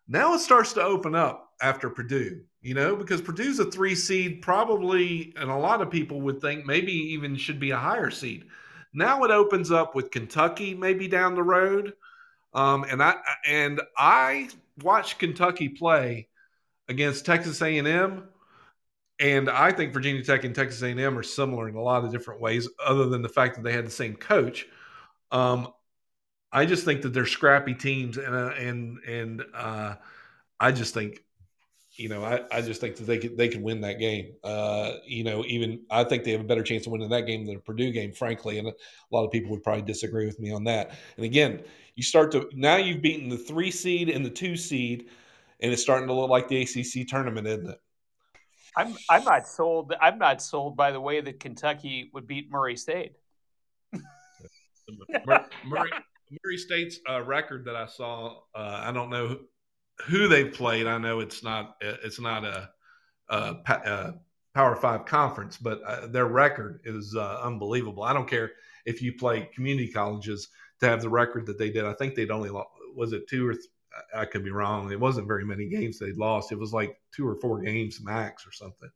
Now 0.08 0.34
it 0.34 0.40
starts 0.40 0.74
to 0.74 0.84
open 0.84 1.16
up 1.16 1.54
after 1.62 1.90
Purdue, 1.90 2.42
you 2.62 2.74
know, 2.74 2.96
because 2.96 3.22
Purdue's 3.22 3.60
a 3.60 3.72
three 3.72 3.96
seed, 3.96 4.42
probably, 4.42 5.34
and 5.38 5.50
a 5.50 5.56
lot 5.56 5.82
of 5.82 5.90
people 5.90 6.20
would 6.22 6.42
think 6.42 6.66
maybe 6.66 6.92
even 6.92 7.38
should 7.38 7.60
be 7.60 7.72
a 7.72 7.78
higher 7.78 8.10
seed. 8.10 8.46
Now 8.94 9.24
it 9.24 9.32
opens 9.32 9.72
up 9.72 9.96
with 9.96 10.12
Kentucky 10.12 10.74
maybe 10.74 11.08
down 11.08 11.36
the 11.36 11.44
road. 11.44 11.94
Um, 12.54 12.84
and 12.84 13.02
I 13.02 13.16
and 13.48 13.82
I 13.98 14.50
watched 14.82 15.20
Kentucky 15.20 15.70
play 15.70 16.28
against 16.90 17.26
Texas 17.26 17.62
A&M, 17.62 18.28
and 19.21 19.49
I 19.49 19.71
think 19.71 19.93
Virginia 19.93 20.23
Tech 20.23 20.43
and 20.43 20.55
Texas 20.55 20.81
A&M 20.81 21.17
are 21.17 21.23
similar 21.23 21.69
in 21.69 21.75
a 21.75 21.81
lot 21.81 22.03
of 22.03 22.12
different 22.12 22.41
ways, 22.41 22.67
other 22.84 23.05
than 23.05 23.21
the 23.21 23.29
fact 23.29 23.55
that 23.55 23.63
they 23.63 23.71
had 23.71 23.86
the 23.86 23.91
same 23.91 24.15
coach. 24.15 24.67
Um, 25.31 25.69
I 26.51 26.65
just 26.65 26.84
think 26.84 27.03
that 27.03 27.13
they're 27.13 27.27
scrappy 27.27 27.75
teams, 27.75 28.17
and 28.17 28.36
uh, 28.36 28.49
and 28.57 28.97
and 29.07 29.43
uh, 29.53 29.95
I 30.60 30.71
just 30.71 30.95
think, 30.95 31.23
you 31.93 32.10
know, 32.10 32.25
I, 32.25 32.41
I 32.51 32.62
just 32.62 32.81
think 32.81 32.95
that 32.95 33.03
they 33.03 33.19
could 33.19 33.38
they 33.38 33.47
can 33.47 33.62
win 33.62 33.81
that 33.81 33.99
game. 33.99 34.34
Uh, 34.43 34.93
you 35.05 35.23
know, 35.23 35.45
even 35.45 35.84
I 35.91 36.03
think 36.03 36.23
they 36.23 36.31
have 36.31 36.41
a 36.41 36.45
better 36.45 36.63
chance 36.63 36.88
of 36.88 36.91
winning 36.91 37.10
that 37.10 37.27
game 37.27 37.45
than 37.45 37.57
a 37.57 37.60
Purdue 37.60 37.91
game, 37.91 38.13
frankly. 38.13 38.57
And 38.57 38.67
a 38.67 38.73
lot 39.12 39.23
of 39.23 39.31
people 39.31 39.51
would 39.51 39.63
probably 39.63 39.84
disagree 39.84 40.25
with 40.25 40.39
me 40.39 40.51
on 40.51 40.63
that. 40.63 40.97
And 41.15 41.25
again, 41.25 41.62
you 41.95 42.03
start 42.03 42.31
to 42.31 42.49
now 42.53 42.77
you've 42.77 43.03
beaten 43.03 43.29
the 43.29 43.38
three 43.38 43.71
seed 43.71 44.10
and 44.10 44.25
the 44.25 44.31
two 44.31 44.57
seed, 44.57 45.10
and 45.60 45.71
it's 45.71 45.84
starting 45.84 46.07
to 46.07 46.13
look 46.13 46.29
like 46.31 46.47
the 46.47 46.63
ACC 46.63 47.07
tournament, 47.07 47.45
isn't 47.45 47.69
it? 47.69 47.79
I'm 48.77 48.95
I'm 49.10 49.23
not 49.23 49.47
sold. 49.47 49.93
I'm 49.99 50.17
not 50.17 50.41
sold 50.41 50.77
by 50.77 50.91
the 50.91 51.01
way 51.01 51.21
that 51.21 51.39
Kentucky 51.39 52.10
would 52.13 52.27
beat 52.27 52.51
Murray 52.51 52.77
State. 52.77 53.13
Murray, 55.25 55.89
Murray 56.43 56.57
State's 56.57 56.99
uh, 57.10 57.21
record 57.23 57.65
that 57.65 57.75
I 57.75 57.86
saw, 57.86 58.39
uh, 58.55 58.81
I 58.84 58.91
don't 58.91 59.10
know 59.10 59.39
who 60.07 60.27
they 60.27 60.45
played. 60.45 60.88
I 60.88 60.97
know 60.97 61.19
it's 61.19 61.43
not 61.43 61.75
it's 61.81 62.19
not 62.19 62.43
a, 62.43 62.69
a, 63.29 63.55
a 63.67 64.13
Power 64.53 64.75
Five 64.75 65.05
conference, 65.05 65.57
but 65.57 65.81
uh, 65.84 66.07
their 66.07 66.27
record 66.27 66.81
is 66.86 67.15
uh, 67.15 67.39
unbelievable. 67.41 68.03
I 68.03 68.13
don't 68.13 68.29
care 68.29 68.51
if 68.86 69.01
you 69.01 69.13
play 69.13 69.49
community 69.53 69.91
colleges 69.91 70.49
to 70.79 70.88
have 70.88 71.01
the 71.01 71.10
record 71.10 71.45
that 71.45 71.57
they 71.57 71.69
did. 71.69 71.86
I 71.86 71.93
think 71.93 72.15
they'd 72.15 72.31
only 72.31 72.49
lost, 72.49 72.69
was 72.95 73.13
it 73.13 73.27
two 73.29 73.47
or 73.47 73.53
th- 73.53 73.65
I 74.15 74.25
could 74.25 74.43
be 74.43 74.51
wrong. 74.51 74.91
It 74.91 74.99
wasn't 74.99 75.27
very 75.27 75.45
many 75.45 75.67
games 75.67 75.99
they'd 75.99 76.17
lost. 76.17 76.51
It 76.51 76.60
was 76.60 76.73
like 76.73 76.99
two 77.15 77.27
or 77.27 77.36
four 77.36 77.60
games 77.60 77.99
max 78.01 78.45
or 78.45 78.51
something 78.51 78.89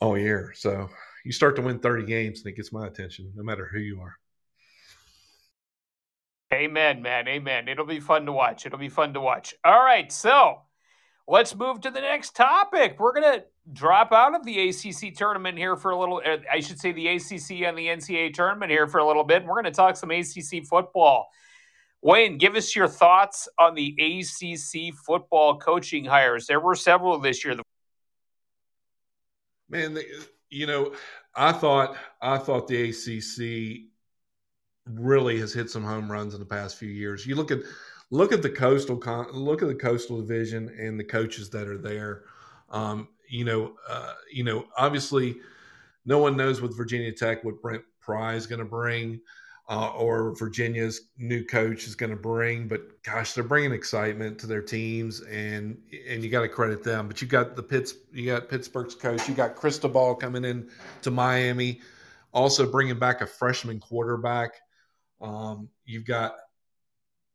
all 0.00 0.18
year. 0.18 0.52
So 0.56 0.88
you 1.24 1.32
start 1.32 1.56
to 1.56 1.62
win 1.62 1.78
30 1.78 2.04
games 2.06 2.40
and 2.40 2.48
it 2.48 2.56
gets 2.56 2.72
my 2.72 2.86
attention, 2.86 3.32
no 3.34 3.42
matter 3.42 3.68
who 3.70 3.78
you 3.78 4.00
are. 4.00 4.16
Amen, 6.52 7.02
man. 7.02 7.26
Amen. 7.26 7.68
It'll 7.68 7.86
be 7.86 8.00
fun 8.00 8.26
to 8.26 8.32
watch. 8.32 8.64
It'll 8.64 8.78
be 8.78 8.88
fun 8.88 9.14
to 9.14 9.20
watch. 9.20 9.54
All 9.64 9.82
right. 9.82 10.10
So 10.12 10.60
let's 11.26 11.54
move 11.54 11.80
to 11.80 11.90
the 11.90 12.00
next 12.00 12.36
topic. 12.36 12.96
We're 13.00 13.12
going 13.12 13.40
to 13.40 13.44
drop 13.72 14.12
out 14.12 14.34
of 14.34 14.44
the 14.44 14.68
ACC 14.68 15.14
tournament 15.16 15.58
here 15.58 15.76
for 15.76 15.90
a 15.90 15.98
little, 15.98 16.22
uh, 16.24 16.36
I 16.50 16.60
should 16.60 16.78
say 16.78 16.92
the 16.92 17.08
ACC 17.08 17.62
and 17.62 17.76
the 17.76 17.86
NCAA 17.86 18.34
tournament 18.34 18.70
here 18.70 18.86
for 18.86 18.98
a 18.98 19.06
little 19.06 19.24
bit. 19.24 19.44
We're 19.44 19.54
going 19.54 19.64
to 19.64 19.70
talk 19.72 19.96
some 19.96 20.10
ACC 20.10 20.64
football. 20.68 21.28
Wayne, 22.04 22.36
give 22.36 22.54
us 22.54 22.76
your 22.76 22.86
thoughts 22.86 23.48
on 23.58 23.74
the 23.74 23.96
ACC 23.98 24.94
football 24.94 25.58
coaching 25.58 26.04
hires. 26.04 26.46
There 26.46 26.60
were 26.60 26.74
several 26.74 27.18
this 27.18 27.42
year. 27.42 27.56
Man, 29.70 29.98
you 30.50 30.66
know, 30.66 30.92
I 31.34 31.52
thought 31.52 31.96
I 32.20 32.36
thought 32.36 32.68
the 32.68 32.90
ACC 32.90 33.86
really 34.86 35.40
has 35.40 35.54
hit 35.54 35.70
some 35.70 35.82
home 35.82 36.12
runs 36.12 36.34
in 36.34 36.40
the 36.40 36.46
past 36.46 36.76
few 36.76 36.90
years. 36.90 37.26
You 37.26 37.36
look 37.36 37.50
at 37.50 37.60
look 38.10 38.32
at 38.32 38.42
the 38.42 38.50
coastal 38.50 39.00
look 39.32 39.62
at 39.62 39.68
the 39.68 39.74
coastal 39.74 40.20
division 40.20 40.68
and 40.78 41.00
the 41.00 41.04
coaches 41.04 41.48
that 41.50 41.66
are 41.66 41.78
there. 41.78 42.24
Um, 42.68 43.08
you 43.30 43.46
know, 43.46 43.76
uh, 43.88 44.12
you 44.30 44.44
know, 44.44 44.66
obviously, 44.76 45.36
no 46.04 46.18
one 46.18 46.36
knows 46.36 46.60
what 46.60 46.76
Virginia 46.76 47.12
Tech, 47.12 47.42
what 47.44 47.62
Brent 47.62 47.82
Pry 47.98 48.34
is 48.34 48.46
going 48.46 48.58
to 48.58 48.66
bring, 48.66 49.22
uh, 49.68 49.92
or 49.96 50.34
Virginia's 50.34 51.08
new 51.16 51.44
coach 51.44 51.86
is 51.86 51.94
going 51.94 52.10
to 52.10 52.16
bring. 52.16 52.68
But 52.68 53.02
gosh, 53.02 53.32
they're 53.32 53.44
bringing 53.44 53.72
excitement 53.72 54.38
to 54.40 54.46
their 54.46 54.62
teams, 54.62 55.20
and 55.22 55.78
and 56.08 56.22
you 56.22 56.30
got 56.30 56.42
to 56.42 56.48
credit 56.48 56.82
them. 56.82 57.08
But 57.08 57.22
you 57.22 57.28
got 57.28 57.56
the 57.56 57.62
Pitts, 57.62 57.94
you 58.12 58.26
got 58.26 58.48
Pittsburgh's 58.48 58.94
coach, 58.94 59.26
you 59.28 59.34
got 59.34 59.56
Cristobal 59.56 60.14
coming 60.16 60.44
in 60.44 60.68
to 61.02 61.10
Miami, 61.10 61.80
also 62.32 62.70
bringing 62.70 62.98
back 62.98 63.20
a 63.22 63.26
freshman 63.26 63.80
quarterback. 63.80 64.52
Um, 65.20 65.70
you've 65.86 66.04
got, 66.04 66.34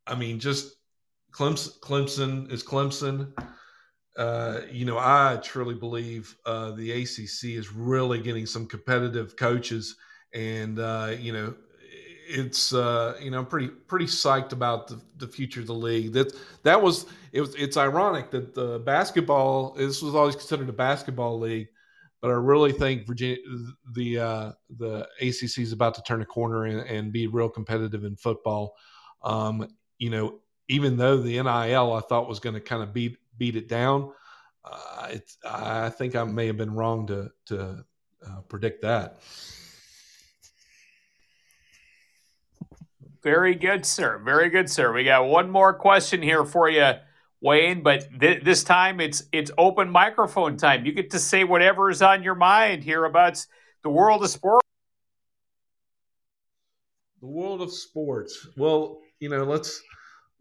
I 0.06 0.14
mean, 0.14 0.40
just 0.40 0.76
Clemson, 1.32 1.80
Clemson 1.80 2.52
is 2.52 2.64
Clemson. 2.64 3.34
Uh, 4.18 4.62
you 4.70 4.86
know, 4.86 4.98
I 5.00 5.40
truly 5.42 5.76
believe 5.76 6.36
uh, 6.46 6.72
the 6.72 6.92
ACC 6.92 7.56
is 7.56 7.72
really 7.72 8.20
getting 8.20 8.46
some 8.46 8.68
competitive 8.68 9.36
coaches, 9.36 9.96
and 10.34 10.78
uh, 10.78 11.16
you 11.18 11.32
know, 11.34 11.56
it's 12.30 12.74
uh, 12.74 13.18
you 13.22 13.32
know 13.32 13.40
I'm 13.40 13.46
pretty 13.46 13.68
pretty 13.68 14.06
psyched 14.06 14.52
about 14.52 14.88
the, 14.88 15.02
the 15.18 15.28
future 15.28 15.62
of 15.62 15.68
the 15.68 15.74
league. 15.74 16.14
That 16.14 16.34
that 16.64 16.82
was 16.82 17.08
it 17.32 17.42
was 17.42 17.56
it's 17.56 17.76
ironic 17.76 18.30
that 18.32 18.54
the 18.54 18.80
basketball 18.80 19.74
this 19.74 20.02
was 20.02 20.16
always 20.16 20.36
considered 20.36 20.70
a 20.70 20.74
basketball 20.74 21.40
league, 21.40 21.68
but 22.22 22.30
I 22.30 22.36
really 22.36 22.72
think 22.72 23.08
Virginia, 23.08 23.38
the 23.94 24.20
uh, 24.20 24.52
the 24.78 25.08
ACC 25.20 25.60
is 25.60 25.72
about 25.72 25.96
to 25.96 26.04
turn 26.04 26.22
a 26.22 26.26
corner 26.26 26.66
and, 26.66 26.88
and 26.88 27.12
be 27.12 27.28
real 27.28 27.50
competitive 27.50 28.04
in 28.04 28.16
football. 28.16 28.76
Um, 29.24 29.68
you 29.98 30.12
know, 30.12 30.40
even 30.68 30.98
though 30.98 31.18
the 31.18 31.42
NIL 31.42 31.94
I 31.94 32.02
thought 32.02 32.30
was 32.30 32.40
going 32.40 32.56
to 32.56 32.62
kind 32.62 32.84
of 32.84 32.94
beat 32.94 33.18
beat 33.38 33.56
it 33.56 33.68
down, 33.68 34.12
uh, 34.64 35.16
I 35.44 35.90
think 35.90 36.16
I 36.16 36.24
may 36.26 36.48
have 36.48 36.58
been 36.58 36.76
wrong 36.76 37.08
to 37.08 37.32
to 37.48 37.84
uh, 38.26 38.42
predict 38.48 38.84
that. 38.84 39.22
Very 43.22 43.56
good, 43.56 43.86
sir. 43.86 44.18
Very 44.24 44.50
good, 44.50 44.70
sir. 44.70 44.94
We 44.94 45.04
got 45.04 45.26
one 45.26 45.50
more 45.50 45.74
question 45.74 46.22
here 46.22 46.46
for 46.46 46.70
you, 46.70 46.92
Wayne, 47.42 47.84
but 47.84 48.08
th- 48.20 48.44
this 48.44 48.64
time 48.64 49.02
it's 49.02 49.24
it's 49.32 49.52
open 49.58 49.90
microphone 49.90 50.56
time. 50.56 50.86
You 50.86 50.94
get 50.94 51.10
to 51.12 51.20
say 51.20 51.44
whatever 51.44 51.90
is 51.90 52.02
on 52.02 52.24
your 52.24 52.36
mind 52.36 52.84
here 52.84 53.04
about 53.06 53.46
the 53.84 53.90
world 53.90 54.24
of 54.24 54.30
sports. 54.30 54.66
The 57.22 57.28
world 57.28 57.62
of 57.62 57.74
sports. 57.74 58.48
Well, 58.56 59.02
you 59.20 59.28
know, 59.28 59.44
let's 59.44 59.82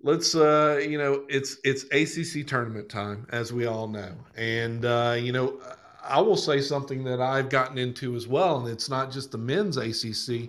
let's 0.03 0.37
uh 0.37 0.81
you 0.81 0.97
know 0.97 1.25
it's 1.29 1.57
it's 1.65 1.85
acc 1.93 2.47
tournament 2.47 2.89
time 2.89 3.27
as 3.31 3.53
we 3.53 3.67
all 3.67 3.89
know 3.89 4.13
and 4.37 4.85
uh 4.85 5.17
you 5.19 5.33
know 5.33 5.61
i 6.05 6.21
will 6.21 6.37
say 6.37 6.61
something 6.61 7.03
that 7.03 7.21
i've 7.21 7.49
gotten 7.49 7.77
into 7.77 8.15
as 8.15 8.29
well 8.29 8.61
and 8.61 8.69
it's 8.69 8.89
not 8.89 9.11
just 9.11 9.33
the 9.33 9.39
men's 9.39 9.77
acc 9.77 10.49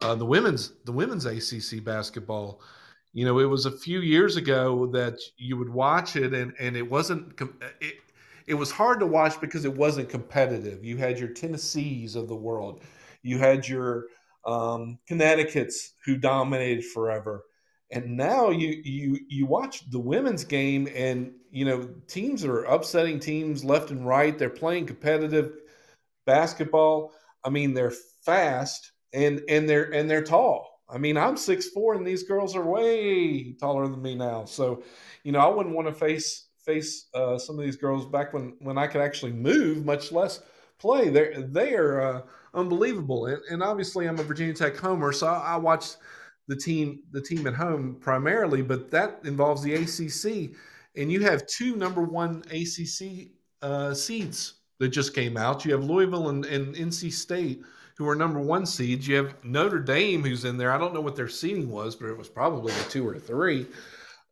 uh 0.00 0.14
the 0.14 0.26
women's 0.26 0.72
the 0.84 0.92
women's 0.92 1.26
acc 1.26 1.84
basketball. 1.84 2.60
You 3.12 3.24
know 3.24 3.38
it 3.38 3.46
was 3.46 3.66
a 3.66 3.76
few 3.76 4.00
years 4.00 4.36
ago 4.36 4.86
that 4.92 5.18
you 5.36 5.56
would 5.56 5.70
watch 5.70 6.16
it 6.16 6.34
and 6.34 6.52
and 6.58 6.76
it 6.76 6.88
wasn't 6.88 7.40
it, 7.80 7.94
it 8.46 8.54
was 8.54 8.70
hard 8.70 9.00
to 9.00 9.06
watch 9.06 9.40
because 9.40 9.64
it 9.64 9.74
wasn't 9.74 10.08
competitive. 10.08 10.84
You 10.84 10.96
had 10.96 11.18
your 11.18 11.28
tennessees 11.28 12.16
of 12.16 12.28
the 12.28 12.36
world. 12.36 12.82
You 13.22 13.38
had 13.38 13.66
your 13.66 14.06
um 14.44 14.98
connecticut's 15.06 15.94
who 16.04 16.16
dominated 16.16 16.84
forever. 16.84 17.44
And 17.90 18.16
now 18.16 18.50
you 18.50 18.80
you 18.84 19.18
you 19.28 19.46
watch 19.46 19.90
the 19.90 19.98
women's 19.98 20.44
game 20.44 20.88
and 20.94 21.32
you 21.50 21.64
know 21.64 21.88
teams 22.06 22.44
are 22.44 22.64
upsetting 22.64 23.18
teams 23.18 23.64
left 23.64 23.90
and 23.90 24.06
right. 24.06 24.38
They're 24.38 24.50
playing 24.50 24.86
competitive 24.86 25.52
basketball. 26.26 27.12
I 27.44 27.50
mean 27.50 27.74
they're 27.74 27.92
fast 28.22 28.92
and 29.12 29.40
and 29.48 29.68
they're 29.68 29.92
and 29.94 30.08
they're 30.08 30.22
tall. 30.22 30.82
I 30.90 30.98
mean 30.98 31.16
i'm 31.16 31.36
six 31.36 31.68
four 31.68 31.94
and 31.94 32.06
these 32.06 32.22
girls 32.22 32.56
are 32.56 32.64
way 32.64 33.52
taller 33.52 33.86
than 33.88 34.02
me 34.02 34.14
now. 34.14 34.44
So 34.44 34.82
you 35.24 35.32
know 35.32 35.40
i 35.40 35.48
wouldn't 35.48 35.74
want 35.74 35.88
to 35.88 35.94
face 35.94 36.46
face 36.64 37.08
uh, 37.14 37.38
some 37.38 37.58
of 37.58 37.64
these 37.64 37.76
girls 37.76 38.06
back 38.06 38.32
when 38.32 38.54
when 38.60 38.78
i 38.78 38.86
could 38.86 39.00
actually 39.00 39.32
move 39.32 39.84
much 39.84 40.12
less 40.12 40.40
play. 40.78 41.08
They're 41.08 41.42
they 41.42 41.74
are 41.74 42.00
uh, 42.00 42.22
unbelievable. 42.54 43.26
And, 43.26 43.40
and 43.50 43.62
obviously 43.62 44.06
i'm 44.06 44.18
a 44.18 44.22
virginia 44.22 44.54
tech 44.54 44.76
homer 44.76 45.12
so 45.12 45.26
i, 45.26 45.54
I 45.54 45.56
watched 45.56 45.98
the 46.48 46.56
team 46.56 47.00
the 47.12 47.20
team 47.20 47.46
at 47.46 47.54
home 47.54 47.96
primarily, 48.00 48.62
but 48.62 48.90
that 48.90 49.20
involves 49.24 49.62
the 49.62 49.74
ACC, 49.74 50.56
and 50.96 51.12
you 51.12 51.20
have 51.20 51.46
two 51.46 51.76
number 51.76 52.02
one 52.02 52.42
ACC 52.50 53.28
uh, 53.62 53.94
seeds 53.94 54.54
that 54.80 54.88
just 54.88 55.14
came 55.14 55.36
out. 55.36 55.64
You 55.64 55.72
have 55.72 55.84
Louisville 55.84 56.30
and, 56.30 56.44
and 56.46 56.74
NC 56.74 57.12
State, 57.12 57.62
who 57.98 58.08
are 58.08 58.14
number 58.14 58.40
one 58.40 58.64
seeds. 58.64 59.06
You 59.06 59.16
have 59.16 59.34
Notre 59.44 59.80
Dame, 59.80 60.22
who's 60.22 60.44
in 60.44 60.56
there. 60.56 60.72
I 60.72 60.78
don't 60.78 60.94
know 60.94 61.00
what 61.00 61.16
their 61.16 61.28
seeding 61.28 61.68
was, 61.68 61.96
but 61.96 62.08
it 62.08 62.16
was 62.16 62.28
probably 62.28 62.72
a 62.72 62.82
two 62.84 63.06
or 63.06 63.14
a 63.14 63.20
three. 63.20 63.66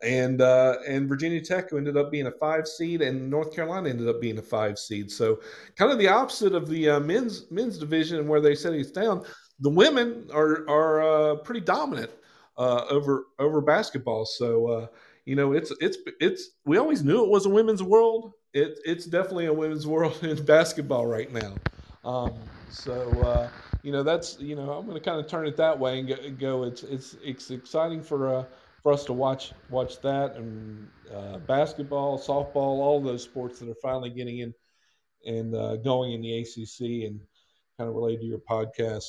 And 0.03 0.41
uh, 0.41 0.77
and 0.87 1.09
Virginia 1.09 1.41
Tech, 1.41 1.71
who 1.71 1.79
ended 1.79 1.97
up 1.97 2.11
being 2.11 2.27
a 2.27 2.33
five 2.33 2.67
seed, 2.69 3.03
and 3.03 3.31
North 3.31 3.55
Carolina 3.55 3.89
ended 3.89 4.09
up 4.09 4.21
being 4.21 4.39
a 4.39 4.43
five 4.43 4.79
seed. 4.79 5.11
So 5.11 5.41
kind 5.77 5.91
of 5.91 5.99
the 5.99 6.09
opposite 6.09 6.55
of 6.55 6.69
the 6.69 6.91
uh, 6.91 7.01
men's 7.01 7.51
men's 7.51 7.79
division, 7.79 8.29
where 8.29 8.41
they 8.41 8.55
said 8.55 8.75
he's 8.75 8.93
down 8.93 9.25
the 9.61 9.71
women 9.71 10.29
are 10.33 10.69
are 10.69 11.03
uh, 11.03 11.37
pretty 11.37 11.61
dominant 11.61 12.11
uh, 12.59 12.85
over 12.91 13.27
over 13.39 13.61
basketball. 13.61 14.27
So 14.27 14.67
uh, 14.69 14.87
you 15.25 15.35
know, 15.35 15.53
it's 15.53 15.73
it's 15.81 15.99
it's 16.21 16.51
we 16.65 16.79
always 16.79 17.03
knew 17.03 17.25
it 17.25 17.31
was 17.31 17.47
a 17.47 17.51
women's 17.51 17.83
world. 17.83 18.33
It, 18.53 18.79
it's 18.85 19.07
definitely 19.07 19.47
a 19.47 19.53
women's 19.53 19.87
world 19.87 20.19
in 20.23 20.43
basketball 20.45 21.07
right 21.07 21.33
now. 21.33 21.55
Um, 22.05 22.35
so 22.77 23.23
uh, 23.23 23.51
you 23.83 23.93
know, 23.93 24.03
that's 24.03 24.39
you 24.41 24.57
know, 24.57 24.73
I'm 24.73 24.85
going 24.85 24.99
to 24.99 25.05
kind 25.05 25.21
of 25.21 25.29
turn 25.29 25.47
it 25.47 25.57
that 25.59 25.79
way 25.79 26.01
and 26.01 26.09
go. 26.09 26.17
go 26.31 26.63
it's 26.65 26.83
it's 26.83 27.15
it's 27.23 27.51
exciting 27.51 28.03
for 28.03 28.35
uh, 28.35 28.45
for 28.83 28.93
us 28.93 29.05
to 29.07 29.13
watch 29.13 29.53
watch 29.69 30.01
that 30.03 30.35
and 30.37 30.89
uh, 31.13 31.39
basketball, 31.39 32.19
softball, 32.19 32.81
all 32.83 33.01
those 33.01 33.23
sports 33.23 33.61
that 33.61 33.69
are 33.69 33.77
finally 33.81 34.11
getting 34.11 34.39
in 34.39 34.55
and 35.25 35.55
uh, 35.55 35.77
going 35.77 36.13
in 36.13 36.21
the 36.21 36.41
ACC 36.41 37.07
and 37.09 37.21
kind 37.79 37.89
of 37.89 37.95
related 37.95 38.21
to 38.21 38.27
your 38.27 38.39
podcast 38.39 39.05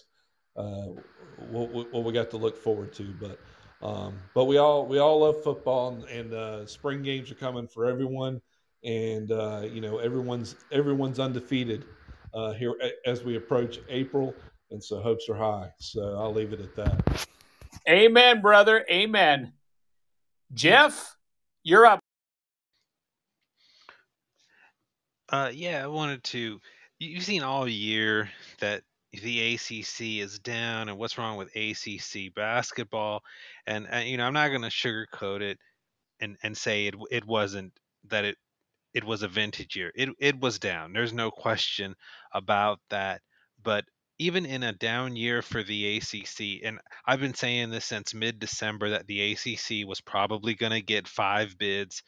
uh, 0.55 0.87
what, 1.35 1.91
what, 1.91 2.03
we 2.03 2.11
got 2.13 2.31
to 2.31 2.37
look 2.37 2.57
forward 2.57 2.93
to. 2.93 3.13
But 3.13 3.39
um, 3.81 4.19
but 4.33 4.45
we 4.45 4.57
all 4.57 4.87
we 4.87 4.99
all 4.99 5.21
love 5.21 5.43
football, 5.43 5.89
and, 5.89 6.03
and 6.05 6.33
uh, 6.33 6.65
spring 6.65 7.01
games 7.01 7.31
are 7.31 7.35
coming 7.35 7.67
for 7.67 7.85
everyone, 7.85 8.41
and 8.83 9.31
uh, 9.31 9.61
you 9.63 9.81
know 9.81 9.97
everyone's 9.97 10.55
everyone's 10.71 11.19
undefeated 11.19 11.85
uh, 12.37 12.53
here 12.53 12.75
as 13.07 13.23
we 13.23 13.35
approach 13.35 13.79
April, 13.89 14.33
and 14.69 14.81
so 14.81 15.01
hopes 15.01 15.27
are 15.27 15.35
high. 15.35 15.71
So 15.79 16.15
I'll 16.19 16.33
leave 16.33 16.53
it 16.53 16.61
at 16.61 16.75
that. 16.75 17.27
Amen, 17.89 18.41
brother. 18.41 18.85
Amen. 18.91 19.53
Jeff, 20.53 21.17
you're 21.63 21.85
up. 21.85 21.99
Uh, 25.29 25.49
yeah, 25.53 25.83
I 25.83 25.87
wanted 25.87 26.23
to. 26.25 26.59
You've 26.99 27.23
seen 27.23 27.41
all 27.41 27.67
year 27.67 28.29
that 28.59 28.83
the 29.11 29.55
ACC 29.55 30.21
is 30.23 30.37
down 30.39 30.89
and 30.89 30.97
what's 30.97 31.17
wrong 31.17 31.37
with 31.37 31.55
ACC 31.55 32.33
basketball. 32.35 33.23
And, 33.65 33.87
and 33.89 34.07
you 34.07 34.17
know, 34.17 34.25
I'm 34.25 34.33
not 34.33 34.49
going 34.49 34.61
to 34.61 34.67
sugarcoat 34.67 35.41
it 35.41 35.57
and, 36.19 36.37
and 36.43 36.55
say 36.55 36.87
it, 36.87 36.95
it 37.09 37.25
wasn't 37.25 37.73
that 38.09 38.25
it, 38.25 38.37
it 38.93 39.03
was 39.03 39.23
a 39.23 39.27
vintage 39.27 39.75
year. 39.75 39.91
It, 39.95 40.09
it 40.19 40.39
was 40.39 40.59
down. 40.59 40.93
There's 40.93 41.13
no 41.13 41.31
question 41.31 41.95
about 42.33 42.79
that. 42.89 43.21
But 43.63 43.85
even 44.19 44.45
in 44.45 44.63
a 44.63 44.73
down 44.73 45.15
year 45.15 45.41
for 45.41 45.63
the 45.63 45.97
ACC, 45.97 46.61
and 46.63 46.79
I've 47.05 47.19
been 47.19 47.33
saying 47.35 47.69
this 47.69 47.85
since 47.85 48.13
mid 48.13 48.39
December 48.39 48.89
that 48.91 49.07
the 49.07 49.33
ACC 49.33 49.85
was 49.87 50.01
probably 50.01 50.55
going 50.55 50.71
to 50.71 50.81
get 50.81 51.07
five 51.07 51.57
bids. 51.57 52.01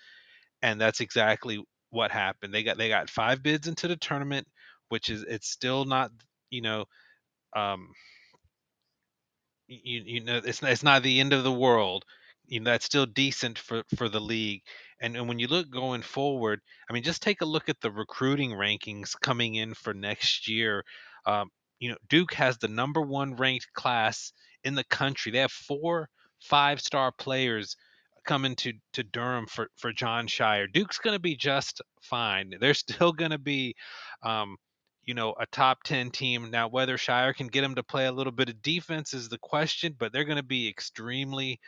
And 0.62 0.80
that's 0.82 1.00
exactly 1.02 1.64
what 1.92 2.12
happened. 2.12 2.54
They 2.54 2.64
got 2.64 2.78
they 2.78 2.90
got 2.90 3.10
five 3.10 3.44
bids 3.44 3.68
into 3.68 3.88
the 3.88 3.98
tournament, 3.98 4.48
which 4.90 5.10
is 5.10 5.24
it's 5.24 5.50
still 5.50 5.86
not 5.86 6.12
you 6.50 6.62
know, 6.62 6.86
um, 7.56 7.90
you 9.68 10.02
you 10.06 10.24
know, 10.24 10.42
it's 10.44 10.62
it's 10.64 10.84
not 10.84 11.04
the 11.04 11.20
end 11.20 11.34
of 11.34 11.44
the 11.44 11.52
world. 11.52 12.04
You 12.48 12.60
know, 12.60 12.72
that's 12.72 12.86
still 12.86 13.06
decent 13.06 13.60
for 13.60 13.84
for 13.98 14.10
the 14.10 14.20
league. 14.22 14.62
And 15.02 15.16
and 15.16 15.28
when 15.28 15.40
you 15.40 15.48
look 15.48 15.70
going 15.70 16.02
forward, 16.02 16.60
I 16.90 16.94
mean, 16.94 17.04
just 17.04 17.22
take 17.22 17.42
a 17.42 17.46
look 17.46 17.70
at 17.70 17.80
the 17.82 17.92
recruiting 17.92 18.52
rankings 18.52 19.20
coming 19.20 19.56
in 19.56 19.74
for 19.74 19.94
next 19.94 20.48
year. 20.48 20.84
Um, 21.26 21.50
you 21.80 21.90
know, 21.90 21.98
Duke 22.10 22.34
has 22.34 22.58
the 22.58 22.68
number 22.68 23.02
one 23.02 23.36
ranked 23.36 23.72
class 23.74 24.34
in 24.64 24.76
the 24.76 24.84
country. 24.86 25.32
They 25.32 25.40
have 25.40 25.52
four 25.52 26.10
five 26.42 26.82
star 26.82 27.12
players 27.12 27.76
coming 28.26 28.56
to 28.58 28.74
to 28.94 29.04
Durham 29.04 29.48
for 29.48 29.70
for 29.78 29.94
Jon 29.94 30.28
Scheyer. 30.28 30.72
Duke's 30.72 30.98
going 31.00 31.16
to 31.16 31.22
be 31.22 31.36
just 31.36 31.82
fine. 32.02 32.54
They're 32.60 32.74
still 32.74 33.14
going 33.14 33.32
to 33.32 33.40
be 33.40 33.76
um, 34.24 34.58
you 35.10 35.16
know, 35.16 35.34
a 35.40 35.46
top 35.48 35.82
10 35.84 36.12
team. 36.12 36.52
Now, 36.52 36.68
whether 36.68 36.96
Scheyer 36.96 37.36
can 37.36 37.48
get 37.48 37.62
them 37.62 37.74
to 37.76 37.84
play 37.84 38.06
a 38.06 38.12
little 38.12 38.32
bit 38.32 38.48
of 38.48 38.62
defense 38.62 39.16
is 39.16 39.28
the 39.28 39.40
question, 39.40 39.96
but 39.98 40.14
they're 40.14 40.24
going 40.24 40.38
to 40.38 40.44
be 40.44 40.68
extremely 40.70 41.60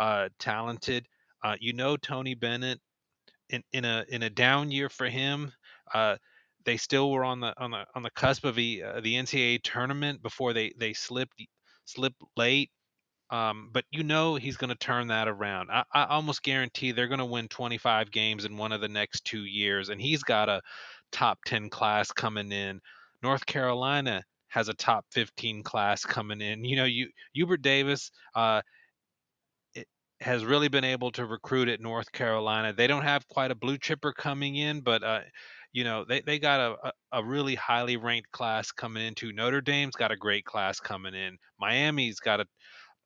uh, 0.00 0.30
talented. 0.40 1.06
Uh, 1.42 1.56
you 1.60 1.72
know, 1.72 1.96
Tony 1.96 2.34
Bennett 2.34 2.80
in, 3.50 3.62
in 3.72 3.84
a 3.84 4.04
in 4.08 4.22
a 4.22 4.30
down 4.30 4.70
year 4.70 4.88
for 4.88 5.08
him. 5.08 5.52
Uh, 5.92 6.16
they 6.64 6.76
still 6.76 7.10
were 7.10 7.24
on 7.24 7.40
the 7.40 7.54
on 7.58 7.70
the 7.70 7.84
on 7.94 8.02
the 8.02 8.10
cusp 8.10 8.44
of 8.44 8.54
the 8.54 8.82
uh, 8.82 9.00
the 9.00 9.14
NCAA 9.14 9.62
tournament 9.62 10.22
before 10.22 10.52
they 10.52 10.72
they 10.78 10.92
slipped 10.92 11.42
slipped 11.84 12.22
late. 12.36 12.70
Um, 13.30 13.70
but 13.72 13.84
you 13.90 14.02
know 14.04 14.36
he's 14.36 14.56
going 14.56 14.70
to 14.70 14.76
turn 14.76 15.08
that 15.08 15.28
around. 15.28 15.70
I, 15.70 15.84
I 15.92 16.04
almost 16.06 16.42
guarantee 16.42 16.92
they're 16.92 17.08
going 17.08 17.18
to 17.18 17.26
win 17.26 17.48
25 17.48 18.10
games 18.10 18.44
in 18.46 18.56
one 18.56 18.72
of 18.72 18.80
the 18.80 18.88
next 18.88 19.24
two 19.24 19.44
years, 19.44 19.90
and 19.90 20.00
he's 20.00 20.22
got 20.22 20.48
a 20.48 20.62
top 21.12 21.38
10 21.46 21.68
class 21.68 22.10
coming 22.10 22.52
in. 22.52 22.80
North 23.22 23.44
Carolina 23.44 24.22
has 24.48 24.68
a 24.68 24.74
top 24.74 25.04
15 25.12 25.62
class 25.62 26.04
coming 26.04 26.40
in. 26.40 26.64
You 26.64 26.76
know, 26.76 26.84
you 26.84 27.08
Hubert 27.34 27.62
Davis 27.62 28.10
uh, 28.34 28.62
has 30.20 30.44
really 30.44 30.68
been 30.68 30.84
able 30.84 31.12
to 31.12 31.24
recruit 31.24 31.68
at 31.68 31.80
North 31.80 32.10
Carolina. 32.12 32.72
They 32.72 32.86
don't 32.86 33.02
have 33.02 33.26
quite 33.28 33.50
a 33.50 33.54
blue 33.54 33.78
chipper 33.78 34.12
coming 34.12 34.56
in, 34.56 34.80
but 34.80 35.02
uh, 35.02 35.20
you 35.72 35.84
know 35.84 36.04
they, 36.04 36.20
they 36.20 36.38
got 36.38 36.60
a, 36.82 36.92
a 37.12 37.24
really 37.24 37.54
highly 37.54 37.96
ranked 37.96 38.30
class 38.32 38.72
coming 38.72 39.06
into. 39.06 39.32
Notre 39.32 39.60
Dame's 39.60 39.96
got 39.96 40.12
a 40.12 40.16
great 40.16 40.44
class 40.44 40.80
coming 40.80 41.14
in. 41.14 41.38
Miami's 41.60 42.20
got 42.20 42.40
a 42.40 42.46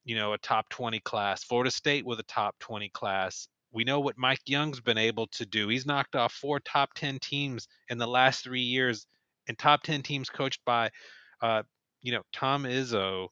you 0.04 0.16
know 0.16 0.32
a 0.32 0.38
top 0.38 0.68
20 0.70 1.00
class. 1.00 1.44
Florida 1.44 1.70
State 1.70 2.06
with 2.06 2.20
a 2.20 2.24
top 2.24 2.54
20 2.60 2.88
class 2.90 3.48
we 3.72 3.84
know 3.84 4.00
what 4.00 4.18
Mike 4.18 4.42
Young's 4.46 4.80
been 4.80 4.98
able 4.98 5.26
to 5.28 5.46
do. 5.46 5.68
He's 5.68 5.86
knocked 5.86 6.14
off 6.14 6.32
four 6.32 6.60
top 6.60 6.90
10 6.94 7.18
teams 7.20 7.66
in 7.88 7.98
the 7.98 8.06
last 8.06 8.44
three 8.44 8.60
years, 8.60 9.06
and 9.48 9.58
top 9.58 9.82
10 9.82 10.02
teams 10.02 10.28
coached 10.28 10.60
by, 10.64 10.90
uh, 11.40 11.62
you 12.02 12.12
know, 12.12 12.22
Tom 12.32 12.64
Izzo, 12.64 13.28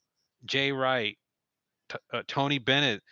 Jay 0.47 0.73
Wright, 0.73 1.17
T- 1.91 1.99
uh, 2.13 2.23
Tony 2.27 2.59
Bennett 2.59 3.03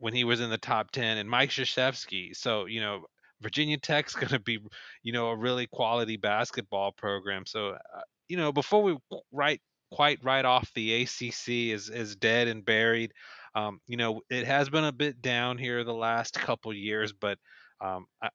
when 0.00 0.14
he 0.14 0.24
was 0.24 0.40
in 0.40 0.50
the 0.50 0.58
top 0.58 0.92
10, 0.92 1.18
and 1.18 1.30
Mike 1.30 1.50
Krzyzewski. 1.50 2.36
So, 2.36 2.66
you 2.66 2.80
know, 2.80 3.06
Virginia 3.42 3.78
Tech's 3.78 4.14
going 4.16 4.30
to 4.30 4.40
be, 4.40 4.60
you 5.04 5.12
know, 5.12 5.28
a 5.30 5.36
really 5.36 5.68
quality 5.68 6.18
basketball 6.18 6.92
program. 6.92 7.46
So, 7.46 7.70
uh, 7.70 8.02
you 8.28 8.38
know, 8.38 8.52
before 8.52 8.82
we 8.82 8.98
write 9.32 9.62
quite 9.92 10.20
write 10.24 10.44
off 10.46 10.72
the 10.74 11.02
ACC 11.02 11.48
is 11.74 11.90
as 11.90 12.16
dead 12.16 12.48
and 12.48 12.64
buried, 12.64 13.12
um, 13.56 13.80
you 13.88 13.96
know, 13.98 14.22
it 14.30 14.46
has 14.46 14.70
been 14.70 14.84
a 14.84 14.92
bit 14.92 15.22
down 15.22 15.58
here 15.58 15.84
the 15.84 15.94
last 15.94 16.34
couple 16.34 16.72
years, 16.74 17.12
but 17.12 17.38
Um, 17.82 18.06
I, 18.22 18.30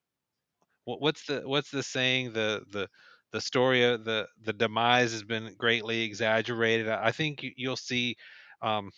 what's 0.86 1.26
the 1.26 1.41
what's 1.45 1.72
the 1.72 1.84
saying? 1.84 2.34
The 2.34 2.63
the 2.72 2.89
the 3.32 3.41
story 3.41 3.84
of 3.84 4.05
the 4.05 4.28
the 4.41 4.53
demise 4.53 5.11
has 5.11 5.24
been 5.24 5.55
greatly 5.57 6.03
exaggerated. 6.03 6.89
I 6.89 7.11
think 7.11 7.45
you'll 7.57 7.76
see, 7.78 8.18
um, 8.61 8.91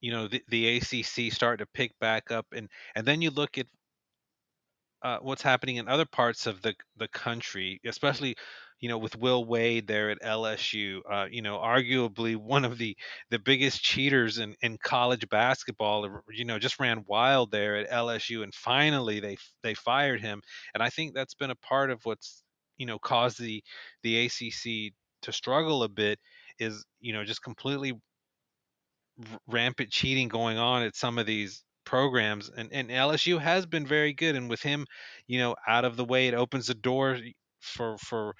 you 0.00 0.10
know, 0.12 0.28
the, 0.28 0.42
the 0.48 0.76
ACC 0.78 1.30
start 1.30 1.58
to 1.60 1.66
pick 1.66 1.98
back 1.98 2.30
up, 2.30 2.46
and 2.54 2.68
and 2.94 3.06
then 3.06 3.22
you 3.22 3.30
look 3.30 3.58
at 3.58 3.66
uh, 5.02 5.18
what's 5.20 5.42
happening 5.42 5.76
in 5.76 5.88
other 5.88 6.06
parts 6.06 6.46
of 6.46 6.60
the 6.62 6.74
the 6.96 7.08
country, 7.08 7.80
especially 7.86 8.34
you 8.80 8.88
know 8.88 8.98
with 8.98 9.16
Will 9.16 9.44
Wade 9.44 9.86
there 9.86 10.10
at 10.10 10.18
LSU. 10.22 11.00
Uh, 11.10 11.26
you 11.30 11.40
know, 11.42 11.58
arguably 11.58 12.36
one 12.36 12.64
of 12.64 12.78
the 12.78 12.96
the 13.30 13.38
biggest 13.38 13.80
cheaters 13.82 14.38
in 14.38 14.56
in 14.62 14.76
college 14.78 15.28
basketball. 15.28 16.08
You 16.30 16.44
know, 16.44 16.58
just 16.58 16.80
ran 16.80 17.04
wild 17.06 17.50
there 17.52 17.76
at 17.76 17.90
LSU, 17.90 18.42
and 18.42 18.52
finally 18.54 19.20
they 19.20 19.36
they 19.62 19.74
fired 19.74 20.20
him. 20.20 20.42
And 20.74 20.82
I 20.82 20.90
think 20.90 21.14
that's 21.14 21.34
been 21.34 21.50
a 21.50 21.56
part 21.56 21.90
of 21.90 22.00
what's 22.04 22.42
you 22.76 22.86
know 22.86 22.98
caused 22.98 23.40
the 23.40 23.62
the 24.02 24.26
ACC 24.26 24.92
to 25.22 25.32
struggle 25.32 25.84
a 25.84 25.88
bit. 25.88 26.18
Is 26.58 26.84
you 27.00 27.12
know 27.12 27.24
just 27.24 27.42
completely 27.42 27.92
rampant 29.46 29.90
cheating 29.90 30.28
going 30.28 30.58
on 30.58 30.82
at 30.82 30.96
some 30.96 31.18
of 31.18 31.26
these 31.26 31.62
programs 31.84 32.50
and, 32.54 32.70
and 32.72 32.90
LSU 32.90 33.40
has 33.40 33.64
been 33.64 33.86
very 33.86 34.12
good 34.12 34.36
and 34.36 34.50
with 34.50 34.60
him 34.60 34.84
you 35.26 35.38
know 35.38 35.56
out 35.66 35.84
of 35.84 35.96
the 35.96 36.04
way 36.04 36.28
it 36.28 36.34
opens 36.34 36.66
the 36.66 36.74
door 36.74 37.18
for 37.60 37.96
for 37.98 38.34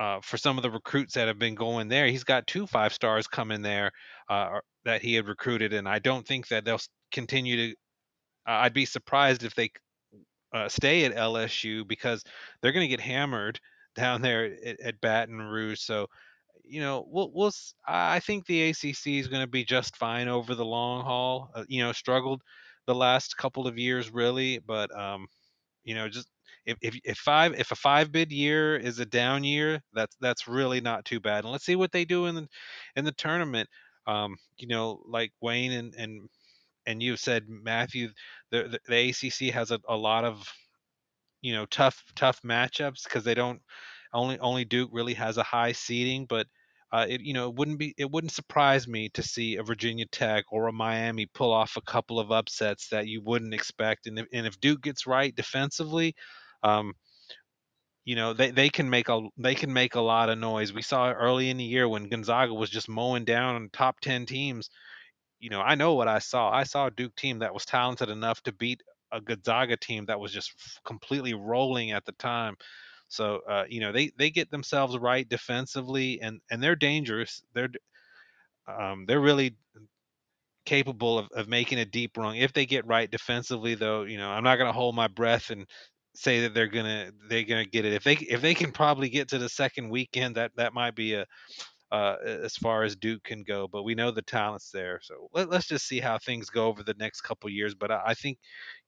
uh, 0.00 0.20
for 0.22 0.36
some 0.36 0.56
of 0.56 0.62
the 0.62 0.70
recruits 0.70 1.14
that 1.14 1.26
have 1.26 1.40
been 1.40 1.56
going 1.56 1.88
there. 1.88 2.06
He's 2.06 2.24
got 2.24 2.46
two 2.46 2.66
five 2.66 2.92
stars 2.92 3.26
coming 3.26 3.62
there 3.62 3.90
uh, 4.28 4.60
that 4.84 5.02
he 5.02 5.14
had 5.14 5.28
recruited 5.28 5.72
and 5.72 5.88
I 5.88 5.98
don't 5.98 6.26
think 6.26 6.48
that 6.48 6.64
they'll 6.64 6.80
continue 7.12 7.56
to 7.56 7.76
uh, 8.48 8.62
I'd 8.62 8.74
be 8.74 8.84
surprised 8.84 9.44
if 9.44 9.54
they 9.54 9.70
uh, 10.52 10.68
stay 10.68 11.04
at 11.04 11.14
LSU 11.14 11.86
because 11.86 12.24
they're 12.60 12.72
going 12.72 12.88
to 12.88 12.96
get 12.96 13.00
hammered 13.00 13.60
down 13.94 14.22
there 14.22 14.44
at, 14.64 14.80
at 14.80 15.00
Baton 15.00 15.38
Rouge 15.38 15.80
so 15.80 16.06
you 16.68 16.80
know, 16.80 17.06
we'll, 17.08 17.30
we'll 17.34 17.52
I 17.86 18.20
think 18.20 18.46
the 18.46 18.62
ACC 18.70 19.18
is 19.18 19.28
going 19.28 19.42
to 19.42 19.48
be 19.50 19.64
just 19.64 19.96
fine 19.96 20.28
over 20.28 20.54
the 20.54 20.64
long 20.64 21.04
haul. 21.04 21.50
Uh, 21.54 21.64
you 21.68 21.82
know, 21.82 21.92
struggled 21.92 22.42
the 22.86 22.94
last 22.94 23.36
couple 23.36 23.66
of 23.66 23.78
years 23.78 24.10
really, 24.12 24.58
but 24.58 24.96
um, 24.98 25.26
you 25.84 25.94
know, 25.94 26.08
just 26.08 26.28
if, 26.66 26.76
if 26.82 26.98
if 27.04 27.18
five 27.18 27.54
if 27.58 27.72
a 27.72 27.76
five 27.76 28.12
bid 28.12 28.32
year 28.32 28.76
is 28.76 28.98
a 28.98 29.06
down 29.06 29.44
year, 29.44 29.82
that's 29.94 30.16
that's 30.20 30.48
really 30.48 30.80
not 30.80 31.04
too 31.04 31.20
bad. 31.20 31.44
And 31.44 31.52
let's 31.52 31.64
see 31.64 31.76
what 31.76 31.92
they 31.92 32.04
do 32.04 32.26
in 32.26 32.34
the 32.34 32.48
in 32.96 33.04
the 33.04 33.12
tournament. 33.12 33.68
Um, 34.06 34.36
you 34.58 34.68
know, 34.68 35.02
like 35.06 35.32
Wayne 35.40 35.72
and 35.72 35.94
and 35.96 36.28
and 36.86 37.02
you 37.02 37.16
said 37.16 37.44
Matthew, 37.48 38.10
the 38.50 38.64
the, 38.64 38.80
the 38.88 39.10
ACC 39.10 39.52
has 39.54 39.70
a, 39.70 39.80
a 39.88 39.96
lot 39.96 40.24
of 40.24 40.52
you 41.42 41.52
know 41.52 41.66
tough 41.66 42.02
tough 42.14 42.40
matchups 42.42 43.04
because 43.04 43.24
they 43.24 43.34
don't 43.34 43.60
only 44.12 44.38
only 44.38 44.64
Duke 44.64 44.90
really 44.92 45.14
has 45.14 45.36
a 45.38 45.42
high 45.42 45.72
seeding, 45.72 46.26
but 46.26 46.46
uh, 46.90 47.06
it 47.08 47.20
you 47.20 47.34
know 47.34 47.48
it 47.48 47.54
wouldn't 47.56 47.78
be 47.78 47.94
it 47.98 48.10
wouldn't 48.10 48.32
surprise 48.32 48.88
me 48.88 49.10
to 49.10 49.22
see 49.22 49.56
a 49.56 49.62
Virginia 49.62 50.06
Tech 50.06 50.44
or 50.50 50.68
a 50.68 50.72
Miami 50.72 51.26
pull 51.26 51.52
off 51.52 51.76
a 51.76 51.82
couple 51.82 52.18
of 52.18 52.32
upsets 52.32 52.88
that 52.88 53.06
you 53.06 53.20
wouldn't 53.22 53.54
expect. 53.54 54.06
And 54.06 54.18
if, 54.18 54.26
and 54.32 54.46
if 54.46 54.60
Duke 54.60 54.82
gets 54.82 55.06
right 55.06 55.34
defensively, 55.34 56.14
um, 56.62 56.94
you 58.04 58.16
know 58.16 58.32
they, 58.32 58.50
they 58.50 58.70
can 58.70 58.88
make 58.88 59.10
a 59.10 59.20
they 59.36 59.54
can 59.54 59.72
make 59.72 59.94
a 59.94 60.00
lot 60.00 60.30
of 60.30 60.38
noise. 60.38 60.72
We 60.72 60.82
saw 60.82 61.12
early 61.12 61.50
in 61.50 61.58
the 61.58 61.64
year 61.64 61.86
when 61.86 62.08
Gonzaga 62.08 62.54
was 62.54 62.70
just 62.70 62.88
mowing 62.88 63.24
down 63.24 63.68
top 63.72 64.00
ten 64.00 64.24
teams. 64.24 64.70
You 65.40 65.50
know 65.50 65.60
I 65.60 65.74
know 65.74 65.94
what 65.94 66.08
I 66.08 66.20
saw. 66.20 66.50
I 66.50 66.64
saw 66.64 66.86
a 66.86 66.90
Duke 66.90 67.16
team 67.16 67.40
that 67.40 67.52
was 67.52 67.66
talented 67.66 68.08
enough 68.08 68.42
to 68.44 68.52
beat 68.52 68.82
a 69.12 69.20
Gonzaga 69.20 69.76
team 69.76 70.06
that 70.06 70.20
was 70.20 70.32
just 70.32 70.52
completely 70.84 71.34
rolling 71.34 71.92
at 71.92 72.06
the 72.06 72.12
time. 72.12 72.56
So 73.08 73.40
uh, 73.48 73.64
you 73.68 73.80
know 73.80 73.92
they 73.92 74.10
they 74.18 74.30
get 74.30 74.50
themselves 74.50 74.96
right 74.98 75.28
defensively, 75.28 76.20
and 76.20 76.40
and 76.50 76.62
they're 76.62 76.76
dangerous. 76.76 77.42
They're 77.54 77.70
um, 78.66 79.06
they're 79.06 79.20
really 79.20 79.56
capable 80.66 81.18
of, 81.18 81.28
of 81.34 81.48
making 81.48 81.78
a 81.78 81.84
deep 81.86 82.16
run 82.18 82.36
if 82.36 82.52
they 82.52 82.66
get 82.66 82.86
right 82.86 83.10
defensively. 83.10 83.74
Though 83.74 84.02
you 84.02 84.18
know 84.18 84.30
I'm 84.30 84.44
not 84.44 84.56
going 84.56 84.68
to 84.68 84.78
hold 84.78 84.94
my 84.94 85.08
breath 85.08 85.50
and 85.50 85.66
say 86.14 86.42
that 86.42 86.54
they're 86.54 86.66
gonna 86.66 87.10
they're 87.28 87.44
gonna 87.44 87.64
get 87.64 87.84
it. 87.84 87.94
If 87.94 88.04
they 88.04 88.14
if 88.14 88.42
they 88.42 88.54
can 88.54 88.72
probably 88.72 89.08
get 89.08 89.28
to 89.28 89.38
the 89.38 89.48
second 89.48 89.88
weekend, 89.88 90.36
that 90.36 90.52
that 90.56 90.74
might 90.74 90.94
be 90.94 91.14
a 91.14 91.26
uh, 91.90 92.16
as 92.24 92.56
far 92.56 92.82
as 92.84 92.96
Duke 92.96 93.24
can 93.24 93.42
go. 93.42 93.68
But 93.68 93.82
we 93.84 93.94
know 93.94 94.10
the 94.10 94.22
talent's 94.22 94.70
there, 94.70 95.00
so 95.02 95.28
let, 95.32 95.52
us 95.52 95.66
just 95.66 95.86
see 95.86 96.00
how 96.00 96.18
things 96.18 96.50
go 96.50 96.66
over 96.66 96.82
the 96.82 96.94
next 96.98 97.22
couple 97.22 97.48
years. 97.50 97.74
But 97.74 97.90
I, 97.90 98.02
I 98.08 98.14
think, 98.14 98.38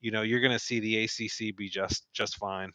you 0.01 0.11
know, 0.11 0.23
you're 0.23 0.41
going 0.41 0.53
to 0.53 0.59
see 0.59 0.81
the 0.81 1.05
ACC 1.05 1.57
be 1.57 1.69
just 1.69 2.07
just 2.13 2.37
fine. 2.37 2.71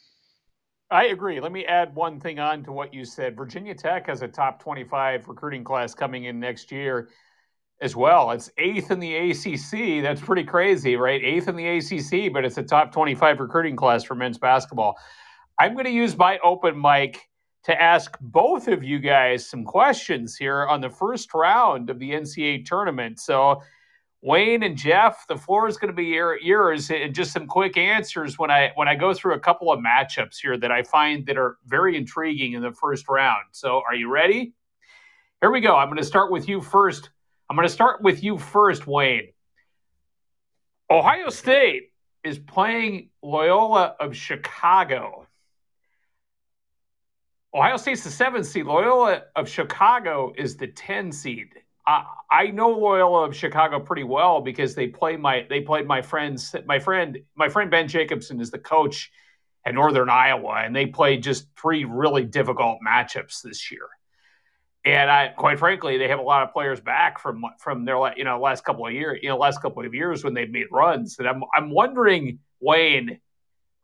I 0.92 1.06
agree. 1.06 1.40
Let 1.40 1.52
me 1.52 1.66
add 1.66 1.96
one 1.96 2.20
thing 2.20 2.40
on 2.40 2.64
to 2.64 2.72
what 2.72 2.94
you 2.94 3.06
said. 3.06 3.36
Virginia 3.36 3.74
Tech 3.74 4.08
has 4.08 4.22
a 4.22 4.28
top 4.28 4.62
25 4.62 5.28
recruiting 5.28 5.64
class 5.64 5.96
coming 5.96 6.26
in 6.26 6.40
next 6.40 6.72
year 6.72 7.10
as 7.82 7.96
well. 7.96 8.32
It's 8.32 8.52
eighth 8.58 8.92
in 8.92 9.00
the 9.00 9.16
ACC. 9.16 10.04
That's 10.04 10.22
pretty 10.22 10.44
crazy, 10.44 10.96
right? 10.96 11.22
Eighth 11.24 11.48
in 11.48 11.56
the 11.56 11.68
ACC, 11.68 12.32
but 12.32 12.46
it's 12.46 12.58
a 12.58 12.64
top 12.64 12.92
25 12.92 13.40
recruiting 13.40 13.76
class 13.76 14.04
for 14.04 14.16
men's 14.16 14.38
basketball. 14.38 14.96
I'm 15.60 15.74
going 15.74 15.86
to 15.86 15.92
use 15.92 16.16
my 16.18 16.38
open 16.44 16.80
mic 16.80 17.30
to 17.64 17.82
ask 17.82 18.16
both 18.22 18.68
of 18.68 18.84
you 18.84 19.00
guys 19.00 19.50
some 19.50 19.64
questions 19.64 20.36
here 20.36 20.68
on 20.68 20.82
the 20.82 20.90
first 20.90 21.34
round 21.34 21.90
of 21.90 21.98
the 21.98 22.12
NCAA 22.12 22.64
tournament. 22.64 23.20
So, 23.20 23.62
Wayne 24.22 24.64
and 24.64 24.76
Jeff, 24.76 25.28
the 25.28 25.38
floor 25.38 25.68
is 25.68 25.78
going 25.78 25.92
to 25.92 25.96
be 25.96 26.20
yours, 26.42 26.90
and 26.90 27.14
just 27.14 27.32
some 27.32 27.46
quick 27.46 27.78
answers 27.78 28.40
when 28.40 28.50
I 28.50 28.72
when 28.76 28.88
I 28.88 28.96
go 28.96 29.14
through 29.14 29.36
a 29.36 29.40
couple 29.40 29.72
of 29.72 29.80
matchups 29.80 30.38
here 30.42 30.58
that 30.58 30.72
I 30.72 30.84
find 30.84 31.26
that 31.28 31.38
are 31.38 31.58
very 31.66 31.96
intriguing 31.96 32.54
in 32.54 32.62
the 32.62 32.72
first 32.72 33.08
round. 33.08 33.44
So, 33.52 33.84
are 33.88 33.96
you 33.96 34.10
ready? 34.10 34.54
Here 35.42 35.52
we 35.52 35.62
go. 35.62 35.76
I'm 35.76 35.90
going 35.90 35.98
to 35.98 36.04
start 36.04 36.32
with 36.32 36.50
you 36.50 36.62
first. 36.62 37.10
I'm 37.50 37.56
going 37.56 37.68
to 37.68 37.74
start 37.74 38.02
with 38.02 38.24
you 38.24 38.38
first, 38.38 38.88
Wayne. 38.88 39.30
Ohio 40.90 41.30
State 41.30 41.92
is 42.24 42.40
playing 42.40 43.10
Loyola 43.22 43.96
of 44.00 44.16
Chicago. 44.16 45.28
Ohio 47.54 47.78
State's 47.78 48.04
the 48.04 48.10
seven 48.10 48.44
seed. 48.44 48.66
Loyola 48.66 49.24
of 49.36 49.48
Chicago 49.48 50.34
is 50.36 50.58
the 50.58 50.68
10 50.68 51.12
seed. 51.12 51.50
I, 51.88 52.48
know 52.48 52.70
Loyola 52.70 53.26
of 53.26 53.36
Chicago 53.36 53.80
pretty 53.80 54.04
well 54.04 54.42
because 54.42 54.76
they 54.76 54.88
play 54.88 55.18
my 55.18 55.46
they 55.50 55.62
played 55.62 55.88
my 55.88 56.02
friends 56.02 56.56
my 56.66 56.80
friend 56.80 57.20
my 57.36 57.50
friend 57.50 57.70
Ben 57.70 57.88
Jacobson 57.88 58.42
is 58.42 58.52
the 58.52 58.58
coach 58.58 59.12
at 59.66 59.74
Northern 59.74 60.10
Iowa 60.10 60.62
and 60.64 60.76
they 60.76 60.88
played 60.88 61.24
just 61.24 61.48
three 61.60 61.86
really 61.86 62.24
difficult 62.24 62.80
matchups 62.86 63.42
this 63.44 63.72
year. 63.72 63.88
And 64.84 65.10
I 65.10 65.30
quite 65.30 65.60
frankly 65.60 65.98
they 65.98 66.08
have 66.08 66.20
a 66.20 66.24
lot 66.24 66.44
of 66.44 66.54
players 66.54 66.80
back 66.80 67.20
from 67.20 67.44
from 67.60 67.86
their 67.86 67.98
you 68.18 68.24
know 68.24 68.40
last 68.40 68.64
couple 68.64 68.88
of 68.88 68.94
years 68.94 69.20
you 69.22 69.30
know 69.30 69.38
last 69.38 69.62
couple 69.62 69.86
of 69.86 69.94
years 69.94 70.24
when 70.24 70.34
they've 70.34 70.50
made 70.50 70.68
runs 70.72 71.18
and 71.20 71.28
I'm 71.28 71.44
I'm 71.56 71.70
wondering 71.70 72.40
Wayne 72.60 73.20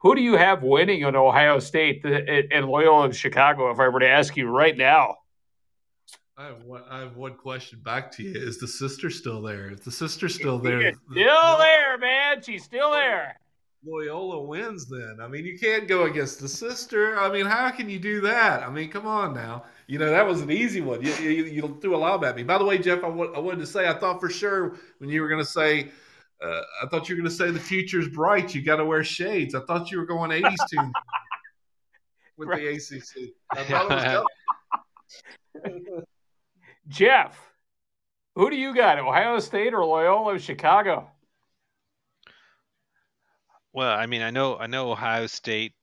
who 0.01 0.15
do 0.15 0.21
you 0.21 0.35
have 0.35 0.63
winning 0.63 1.05
on 1.05 1.15
Ohio 1.15 1.59
State 1.59 2.03
and 2.03 2.65
Loyola 2.65 3.05
of 3.05 3.15
Chicago 3.15 3.69
if 3.69 3.79
I 3.79 3.87
were 3.87 3.99
to 3.99 4.09
ask 4.09 4.35
you 4.35 4.47
right 4.47 4.75
now? 4.75 5.17
I 6.37 6.45
have, 6.45 6.63
one, 6.63 6.83
I 6.89 6.99
have 6.99 7.17
one 7.17 7.35
question 7.35 7.79
back 7.83 8.11
to 8.13 8.23
you. 8.23 8.33
Is 8.33 8.57
the 8.57 8.67
sister 8.67 9.09
still 9.09 9.41
there? 9.41 9.69
Is 9.69 9.81
the 9.81 9.91
sister 9.91 10.29
still 10.29 10.57
there? 10.57 10.93
still 11.11 11.57
there, 11.57 11.97
man. 11.97 12.41
She's 12.41 12.63
still 12.63 12.91
there. 12.91 13.37
Loyola 13.85 14.41
wins 14.41 14.87
then. 14.87 15.17
I 15.21 15.27
mean, 15.27 15.43
you 15.43 15.57
can't 15.57 15.87
go 15.87 16.03
against 16.03 16.39
the 16.39 16.47
sister. 16.47 17.19
I 17.19 17.31
mean, 17.31 17.45
how 17.45 17.71
can 17.71 17.89
you 17.89 17.99
do 17.99 18.21
that? 18.21 18.63
I 18.63 18.69
mean, 18.69 18.89
come 18.89 19.07
on 19.07 19.33
now. 19.33 19.65
You 19.87 19.97
know, 19.97 20.09
that 20.09 20.25
was 20.25 20.41
an 20.41 20.51
easy 20.51 20.81
one. 20.81 21.01
You, 21.03 21.13
you, 21.15 21.43
you 21.45 21.79
threw 21.81 21.95
a 21.95 21.97
lob 21.97 22.23
at 22.23 22.35
me. 22.35 22.43
By 22.43 22.57
the 22.57 22.65
way, 22.65 22.77
Jeff, 22.77 22.99
I, 22.99 23.09
w- 23.09 23.33
I 23.33 23.39
wanted 23.39 23.59
to 23.59 23.67
say, 23.67 23.87
I 23.87 23.93
thought 23.93 24.19
for 24.19 24.29
sure 24.29 24.77
when 24.99 25.09
you 25.09 25.21
were 25.21 25.27
going 25.27 25.43
to 25.43 25.49
say, 25.49 25.89
uh, 26.41 26.61
I 26.83 26.87
thought 26.87 27.09
you 27.09 27.15
were 27.15 27.21
going 27.21 27.29
to 27.29 27.35
say 27.35 27.51
the 27.51 27.59
future's 27.59 28.07
bright. 28.07 28.53
You 28.53 28.61
got 28.61 28.77
to 28.77 28.85
wear 28.85 29.03
shades. 29.03 29.55
I 29.55 29.61
thought 29.61 29.91
you 29.91 29.97
were 29.97 30.05
going 30.05 30.31
80s 30.31 30.55
tune 30.69 30.93
with 32.37 32.49
right. 32.49 32.61
the 32.61 32.97
ACC. 32.97 33.31
I 33.51 33.63
thought 33.63 34.25
it 35.65 35.65
was 35.65 36.03
Jeff, 36.87 37.37
who 38.35 38.49
do 38.49 38.55
you 38.55 38.73
got? 38.75 38.99
Ohio 38.99 39.39
State 39.39 39.73
or 39.73 39.85
Loyola 39.85 40.39
Chicago? 40.39 41.09
Well, 43.73 43.91
I 43.91 44.05
mean, 44.05 44.21
I 44.21 44.31
know 44.31 44.57
I 44.57 44.67
know 44.67 44.91
Ohio 44.91 45.27
State 45.27 45.73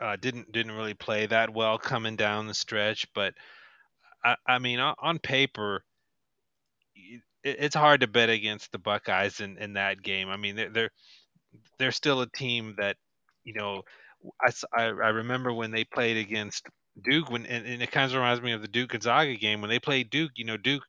uh, 0.00 0.16
didn't 0.16 0.52
didn't 0.52 0.72
really 0.72 0.94
play 0.94 1.26
that 1.26 1.52
well 1.52 1.78
coming 1.78 2.16
down 2.16 2.46
the 2.46 2.54
stretch, 2.54 3.06
but 3.14 3.34
I, 4.24 4.36
I 4.46 4.58
mean, 4.58 4.78
on 4.78 5.18
paper, 5.18 5.82
it's 7.42 7.76
hard 7.76 8.00
to 8.00 8.06
bet 8.06 8.30
against 8.30 8.72
the 8.72 8.78
Buckeyes 8.78 9.40
in, 9.40 9.58
in 9.58 9.74
that 9.74 10.02
game. 10.02 10.28
I 10.28 10.36
mean, 10.36 10.56
they're, 10.56 10.70
they're 10.70 10.90
they're 11.78 11.92
still 11.92 12.20
a 12.20 12.30
team 12.30 12.74
that 12.78 12.96
you 13.44 13.54
know. 13.54 13.82
I, 14.40 14.82
I 14.82 15.08
remember 15.08 15.52
when 15.52 15.70
they 15.70 15.84
played 15.84 16.16
against 16.16 16.66
Duke 17.02 17.30
when 17.30 17.46
and, 17.46 17.66
and, 17.66 17.82
it 17.82 17.90
kind 17.90 18.10
of 18.10 18.16
reminds 18.16 18.42
me 18.42 18.52
of 18.52 18.62
the 18.62 18.68
Duke 18.68 18.90
Gonzaga 18.90 19.36
game 19.36 19.60
when 19.60 19.70
they 19.70 19.78
played 19.78 20.10
Duke. 20.10 20.32
You 20.36 20.46
know, 20.46 20.56
Duke, 20.56 20.82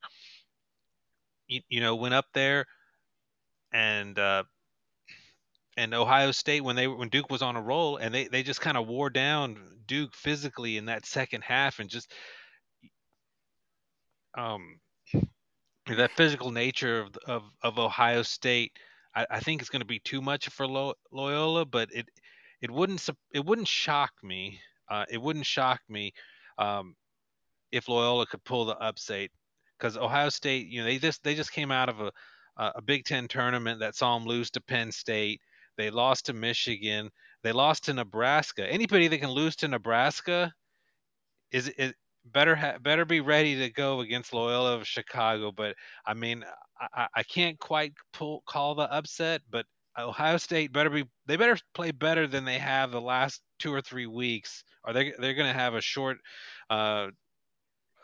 you, 1.46 1.60
you 1.68 1.80
know, 1.80 1.96
went 1.96 2.14
up 2.14 2.26
there 2.32 2.66
and 3.72 4.18
uh, 4.18 4.44
and 5.76 5.94
Ohio 5.94 6.32
State 6.32 6.64
when 6.64 6.76
they 6.76 6.88
when 6.88 7.08
Duke 7.08 7.30
was 7.30 7.42
on 7.42 7.56
a 7.56 7.62
roll 7.62 7.96
and 7.98 8.12
they 8.12 8.26
they 8.26 8.42
just 8.42 8.60
kind 8.60 8.76
of 8.76 8.88
wore 8.88 9.10
down 9.10 9.58
Duke 9.86 10.14
physically 10.14 10.76
in 10.76 10.86
that 10.86 11.06
second 11.06 11.42
half 11.42 11.78
and 11.78 11.88
just 11.88 12.12
um 14.36 14.80
that 15.96 16.10
physical 16.12 16.50
nature 16.50 17.00
of 17.00 17.16
of, 17.26 17.42
of 17.62 17.78
Ohio 17.78 18.22
State 18.22 18.72
I, 19.14 19.40
think 19.40 19.60
it's 19.60 19.70
going 19.70 19.80
to 19.80 19.86
be 19.86 19.98
too 19.98 20.20
much 20.20 20.48
for 20.48 20.94
Loyola 21.12 21.64
but 21.64 21.88
it 21.92 22.08
it 22.60 22.70
wouldn't 22.70 23.08
it 23.32 23.44
wouldn't 23.44 23.68
shock 23.68 24.12
me 24.22 24.60
uh, 24.90 25.04
it 25.10 25.20
wouldn't 25.20 25.46
shock 25.46 25.80
me 25.88 26.12
um, 26.58 26.94
if 27.72 27.88
Loyola 27.88 28.26
could 28.26 28.44
pull 28.44 28.64
the 28.64 28.76
upset 28.78 29.30
because 29.78 29.96
Ohio 29.96 30.28
State 30.28 30.68
you 30.68 30.80
know 30.80 30.86
they 30.86 30.98
just 30.98 31.22
they 31.22 31.34
just 31.34 31.52
came 31.52 31.70
out 31.70 31.88
of 31.88 32.00
a 32.00 32.12
a 32.60 32.82
Big 32.82 33.04
Ten 33.04 33.28
tournament 33.28 33.78
that 33.78 33.94
saw 33.94 34.18
them 34.18 34.26
lose 34.26 34.50
to 34.50 34.60
Penn 34.60 34.90
State 34.90 35.40
they 35.78 35.90
lost 35.90 36.26
to 36.26 36.34
Michigan. 36.34 37.10
They 37.42 37.52
lost 37.52 37.84
to 37.84 37.94
Nebraska. 37.94 38.70
Anybody 38.70 39.06
that 39.08 39.20
can 39.20 39.30
lose 39.30 39.56
to 39.56 39.68
Nebraska 39.68 40.52
is, 41.52 41.72
better 42.24 42.56
ha- 42.56 42.78
better 42.82 43.06
be 43.06 43.20
ready 43.20 43.56
to 43.60 43.70
go 43.70 44.00
against 44.00 44.34
Loyola 44.34 44.74
of 44.74 44.86
Chicago. 44.86 45.52
But 45.52 45.76
I 46.04 46.12
mean, 46.12 46.44
I, 46.94 47.06
I 47.14 47.22
can't 47.22 47.58
quite 47.58 47.94
pull, 48.12 48.42
call 48.46 48.74
the 48.74 48.92
upset, 48.92 49.40
but 49.48 49.64
Ohio 49.96 50.36
State 50.36 50.72
better 50.72 50.90
be 50.90 51.04
they 51.26 51.36
better 51.36 51.56
play 51.74 51.92
better 51.92 52.26
than 52.26 52.44
they 52.44 52.58
have 52.58 52.90
the 52.90 53.00
last 53.00 53.40
two 53.58 53.72
or 53.72 53.80
three 53.80 54.06
weeks, 54.06 54.64
are 54.84 54.92
they 54.92 55.12
they're 55.18 55.34
going 55.34 55.52
to 55.52 55.58
have 55.58 55.74
a 55.74 55.80
short 55.80 56.18
uh, 56.70 57.08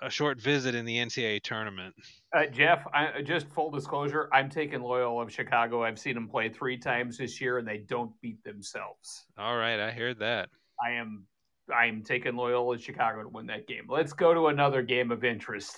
a 0.02 0.10
short 0.10 0.40
visit 0.40 0.74
in 0.74 0.84
the 0.84 0.96
NCAA 0.98 1.42
tournament. 1.42 1.94
Uh, 2.36 2.46
Jeff, 2.46 2.86
I, 2.92 3.22
just 3.22 3.48
full 3.48 3.70
disclosure, 3.70 4.28
I'm 4.32 4.50
taking 4.50 4.82
Loyola 4.82 5.22
of 5.22 5.32
Chicago. 5.32 5.82
I've 5.82 5.98
seen 5.98 6.14
them 6.14 6.28
play 6.28 6.48
three 6.48 6.76
times 6.76 7.16
this 7.16 7.40
year, 7.40 7.58
and 7.58 7.66
they 7.66 7.78
don't 7.78 8.12
beat 8.20 8.42
themselves. 8.44 9.24
All 9.38 9.56
right, 9.56 9.80
I 9.80 9.90
heard 9.90 10.18
that. 10.18 10.50
I 10.84 10.92
am 10.92 11.26
I 11.74 11.86
am 11.86 12.02
taking 12.02 12.36
Loyola 12.36 12.74
of 12.74 12.82
Chicago 12.82 13.22
to 13.22 13.28
win 13.28 13.46
that 13.46 13.66
game. 13.66 13.84
Let's 13.88 14.12
go 14.12 14.34
to 14.34 14.48
another 14.48 14.82
game 14.82 15.10
of 15.10 15.24
interest. 15.24 15.74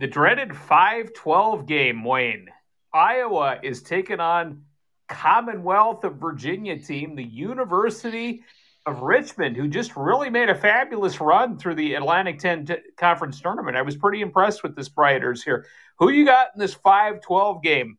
The 0.00 0.08
dreaded 0.08 0.48
5-12 0.48 1.66
game, 1.66 2.02
Wayne. 2.02 2.48
Iowa 2.92 3.60
is 3.62 3.82
taking 3.82 4.18
on 4.18 4.62
Commonwealth 5.08 6.02
of 6.02 6.16
Virginia 6.16 6.76
team, 6.76 7.14
the 7.14 7.22
University 7.22 8.42
of 8.86 9.02
Richmond, 9.02 9.56
who 9.56 9.68
just 9.68 9.96
really 9.96 10.30
made 10.30 10.48
a 10.48 10.54
fabulous 10.54 11.20
run 11.20 11.56
through 11.56 11.76
the 11.76 11.94
Atlantic 11.94 12.38
10 12.38 12.66
t- 12.66 12.74
conference 12.96 13.40
tournament. 13.40 13.76
I 13.76 13.82
was 13.82 13.96
pretty 13.96 14.20
impressed 14.20 14.62
with 14.62 14.74
the 14.74 14.84
Spiders 14.84 15.42
here. 15.42 15.66
Who 15.98 16.10
you 16.10 16.24
got 16.24 16.48
in 16.54 16.60
this 16.60 16.74
5-12 16.74 17.62
game, 17.62 17.98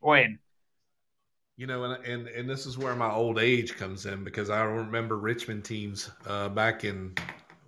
Wayne? 0.00 0.38
You 1.56 1.66
know, 1.66 1.84
and, 1.84 2.04
and 2.06 2.26
and 2.28 2.48
this 2.48 2.64
is 2.64 2.78
where 2.78 2.94
my 2.94 3.10
old 3.10 3.38
age 3.38 3.76
comes 3.76 4.06
in 4.06 4.24
because 4.24 4.48
I 4.48 4.62
remember 4.62 5.18
Richmond 5.18 5.62
teams 5.62 6.10
uh, 6.26 6.48
back 6.48 6.84
in 6.84 7.14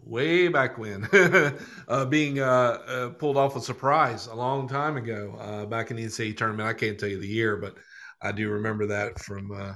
way 0.04 0.48
back 0.48 0.78
when 0.78 1.04
uh, 1.88 2.04
being 2.06 2.40
uh, 2.40 2.78
uh, 2.86 3.08
pulled 3.10 3.36
off 3.36 3.54
a 3.54 3.60
surprise 3.60 4.28
a 4.28 4.34
long 4.34 4.66
time 4.66 4.96
ago 4.96 5.36
uh, 5.38 5.66
back 5.66 5.90
in 5.90 5.98
the 5.98 6.04
NCAA 6.04 6.36
tournament. 6.36 6.68
I 6.68 6.72
can't 6.72 6.98
tell 6.98 7.08
you 7.08 7.20
the 7.20 7.28
year, 7.28 7.56
but 7.56 7.76
I 8.22 8.32
do 8.32 8.48
remember 8.48 8.86
that 8.86 9.18
from 9.18 9.52
uh, 9.52 9.74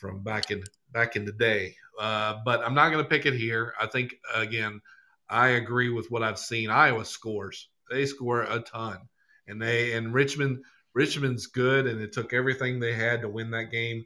from 0.00 0.22
back 0.22 0.50
in 0.50 0.64
back 0.92 1.16
in 1.16 1.24
the 1.24 1.32
day. 1.32 1.76
Uh, 1.98 2.38
but 2.44 2.64
I'm 2.64 2.74
not 2.74 2.90
going 2.90 3.04
to 3.04 3.08
pick 3.08 3.26
it 3.26 3.34
here. 3.34 3.74
I 3.80 3.86
think 3.86 4.14
again, 4.34 4.80
I 5.28 5.48
agree 5.48 5.90
with 5.90 6.10
what 6.10 6.22
I've 6.22 6.38
seen. 6.38 6.70
Iowa 6.70 7.04
scores; 7.04 7.68
they 7.90 8.06
score 8.06 8.42
a 8.42 8.60
ton, 8.60 8.98
and 9.46 9.60
they 9.60 9.92
and 9.92 10.12
Richmond. 10.14 10.64
Richmond's 10.92 11.46
good, 11.46 11.86
and 11.86 12.00
it 12.00 12.12
took 12.12 12.32
everything 12.32 12.80
they 12.80 12.94
had 12.94 13.20
to 13.20 13.28
win 13.28 13.52
that 13.52 13.70
game 13.70 14.04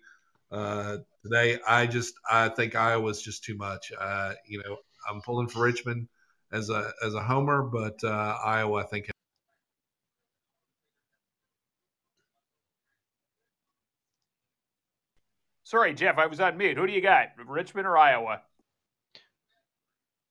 uh, 0.52 0.98
today. 1.22 1.58
I 1.66 1.86
just 1.86 2.12
I 2.30 2.50
think 2.50 2.76
Iowa's 2.76 3.22
just 3.22 3.42
too 3.42 3.56
much. 3.56 3.90
Uh, 3.98 4.34
you 4.46 4.62
know, 4.62 4.76
I'm 5.08 5.22
pulling 5.22 5.48
for 5.48 5.62
Richmond 5.62 6.08
as 6.52 6.68
a 6.68 6.92
as 7.02 7.14
a 7.14 7.22
homer, 7.22 7.62
but 7.62 8.04
uh, 8.04 8.36
Iowa 8.44 8.82
I 8.82 8.86
think 8.86 9.08
Sorry, 15.74 15.92
Jeff, 15.92 16.18
I 16.18 16.26
was 16.26 16.38
on 16.38 16.56
mute. 16.56 16.76
Who 16.76 16.86
do 16.86 16.92
you 16.92 17.00
got, 17.00 17.30
Richmond 17.48 17.88
or 17.88 17.98
Iowa? 17.98 18.40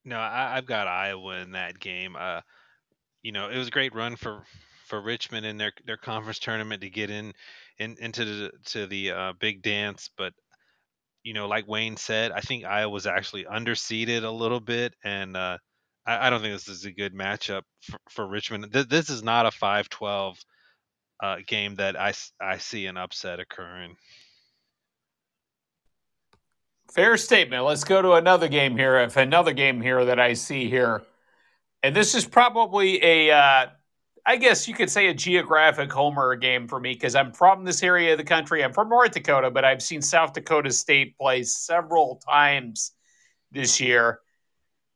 No, 0.06 0.18
I, 0.18 0.56
have 0.56 0.66
got 0.66 0.88
Iowa 0.88 1.42
in 1.42 1.52
that 1.52 1.78
game. 1.78 2.16
Uh, 2.18 2.40
you 3.24 3.34
know, 3.34 3.50
it 3.50 3.58
was 3.58 3.68
a 3.68 3.72
great 3.72 3.94
run 3.94 4.16
for 4.16 4.46
for 4.86 5.02
Richmond 5.02 5.46
in 5.46 5.58
their 5.58 5.74
their 5.86 5.98
conference 5.98 6.40
tournament 6.40 6.80
to 6.80 6.90
get 6.90 7.10
in, 7.10 7.34
in 7.78 7.98
into 8.00 8.24
the 8.24 8.52
to 8.68 8.88
the 8.88 9.12
uh, 9.12 9.34
big 9.38 9.62
dance. 9.62 10.10
But 10.18 10.32
you 11.26 11.34
know, 11.34 11.50
like 11.50 11.68
Wayne 11.68 11.98
said, 11.98 12.32
I 12.32 12.40
think 12.40 12.64
Iowa 12.64 12.90
was 12.90 13.06
actually 13.06 13.44
underseeded 13.44 14.24
a 14.24 14.32
little 14.32 14.62
bit, 14.62 14.94
and 15.04 15.36
uh, 15.36 15.58
I, 16.06 16.28
I, 16.28 16.30
don't 16.30 16.40
think 16.40 16.54
this 16.54 16.70
is 16.70 16.86
a 16.86 16.92
good 16.94 17.14
matchup 17.14 17.64
for, 17.82 17.98
for 18.10 18.26
Richmond. 18.26 18.72
This, 18.72 18.86
this, 18.86 19.10
is 19.10 19.24
not 19.24 19.46
a 19.46 19.50
5-12 19.50 20.38
uh, 21.22 21.36
game 21.46 21.76
that 21.76 22.00
I 22.00 22.14
I 22.40 22.60
see 22.60 22.86
an 22.86 22.96
upset 22.96 23.42
occurring. 23.42 23.98
Fair 26.94 27.18
statement. 27.18 27.64
Let's 27.64 27.84
go 27.84 28.04
to 28.04 28.14
another 28.14 28.48
game 28.48 28.78
here. 28.78 29.00
If 29.00 29.18
another 29.18 29.52
game 29.52 29.82
here 29.82 30.06
that 30.06 30.20
I 30.20 30.34
see 30.34 30.70
here, 30.70 31.02
and 31.82 31.96
this 31.96 32.14
is 32.14 32.24
probably 32.24 33.04
a, 33.04 33.32
uh, 33.32 33.66
I 34.28 34.36
guess 34.36 34.68
you 34.68 34.76
could 34.76 34.92
say 34.92 35.08
a 35.08 35.14
geographic 35.14 35.92
homer 35.92 36.36
game 36.36 36.68
for 36.68 36.80
me 36.80 36.94
because 36.94 37.16
I'm 37.16 37.34
from 37.34 37.66
this 37.66 37.82
area 37.82 38.12
of 38.12 38.20
the 38.20 38.24
country. 38.24 38.64
I'm 38.64 38.74
from 38.74 38.90
North 38.90 39.12
Dakota, 39.12 39.50
but 39.50 39.66
I've 39.66 39.82
seen 39.82 40.04
South 40.04 40.34
Dakota 40.34 40.72
State 40.72 41.18
play 41.18 41.42
several 41.42 42.22
times 42.30 42.92
this 43.52 43.82
year. 43.82 44.20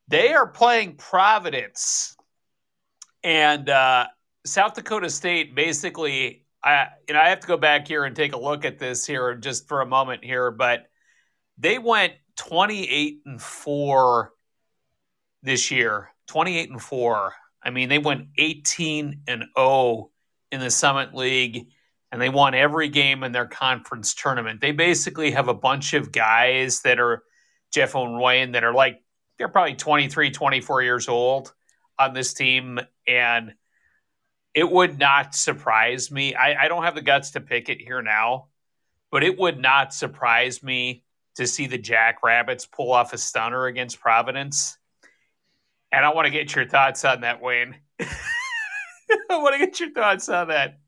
They 0.07 0.33
are 0.33 0.45
playing 0.45 0.97
Providence, 0.97 2.15
and 3.23 3.67
uh, 3.69 4.05
South 4.45 4.75
Dakota 4.75 5.09
State 5.09 5.55
basically. 5.55 6.45
I 6.63 6.89
you 7.07 7.15
know 7.15 7.21
I 7.21 7.29
have 7.29 7.39
to 7.39 7.47
go 7.47 7.57
back 7.57 7.87
here 7.87 8.05
and 8.05 8.15
take 8.15 8.33
a 8.33 8.39
look 8.39 8.65
at 8.65 8.77
this 8.77 9.03
here 9.03 9.33
just 9.33 9.67
for 9.67 9.81
a 9.81 9.85
moment 9.85 10.23
here, 10.23 10.51
but 10.51 10.85
they 11.57 11.79
went 11.79 12.13
28 12.37 13.21
and 13.25 13.41
4 13.41 14.33
this 15.43 15.71
year. 15.71 16.09
28 16.27 16.69
and 16.71 16.81
4. 16.81 17.33
I 17.63 17.69
mean, 17.69 17.89
they 17.89 17.99
went 17.99 18.27
18 18.37 19.21
and 19.27 19.45
0 19.57 20.11
in 20.51 20.59
the 20.59 20.71
Summit 20.71 21.13
League 21.13 21.67
and 22.11 22.21
they 22.21 22.29
won 22.29 22.53
every 22.53 22.89
game 22.89 23.23
in 23.23 23.31
their 23.31 23.47
conference 23.47 24.13
tournament. 24.13 24.61
They 24.61 24.71
basically 24.71 25.31
have 25.31 25.47
a 25.47 25.53
bunch 25.53 25.93
of 25.93 26.11
guys 26.11 26.81
that 26.81 26.99
are 26.99 27.23
Jeff 27.73 27.93
Wayne 27.95 28.53
that 28.53 28.63
are 28.63 28.73
like 28.73 29.01
they're 29.37 29.49
probably 29.49 29.75
23, 29.75 30.31
24 30.31 30.81
years 30.83 31.07
old 31.07 31.53
on 31.99 32.13
this 32.13 32.33
team 32.33 32.79
and 33.07 33.53
it 34.53 34.69
would 34.71 34.97
not 34.97 35.35
surprise 35.35 36.09
me. 36.09 36.33
I, 36.33 36.65
I 36.65 36.67
don't 36.67 36.83
have 36.83 36.95
the 36.95 37.01
guts 37.01 37.31
to 37.31 37.41
pick 37.41 37.69
it 37.69 37.79
here 37.79 38.01
now, 38.01 38.47
but 39.11 39.23
it 39.23 39.37
would 39.37 39.59
not 39.59 39.93
surprise 39.93 40.63
me 40.63 41.03
to 41.38 41.47
see 41.47 41.67
the 41.67 41.77
Jackrabbits 41.77 42.65
pull 42.65 42.91
off 42.91 43.13
a 43.13 43.17
stunner 43.17 43.67
against 43.67 43.99
Providence. 43.99 44.77
And 45.91 46.05
I 46.05 46.13
want 46.13 46.25
to 46.25 46.31
get 46.31 46.53
your 46.55 46.67
thoughts 46.67 47.05
on 47.05 47.21
that, 47.21 47.41
Wayne. 47.41 47.75
I 47.99 49.38
want 49.38 49.53
to 49.53 49.59
get 49.59 49.79
your 49.79 49.91
thoughts 49.91 50.27
on 50.29 50.49
that. 50.49 50.79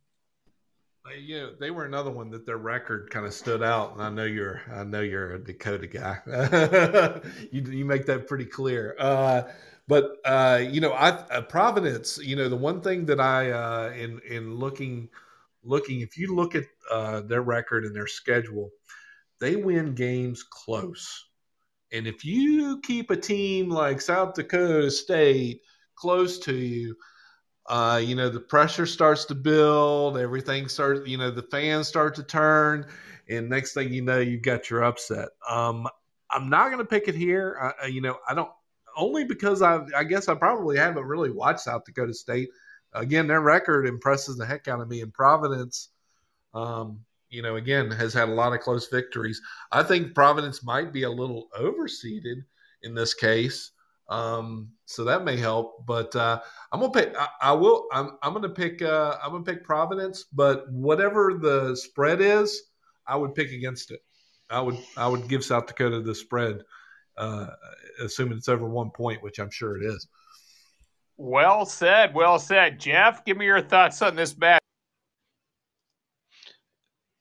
Yeah, 1.23 1.47
they 1.59 1.71
were 1.71 1.85
another 1.85 2.11
one 2.11 2.29
that 2.31 2.45
their 2.45 2.57
record 2.57 3.09
kind 3.09 3.25
of 3.25 3.33
stood 3.33 3.63
out, 3.63 3.93
and 3.93 4.01
I 4.01 4.09
know 4.09 4.25
you're, 4.25 4.61
I 4.71 4.83
know 4.83 5.01
you're 5.01 5.31
a 5.35 5.43
Dakota 5.43 5.87
guy. 5.87 6.19
you 7.51 7.63
you 7.63 7.85
make 7.85 8.05
that 8.05 8.27
pretty 8.27 8.45
clear. 8.45 8.95
Uh, 8.99 9.43
but 9.87 10.17
uh, 10.23 10.61
you 10.61 10.81
know, 10.81 10.91
I 10.91 11.09
uh, 11.09 11.41
Providence. 11.41 12.19
You 12.19 12.35
know, 12.35 12.47
the 12.47 12.55
one 12.55 12.81
thing 12.81 13.05
that 13.07 13.19
I 13.19 13.49
uh, 13.49 13.91
in 13.97 14.19
in 14.29 14.53
looking 14.53 15.09
looking, 15.63 16.01
if 16.01 16.15
you 16.15 16.35
look 16.35 16.53
at 16.53 16.65
uh, 16.91 17.21
their 17.21 17.41
record 17.41 17.85
and 17.85 17.95
their 17.95 18.07
schedule, 18.07 18.69
they 19.39 19.55
win 19.55 19.95
games 19.95 20.43
close. 20.43 21.25
And 21.91 22.05
if 22.05 22.23
you 22.23 22.79
keep 22.81 23.09
a 23.09 23.17
team 23.17 23.69
like 23.69 24.01
South 24.01 24.35
Dakota 24.35 24.91
State 24.91 25.61
close 25.95 26.39
to 26.39 26.53
you, 26.53 26.95
uh, 27.67 28.01
you 28.03 28.15
know, 28.15 28.29
the 28.29 28.39
pressure 28.39 28.85
starts 28.85 29.25
to 29.25 29.35
build, 29.35 30.17
everything 30.17 30.67
starts, 30.67 31.01
you 31.07 31.17
know, 31.17 31.31
the 31.31 31.43
fans 31.43 31.87
start 31.87 32.15
to 32.15 32.23
turn, 32.23 32.85
and 33.29 33.49
next 33.49 33.73
thing 33.73 33.93
you 33.93 34.01
know, 34.01 34.19
you've 34.19 34.41
got 34.41 34.69
your 34.69 34.83
upset. 34.83 35.29
Um, 35.47 35.87
I'm 36.31 36.49
not 36.49 36.67
going 36.67 36.79
to 36.79 36.85
pick 36.85 37.07
it 37.07 37.15
here. 37.15 37.73
I, 37.81 37.87
you 37.87 38.01
know, 38.01 38.17
I 38.27 38.33
don't, 38.33 38.51
only 38.97 39.23
because 39.23 39.61
I, 39.61 39.81
I 39.95 40.03
guess 40.03 40.27
I 40.27 40.35
probably 40.35 40.77
haven't 40.77 41.05
really 41.05 41.31
watched 41.31 41.61
South 41.61 41.85
Dakota 41.85 42.13
State. 42.13 42.49
Again, 42.93 43.27
their 43.27 43.41
record 43.41 43.87
impresses 43.87 44.37
the 44.37 44.45
heck 44.45 44.67
out 44.67 44.81
of 44.81 44.89
me 44.89 45.01
in 45.01 45.11
Providence. 45.11 45.89
Um, 46.53 47.05
you 47.29 47.41
know, 47.41 47.55
again, 47.55 47.91
has 47.91 48.13
had 48.13 48.29
a 48.29 48.33
lot 48.33 48.53
of 48.53 48.59
close 48.59 48.87
victories. 48.87 49.41
I 49.71 49.83
think 49.83 50.15
Providence 50.15 50.63
might 50.63 50.91
be 50.91 51.03
a 51.03 51.09
little 51.09 51.49
overseeded 51.59 52.43
in 52.83 52.95
this 52.95 53.13
case. 53.13 53.71
Um, 54.09 54.69
so 54.85 55.03
that 55.03 55.23
may 55.23 55.37
help, 55.37 55.85
but 55.85 56.15
uh, 56.15 56.41
I'm 56.71 56.79
gonna 56.79 56.91
pick. 56.91 57.15
I, 57.15 57.27
I 57.41 57.51
will. 57.51 57.87
I'm, 57.91 58.17
I'm 58.23 58.33
gonna 58.33 58.49
pick. 58.49 58.81
Uh, 58.81 59.17
I'm 59.23 59.31
gonna 59.31 59.43
pick 59.43 59.63
Providence, 59.63 60.25
but 60.33 60.69
whatever 60.71 61.37
the 61.39 61.75
spread 61.75 62.19
is, 62.19 62.59
I 63.05 63.15
would 63.15 63.35
pick 63.35 63.51
against 63.51 63.91
it. 63.91 63.99
I 64.49 64.61
would 64.61 64.77
I 64.97 65.07
would 65.07 65.27
give 65.27 65.45
South 65.45 65.67
Dakota 65.67 66.01
the 66.01 66.15
spread, 66.15 66.63
uh, 67.17 67.47
assuming 68.01 68.39
it's 68.39 68.49
over 68.49 68.67
one 68.67 68.89
point, 68.89 69.21
which 69.21 69.37
I'm 69.37 69.51
sure 69.51 69.77
it 69.77 69.85
is. 69.85 70.07
Well 71.17 71.65
said, 71.65 72.15
well 72.15 72.39
said, 72.39 72.79
Jeff. 72.79 73.23
Give 73.25 73.37
me 73.37 73.45
your 73.45 73.61
thoughts 73.61 74.01
on 74.01 74.15
this 74.15 74.35
match. 74.35 74.58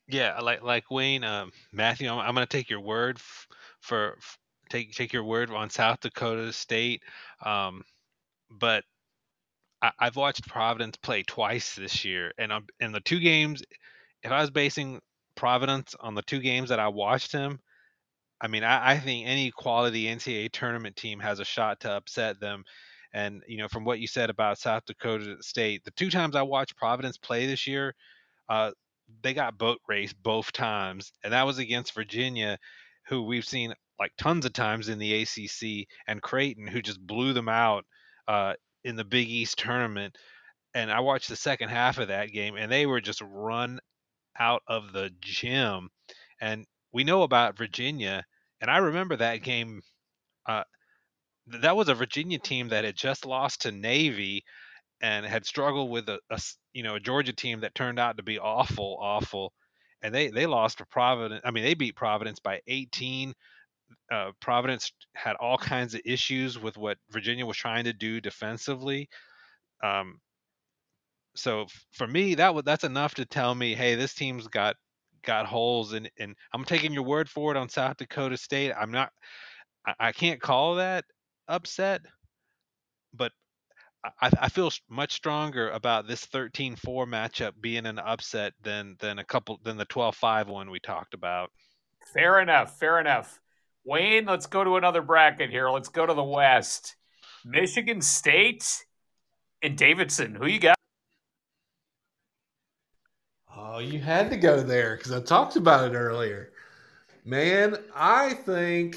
Yeah, 0.08 0.40
like 0.40 0.62
like 0.62 0.90
Wayne, 0.90 1.24
um, 1.24 1.52
Matthew, 1.72 2.10
I'm, 2.10 2.18
I'm 2.18 2.34
going 2.34 2.46
to 2.46 2.56
take 2.58 2.70
your 2.70 2.80
word 2.80 3.16
f- 3.18 3.48
for 3.80 4.14
f- 4.18 4.38
take 4.70 4.92
take 4.94 5.12
your 5.12 5.24
word 5.24 5.50
on 5.50 5.70
South 5.70 6.00
Dakota 6.00 6.52
State, 6.52 7.02
um, 7.44 7.84
but 8.50 8.84
I, 9.82 9.92
have 10.00 10.16
watched 10.16 10.48
Providence 10.48 10.96
play 10.98 11.22
twice 11.24 11.74
this 11.76 12.04
year, 12.04 12.32
and 12.38 12.52
I'm, 12.52 12.66
in 12.80 12.92
the 12.92 13.00
two 13.00 13.20
games, 13.20 13.62
if 14.22 14.32
I 14.32 14.40
was 14.40 14.50
basing 14.50 15.00
Providence 15.36 15.94
on 16.00 16.14
the 16.14 16.22
two 16.22 16.40
games 16.40 16.70
that 16.70 16.80
I 16.80 16.88
watched 16.88 17.32
him, 17.32 17.60
I 18.40 18.48
mean, 18.48 18.64
I, 18.64 18.92
I 18.92 18.98
think 18.98 19.26
any 19.28 19.50
quality 19.52 20.06
NCAA 20.06 20.52
tournament 20.52 20.96
team 20.96 21.20
has 21.20 21.40
a 21.40 21.44
shot 21.46 21.80
to 21.80 21.92
upset 21.92 22.40
them. 22.40 22.64
And 23.14 23.42
you 23.48 23.58
know, 23.58 23.68
from 23.68 23.84
what 23.84 24.00
you 24.00 24.06
said 24.08 24.30
about 24.30 24.58
South 24.58 24.84
Dakota 24.86 25.36
State, 25.42 25.84
the 25.84 25.92
two 25.92 26.10
times 26.10 26.36
I 26.36 26.42
watched 26.42 26.76
Providence 26.76 27.18
play 27.18 27.46
this 27.46 27.66
year, 27.66 27.94
uh, 28.48 28.72
they 29.22 29.34
got 29.34 29.58
boat 29.58 29.80
raced 29.88 30.20
both 30.22 30.52
times, 30.52 31.12
and 31.22 31.32
that 31.32 31.46
was 31.46 31.58
against 31.58 31.94
Virginia, 31.94 32.58
who 33.06 33.22
we've 33.22 33.44
seen 33.44 33.74
like 33.98 34.12
tons 34.16 34.44
of 34.44 34.52
times 34.52 34.88
in 34.88 34.98
the 34.98 35.22
ACC, 35.22 35.88
and 36.06 36.22
Creighton, 36.22 36.66
who 36.66 36.82
just 36.82 37.04
blew 37.04 37.32
them 37.32 37.48
out 37.48 37.84
uh, 38.28 38.54
in 38.84 38.96
the 38.96 39.04
Big 39.04 39.28
East 39.28 39.58
tournament. 39.58 40.16
And 40.74 40.90
I 40.90 41.00
watched 41.00 41.28
the 41.28 41.36
second 41.36 41.70
half 41.70 41.98
of 41.98 42.08
that 42.08 42.30
game, 42.30 42.56
and 42.56 42.70
they 42.70 42.86
were 42.86 43.00
just 43.00 43.22
run 43.22 43.80
out 44.38 44.62
of 44.68 44.92
the 44.92 45.10
gym. 45.20 45.88
And 46.40 46.66
we 46.92 47.04
know 47.04 47.22
about 47.22 47.58
Virginia, 47.58 48.24
and 48.60 48.70
I 48.70 48.78
remember 48.78 49.16
that 49.16 49.42
game. 49.42 49.82
Uh, 50.46 50.64
that 51.46 51.76
was 51.76 51.88
a 51.88 51.94
Virginia 51.94 52.38
team 52.38 52.68
that 52.68 52.84
had 52.84 52.96
just 52.96 53.24
lost 53.24 53.62
to 53.62 53.72
Navy 53.72 54.44
and 55.00 55.24
had 55.24 55.46
struggled 55.46 55.90
with 55.90 56.08
a, 56.08 56.18
a, 56.30 56.40
you 56.78 56.84
know 56.84 56.94
a 56.94 57.00
Georgia 57.00 57.32
team 57.32 57.62
that 57.62 57.74
turned 57.74 57.98
out 57.98 58.18
to 58.18 58.22
be 58.22 58.38
awful, 58.38 58.96
awful, 59.00 59.52
and 60.00 60.14
they 60.14 60.28
they 60.28 60.46
lost 60.46 60.78
to 60.78 60.86
Providence. 60.86 61.40
I 61.44 61.50
mean, 61.50 61.64
they 61.64 61.74
beat 61.74 61.96
Providence 61.96 62.38
by 62.38 62.60
18. 62.68 63.34
Uh, 64.12 64.30
Providence 64.40 64.92
had 65.16 65.34
all 65.34 65.58
kinds 65.58 65.94
of 65.94 66.02
issues 66.04 66.56
with 66.56 66.76
what 66.78 66.96
Virginia 67.10 67.44
was 67.44 67.56
trying 67.56 67.82
to 67.82 67.92
do 67.92 68.20
defensively. 68.20 69.08
Um, 69.82 70.20
so 71.34 71.66
for 71.90 72.06
me, 72.06 72.36
that 72.36 72.54
was 72.54 72.62
that's 72.62 72.84
enough 72.84 73.16
to 73.16 73.26
tell 73.26 73.56
me, 73.56 73.74
hey, 73.74 73.96
this 73.96 74.14
team's 74.14 74.46
got 74.46 74.76
got 75.24 75.46
holes, 75.46 75.94
and 75.94 76.08
and 76.16 76.36
I'm 76.54 76.64
taking 76.64 76.92
your 76.92 77.02
word 77.02 77.28
for 77.28 77.50
it 77.50 77.56
on 77.56 77.68
South 77.68 77.96
Dakota 77.96 78.36
State. 78.36 78.72
I'm 78.80 78.92
not, 78.92 79.10
I, 79.84 79.94
I 79.98 80.12
can't 80.12 80.40
call 80.40 80.76
that 80.76 81.04
upset, 81.48 82.02
but 83.12 83.32
I, 84.20 84.30
I, 84.40 84.48
feel 84.48 84.70
much 84.88 85.12
stronger 85.12 85.70
about 85.70 86.06
this 86.06 86.26
13-4 86.26 86.76
matchup 87.06 87.52
being 87.60 87.86
an 87.86 87.98
upset 87.98 88.52
than 88.62 88.96
than 89.00 89.18
a 89.18 89.24
couple 89.24 89.60
than 89.62 89.76
the 89.76 89.86
12-5 89.86 90.46
one 90.48 90.70
we 90.70 90.80
talked 90.80 91.14
about. 91.14 91.50
Fair 92.12 92.40
enough. 92.40 92.78
Fair 92.78 93.00
enough. 93.00 93.40
Wayne, 93.84 94.26
let's 94.26 94.46
go 94.46 94.64
to 94.64 94.76
another 94.76 95.02
bracket 95.02 95.50
here. 95.50 95.70
Let's 95.70 95.88
go 95.88 96.04
to 96.06 96.14
the 96.14 96.22
West. 96.22 96.96
Michigan 97.44 98.00
State 98.00 98.84
and 99.62 99.76
Davidson. 99.76 100.34
Who 100.34 100.46
you 100.46 100.60
got? 100.60 100.76
Oh, 103.56 103.78
you 103.78 103.98
had 103.98 104.30
to 104.30 104.36
go 104.36 104.62
there 104.62 104.96
because 104.96 105.12
I 105.12 105.20
talked 105.20 105.56
about 105.56 105.90
it 105.90 105.96
earlier. 105.96 106.52
Man, 107.24 107.76
I 107.94 108.34
think 108.34 108.96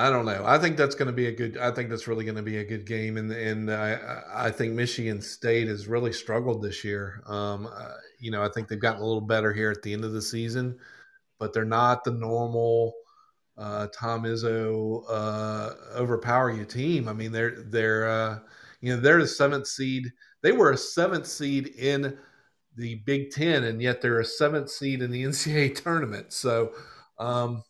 I 0.00 0.08
don't 0.08 0.24
know. 0.24 0.44
I 0.46 0.56
think 0.56 0.78
that's 0.78 0.94
going 0.94 1.08
to 1.08 1.12
be 1.12 1.26
a 1.26 1.32
good. 1.32 1.58
I 1.58 1.70
think 1.70 1.90
that's 1.90 2.08
really 2.08 2.24
going 2.24 2.36
to 2.36 2.42
be 2.42 2.56
a 2.56 2.64
good 2.64 2.86
game, 2.86 3.18
and 3.18 3.30
and 3.30 3.70
I 3.70 4.22
I 4.32 4.50
think 4.50 4.72
Michigan 4.72 5.20
State 5.20 5.68
has 5.68 5.88
really 5.88 6.12
struggled 6.12 6.62
this 6.62 6.82
year. 6.82 7.22
Um, 7.26 7.66
uh, 7.66 7.96
you 8.18 8.30
know, 8.30 8.42
I 8.42 8.48
think 8.48 8.68
they've 8.68 8.80
gotten 8.80 9.02
a 9.02 9.04
little 9.04 9.20
better 9.20 9.52
here 9.52 9.70
at 9.70 9.82
the 9.82 9.92
end 9.92 10.06
of 10.06 10.12
the 10.12 10.22
season, 10.22 10.78
but 11.38 11.52
they're 11.52 11.66
not 11.66 12.02
the 12.04 12.12
normal 12.12 12.94
uh, 13.58 13.88
Tom 13.94 14.22
Izzo 14.22 15.04
uh, 15.06 15.72
overpower 15.94 16.50
you 16.50 16.64
team. 16.64 17.06
I 17.06 17.12
mean, 17.12 17.30
they're 17.30 17.62
they're 17.66 18.08
uh, 18.08 18.38
you 18.80 18.94
know 18.94 19.00
they're 19.02 19.20
the 19.20 19.28
seventh 19.28 19.66
seed. 19.66 20.10
They 20.40 20.52
were 20.52 20.70
a 20.70 20.78
seventh 20.78 21.26
seed 21.26 21.74
in 21.78 22.16
the 22.74 22.94
Big 23.04 23.32
Ten, 23.32 23.64
and 23.64 23.82
yet 23.82 24.00
they're 24.00 24.20
a 24.20 24.24
seventh 24.24 24.70
seed 24.70 25.02
in 25.02 25.10
the 25.10 25.24
NCAA 25.24 25.74
tournament. 25.82 26.32
So. 26.32 26.72
Um, 27.18 27.64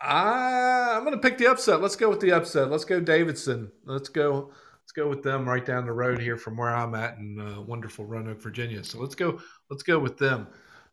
I, 0.00 0.94
I'm 0.96 1.04
going 1.04 1.14
to 1.14 1.20
pick 1.20 1.38
the 1.38 1.48
upset. 1.48 1.80
Let's 1.80 1.96
go 1.96 2.08
with 2.08 2.20
the 2.20 2.32
upset. 2.32 2.70
Let's 2.70 2.84
go 2.84 3.00
Davidson. 3.00 3.70
Let's 3.84 4.08
go. 4.08 4.52
Let's 4.82 4.92
go 4.92 5.08
with 5.08 5.22
them 5.22 5.46
right 5.46 5.64
down 5.64 5.84
the 5.84 5.92
road 5.92 6.20
here 6.20 6.36
from 6.36 6.56
where 6.56 6.74
I'm 6.74 6.94
at 6.94 7.18
in 7.18 7.40
uh, 7.40 7.60
wonderful 7.60 8.06
Roanoke, 8.06 8.40
Virginia. 8.40 8.82
So 8.84 8.98
let's 9.00 9.14
go. 9.14 9.40
Let's 9.68 9.82
go 9.82 9.98
with 9.98 10.16
them. 10.16 10.46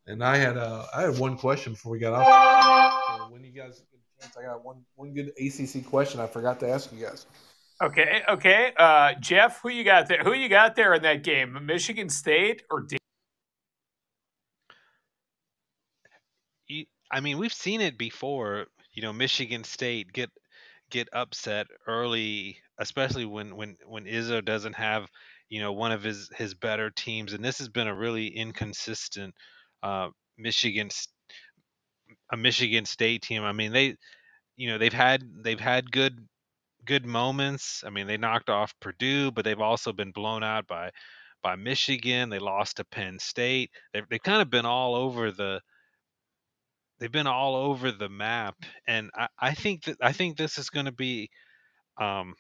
And 0.08 0.24
I 0.24 0.38
had 0.38 0.58
uh, 0.58 0.86
I 0.94 1.04
had 1.04 1.18
one 1.18 1.38
question 1.38 1.74
before 1.74 1.92
we 1.92 2.00
got 2.00 2.14
off. 2.14 3.20
So 3.20 3.32
when 3.32 3.44
you 3.44 3.52
guys 3.52 3.84
get 3.92 4.00
a 4.00 4.22
chance, 4.22 4.38
I 4.38 4.44
got 4.44 4.66
one 4.66 4.84
one 4.96 5.14
good 5.14 5.32
ACC 5.40 5.86
question 5.86 6.20
I 6.20 6.28
forgot 6.28 6.60
to 6.60 6.70
ask 6.70 6.92
you 6.92 7.06
guys. 7.06 7.26
Okay, 7.82 8.22
okay, 8.30 8.72
uh, 8.78 9.14
Jeff, 9.20 9.60
who 9.62 9.70
you 9.70 9.84
got 9.84 10.08
there? 10.08 10.24
Who 10.24 10.34
you 10.34 10.48
got 10.48 10.76
there 10.76 10.94
in 10.94 11.02
that 11.04 11.24
game? 11.24 11.66
Michigan 11.66 12.10
State 12.10 12.64
or? 12.72 12.82
D- 12.82 12.98
I 17.12 17.20
mean, 17.20 17.38
we've 17.38 17.54
seen 17.54 17.82
it 17.82 17.98
before 17.98 18.66
you 18.96 19.02
know 19.04 19.14
Michigan 19.14 19.64
State 19.64 20.14
get 20.14 20.32
get 20.90 21.10
upset 21.14 21.68
early, 21.88 22.58
especially 22.80 23.26
when 23.26 23.56
when 23.56 23.78
when 23.86 24.06
Izzo 24.06 24.44
doesn't 24.44 24.76
have 24.76 25.08
you 25.50 25.62
know 25.62 25.74
one 25.74 25.92
of 25.92 26.04
his 26.04 26.30
his 26.36 26.54
better 26.56 26.90
teams, 26.92 27.34
and 27.34 27.44
this 27.44 27.60
has 27.60 27.70
been 27.70 27.88
a 27.88 27.96
really 27.96 28.28
inconsistent 28.28 29.36
uh, 29.84 30.10
Michigan 30.38 30.90
a 32.32 32.38
Michigan 32.38 32.86
State 32.86 33.22
team. 33.22 33.44
I 33.44 33.52
mean 33.52 33.72
they 33.72 33.96
you 34.58 34.70
know 34.70 34.78
they've 34.78 34.94
had 34.94 35.24
they've 35.44 35.60
had 35.60 35.92
good 35.92 36.28
good 36.86 37.06
moments. 37.06 37.84
I 37.86 37.90
mean 37.90 38.08
they 38.08 38.18
knocked 38.18 38.50
off 38.50 38.74
Purdue, 38.82 39.32
but 39.32 39.46
they've 39.46 39.60
also 39.62 39.94
been 39.94 40.12
blown 40.12 40.44
out 40.44 40.68
by 40.68 40.92
by 41.44 41.56
Michigan. 41.56 42.30
They 42.30 42.40
lost 42.40 42.78
to 42.78 42.86
Penn 42.86 43.20
State. 43.20 43.72
They've 43.94 44.08
they've 44.10 44.24
kind 44.24 44.42
of 44.42 44.50
been 44.50 44.66
all 44.66 44.96
over 44.96 45.32
the 45.32 45.62
they've 47.00 47.12
been 47.12 47.28
all 47.28 47.56
over 47.56 47.92
the 47.92 48.10
map, 48.10 48.56
and 48.88 49.10
I, 49.16 49.28
I 49.40 49.54
think 49.54 49.84
that 49.86 49.98
I 50.02 50.12
think 50.12 50.38
this 50.38 50.58
is 50.58 50.70
going 50.70 50.86
to 50.86 50.92
be, 50.92 51.30
um, 52.00 52.36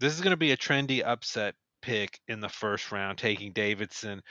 this 0.00 0.14
is 0.14 0.20
going 0.20 0.32
to 0.32 0.36
be 0.36 0.52
a 0.52 0.56
trendy 0.56 1.02
upset 1.04 1.54
pick 1.82 2.18
in 2.28 2.40
the 2.40 2.48
first 2.48 2.92
round, 2.92 3.18
taking 3.18 3.52
Davidson 3.52 4.22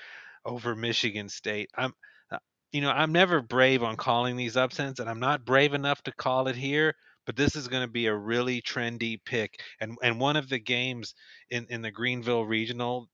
over 0.45 0.75
Michigan 0.75 1.29
State. 1.29 1.69
I'm, 1.75 1.93
uh, 2.31 2.37
you 2.71 2.81
know, 2.81 2.91
I'm 2.91 3.11
never 3.11 3.41
brave 3.41 3.83
on 3.83 3.95
calling 3.97 4.35
these 4.35 4.57
upsets, 4.57 4.99
and 4.99 5.09
I'm 5.09 5.19
not 5.19 5.45
brave 5.45 5.73
enough 5.73 6.01
to 6.03 6.11
call 6.11 6.47
it 6.47 6.55
here. 6.55 6.95
But 7.25 7.35
this 7.35 7.55
is 7.55 7.67
going 7.67 7.83
to 7.83 7.91
be 7.91 8.07
a 8.07 8.15
really 8.15 8.61
trendy 8.61 9.19
pick, 9.23 9.61
and 9.79 9.97
and 10.01 10.19
one 10.19 10.35
of 10.35 10.49
the 10.49 10.59
games 10.59 11.13
in 11.51 11.67
in 11.69 11.81
the 11.81 11.91
Greenville 11.91 12.45
Regional 12.45 13.07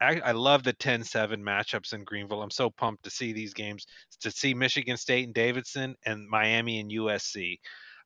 I, 0.00 0.20
I 0.24 0.32
love 0.32 0.64
the 0.64 0.72
10-7 0.72 1.40
matchups 1.40 1.92
in 1.92 2.04
Greenville. 2.04 2.42
I'm 2.42 2.50
so 2.50 2.68
pumped 2.70 3.04
to 3.04 3.10
see 3.10 3.32
these 3.32 3.54
games, 3.54 3.86
to 4.20 4.30
see 4.30 4.54
Michigan 4.54 4.96
State 4.96 5.26
and 5.26 5.34
Davidson 5.34 5.94
and 6.04 6.28
Miami 6.28 6.80
and 6.80 6.90
USC. 6.90 7.58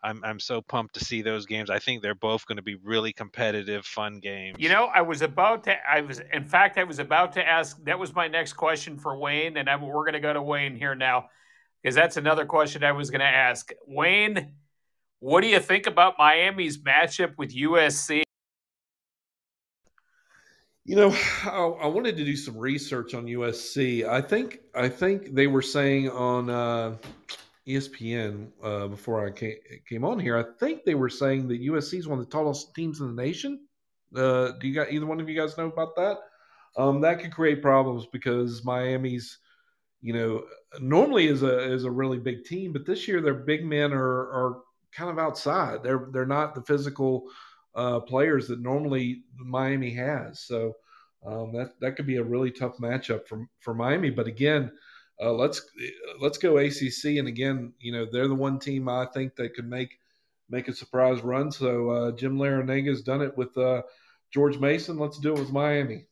I'm 0.05 0.23
I'm 0.25 0.41
so 0.41 0.61
pumped 0.61 0.95
to 0.95 1.05
see 1.05 1.23
those 1.23 1.47
games. 1.47 1.71
I 1.71 1.79
think 1.79 2.03
they're 2.03 2.15
both 2.15 2.45
going 2.47 2.57
to 2.57 2.63
be 2.63 2.75
really 2.83 3.13
competitive, 3.13 3.87
fun 3.87 4.19
games. 4.19 4.57
You 4.59 4.69
know, 4.69 4.87
I 4.87 5.01
was 5.01 5.23
about 5.23 5.65
to. 5.65 5.77
I 5.89 6.01
was, 6.01 6.21
in 6.33 6.45
fact, 6.45 6.77
I 6.77 6.85
was 6.85 6.99
about 6.99 7.33
to 7.35 7.49
ask. 7.49 7.83
That 7.85 7.99
was 7.99 8.15
my 8.15 8.27
next 8.27 8.55
question 8.55 8.99
for 8.99 9.17
Wayne, 9.17 9.57
and 9.57 9.71
I'm, 9.71 9.81
we're 9.83 10.03
going 10.03 10.15
to 10.15 10.21
go 10.21 10.33
to 10.33 10.43
Wayne 10.43 10.75
here 10.75 10.95
now, 10.95 11.29
because 11.81 11.95
that's 11.95 12.17
another 12.17 12.45
question 12.45 12.83
I 12.83 12.93
was 12.93 13.11
going 13.11 13.21
to 13.21 13.27
ask. 13.27 13.71
Wayne, 13.87 14.55
what 15.21 15.41
do 15.41 15.47
you 15.47 15.61
think 15.61 15.87
about 15.87 16.15
Miami's 16.19 16.79
matchup 16.79 17.39
with 17.39 17.55
USC? 17.55 18.23
You 20.85 20.97
know, 20.97 21.11
I, 21.45 21.59
I, 21.83 21.87
wanted 21.87 22.17
to 22.17 22.25
do 22.25 22.37
some 22.37 22.57
research 22.57 23.15
on 23.15 23.27
USC. 23.27 24.05
I 24.07 24.21
think 24.21 24.61
I 24.75 24.89
think 24.89 25.33
they 25.33 25.47
were 25.47 25.63
saying 25.63 26.11
on 26.11 26.51
uh, 26.51 26.97
ESPN 27.69 28.49
uh, 28.63 28.89
before 28.89 29.25
I 29.25 29.31
came, 29.31 29.57
came, 29.89 30.05
on 30.05 30.19
here. 30.19 30.37
I 30.37 30.45
think 30.59 30.85
they 30.85 30.97
were 30.97 31.09
saying 31.09 31.47
that 31.49 31.63
USC 31.63 31.99
is 32.01 32.09
one 32.09 32.19
of 32.19 32.25
the 32.25 32.33
tallest 32.33 32.75
teams 32.75 33.01
in 33.01 33.15
the 33.15 33.23
nation. 33.23 33.61
Uh, 34.15 34.53
do 34.61 34.67
you 34.67 34.75
got 34.75 34.91
either 34.91 35.07
one 35.07 35.21
of 35.21 35.29
you 35.29 35.37
guys 35.37 35.57
know 35.57 35.69
about 35.69 35.95
that? 35.95 36.19
Um, 36.77 37.01
that 37.03 37.21
could 37.21 37.33
create 37.33 37.63
problems 37.63 38.07
because 38.07 38.65
Miami's, 38.65 39.39
you 40.01 40.13
know, 40.13 40.43
normally 40.81 41.29
is 41.29 41.45
a 41.45 41.73
is 41.73 41.85
a 41.85 41.91
really 41.91 42.19
big 42.19 42.45
team, 42.45 42.73
but 42.73 42.87
this 42.87 43.07
year 43.07 43.21
their 43.21 43.35
big 43.35 43.65
men 43.65 43.93
are 43.93 44.01
are 44.01 44.63
kind 44.91 45.11
of 45.11 45.19
outside. 45.21 45.85
They're 45.85 46.09
they're 46.13 46.27
not 46.27 46.57
the 46.57 46.63
physical 46.63 47.29
uh, 47.75 48.01
players 48.01 48.49
that 48.49 48.61
normally 48.61 49.23
Miami 49.37 49.91
has. 49.95 50.41
So 50.41 50.75
um, 51.27 51.53
that 51.55 51.79
that 51.81 51.97
could 51.97 52.07
be 52.07 52.17
a 52.17 52.25
really 52.25 52.51
tough 52.51 52.79
matchup 52.79 53.27
for 53.27 53.47
for 53.61 53.75
Miami. 53.75 54.11
But 54.11 54.27
again, 54.27 54.73
uh, 55.21 55.33
let's 55.33 55.63
let's 56.21 56.39
go 56.39 56.59
ACC. 56.59 57.17
And 57.19 57.29
again, 57.29 57.73
you 57.79 57.93
know, 57.93 58.07
they're 58.11 58.29
the 58.29 58.35
one 58.35 58.59
team 58.59 58.89
I 58.89 59.07
think 59.07 59.37
that 59.37 59.55
could 59.55 59.69
make 59.69 59.99
make 60.49 60.69
a 60.69 60.75
surprise 60.75 61.23
run. 61.23 61.51
So 61.51 61.91
uh, 61.91 62.13
Jim 62.13 62.37
Larrañaga's 62.37 63.03
done 63.03 63.23
it 63.23 63.37
with 63.37 63.57
uh, 63.57 63.83
George 64.33 64.59
Mason. 64.59 64.99
Let's 64.99 65.19
do 65.19 65.35
it 65.35 65.39
with 65.39 65.53
Miami. 65.53 66.07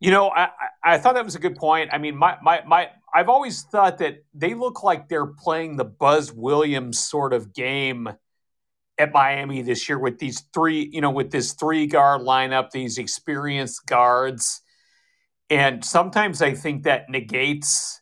You 0.00 0.10
know, 0.10 0.28
I, 0.28 0.48
I 0.82 0.98
thought 0.98 1.14
that 1.14 1.24
was 1.24 1.34
a 1.34 1.38
good 1.38 1.56
point. 1.56 1.88
I 1.92 1.98
mean, 1.98 2.14
my, 2.14 2.36
my, 2.42 2.62
my, 2.66 2.90
I've 3.14 3.30
always 3.30 3.62
thought 3.62 3.98
that 3.98 4.22
they 4.34 4.52
look 4.52 4.82
like 4.82 5.08
they're 5.08 5.26
playing 5.26 5.76
the 5.76 5.84
Buzz 5.84 6.30
Williams 6.30 6.98
sort 6.98 7.32
of 7.32 7.54
game 7.54 8.10
at 8.98 9.12
Miami 9.12 9.62
this 9.62 9.88
year 9.88 9.98
with 9.98 10.18
these 10.18 10.44
three, 10.52 10.88
you 10.92 11.00
know, 11.00 11.10
with 11.10 11.30
this 11.30 11.52
three 11.52 11.86
guard 11.86 12.22
lineup, 12.22 12.70
these 12.70 12.98
experienced 12.98 13.86
guards. 13.86 14.62
And 15.50 15.84
sometimes 15.84 16.42
I 16.42 16.54
think 16.54 16.84
that 16.84 17.08
negates 17.08 18.00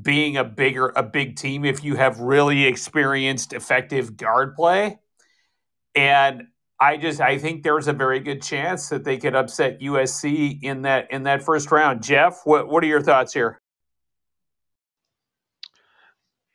being 0.00 0.36
a 0.36 0.44
bigger, 0.44 0.92
a 0.94 1.02
big 1.02 1.36
team 1.36 1.64
if 1.64 1.82
you 1.82 1.96
have 1.96 2.20
really 2.20 2.64
experienced, 2.64 3.52
effective 3.52 4.16
guard 4.16 4.54
play. 4.54 4.98
And 5.94 6.44
I 6.78 6.98
just 6.98 7.20
I 7.20 7.38
think 7.38 7.62
there's 7.62 7.88
a 7.88 7.92
very 7.92 8.20
good 8.20 8.42
chance 8.42 8.90
that 8.90 9.04
they 9.04 9.16
could 9.16 9.34
upset 9.34 9.80
USC 9.80 10.62
in 10.62 10.82
that 10.82 11.10
in 11.10 11.22
that 11.22 11.42
first 11.42 11.70
round. 11.72 12.02
Jeff, 12.02 12.42
what 12.44 12.68
what 12.68 12.84
are 12.84 12.86
your 12.86 13.00
thoughts 13.00 13.32
here? 13.32 13.62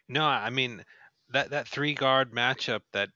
No, 0.08 0.24
I 0.24 0.52
mean 0.52 0.84
that 1.32 1.50
that 1.50 1.68
three 1.68 1.96
guard 1.96 2.32
matchup 2.32 2.82
that 2.94 3.10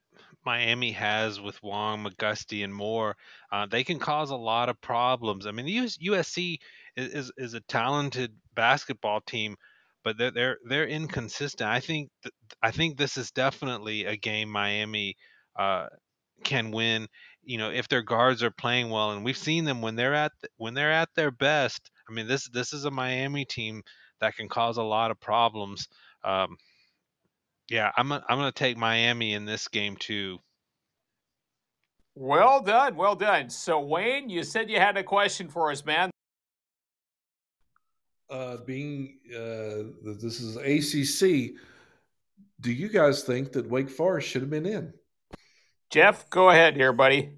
Miami 0.46 0.92
has 0.92 1.40
with 1.40 1.62
Wong, 1.64 2.06
McGusty, 2.06 2.64
and 2.64 2.74
Moore, 2.74 3.16
uh, 3.52 3.66
they 3.66 3.84
can 3.84 4.00
cause 4.00 4.30
a 4.30 4.36
lot 4.36 4.70
of 4.70 4.80
problems. 4.82 5.46
I 5.46 5.52
mean, 5.52 5.68
USC 5.68 6.58
is, 6.96 7.14
is, 7.14 7.32
is 7.38 7.54
a 7.54 7.62
talented 7.62 8.32
basketball 8.54 9.22
team, 9.22 9.56
but 10.04 10.18
they're 10.18 10.32
they're 10.32 10.58
they're 10.68 10.88
inconsistent. 10.88 11.70
I 11.70 11.80
think 11.80 12.10
th- 12.24 12.34
I 12.62 12.72
think 12.72 12.98
this 12.98 13.18
is 13.18 13.32
definitely 13.32 14.06
a 14.06 14.16
game 14.16 14.50
Miami 14.50 15.16
uh, 15.58 15.88
can 16.44 16.72
win. 16.72 17.08
You 17.44 17.58
know, 17.58 17.72
if 17.72 17.88
their 17.88 18.02
guards 18.04 18.44
are 18.44 18.52
playing 18.52 18.90
well, 18.90 19.12
and 19.12 19.24
we've 19.26 19.38
seen 19.38 19.66
them 19.66 19.82
when 19.82 19.96
they're 19.96 20.16
at 20.16 20.32
when 20.58 20.74
they're 20.74 20.92
at 20.92 21.10
their 21.16 21.32
best. 21.32 21.90
I 22.08 22.14
mean, 22.14 22.28
this 22.28 22.48
this 22.50 22.72
is 22.72 22.86
a 22.86 22.92
Miami 22.92 23.46
team 23.46 23.82
that 24.22 24.36
can 24.36 24.48
cause 24.48 24.78
a 24.78 24.84
lot 24.84 25.12
of 25.12 25.20
problems. 25.20 25.88
Um, 26.24 26.58
yeah, 27.70 27.92
I'm 27.98 28.12
i 28.12 28.22
I'm 28.30 28.38
going 28.38 28.52
to 28.52 28.58
take 28.58 28.78
Miami 28.78 29.34
in 29.34 29.46
this 29.46 29.68
game 29.68 29.96
too. 29.98 30.40
Well 32.16 32.62
done, 32.62 32.96
well 32.96 33.16
done. 33.16 33.50
So 33.50 33.80
Wayne, 33.80 34.30
you 34.30 34.44
said 34.44 34.70
you 34.70 34.80
had 34.80 34.98
a 34.98 35.04
question 35.04 35.50
for 35.50 35.72
us, 35.72 35.84
man. 35.84 36.12
Uh, 38.30 38.58
being 38.66 39.18
uh, 39.32 39.92
this 40.04 40.40
is 40.40 40.56
ACC, 40.58 41.56
do 42.62 42.72
you 42.72 42.90
guys 42.90 43.24
think 43.24 43.52
that 43.52 43.70
Wake 43.70 43.90
Forest 43.90 44.28
should 44.28 44.42
have 44.42 44.50
been 44.50 44.66
in? 44.66 44.94
Jeff, 45.92 46.30
go 46.30 46.50
ahead 46.50 46.76
here, 46.76 46.94
buddy. 46.94 47.34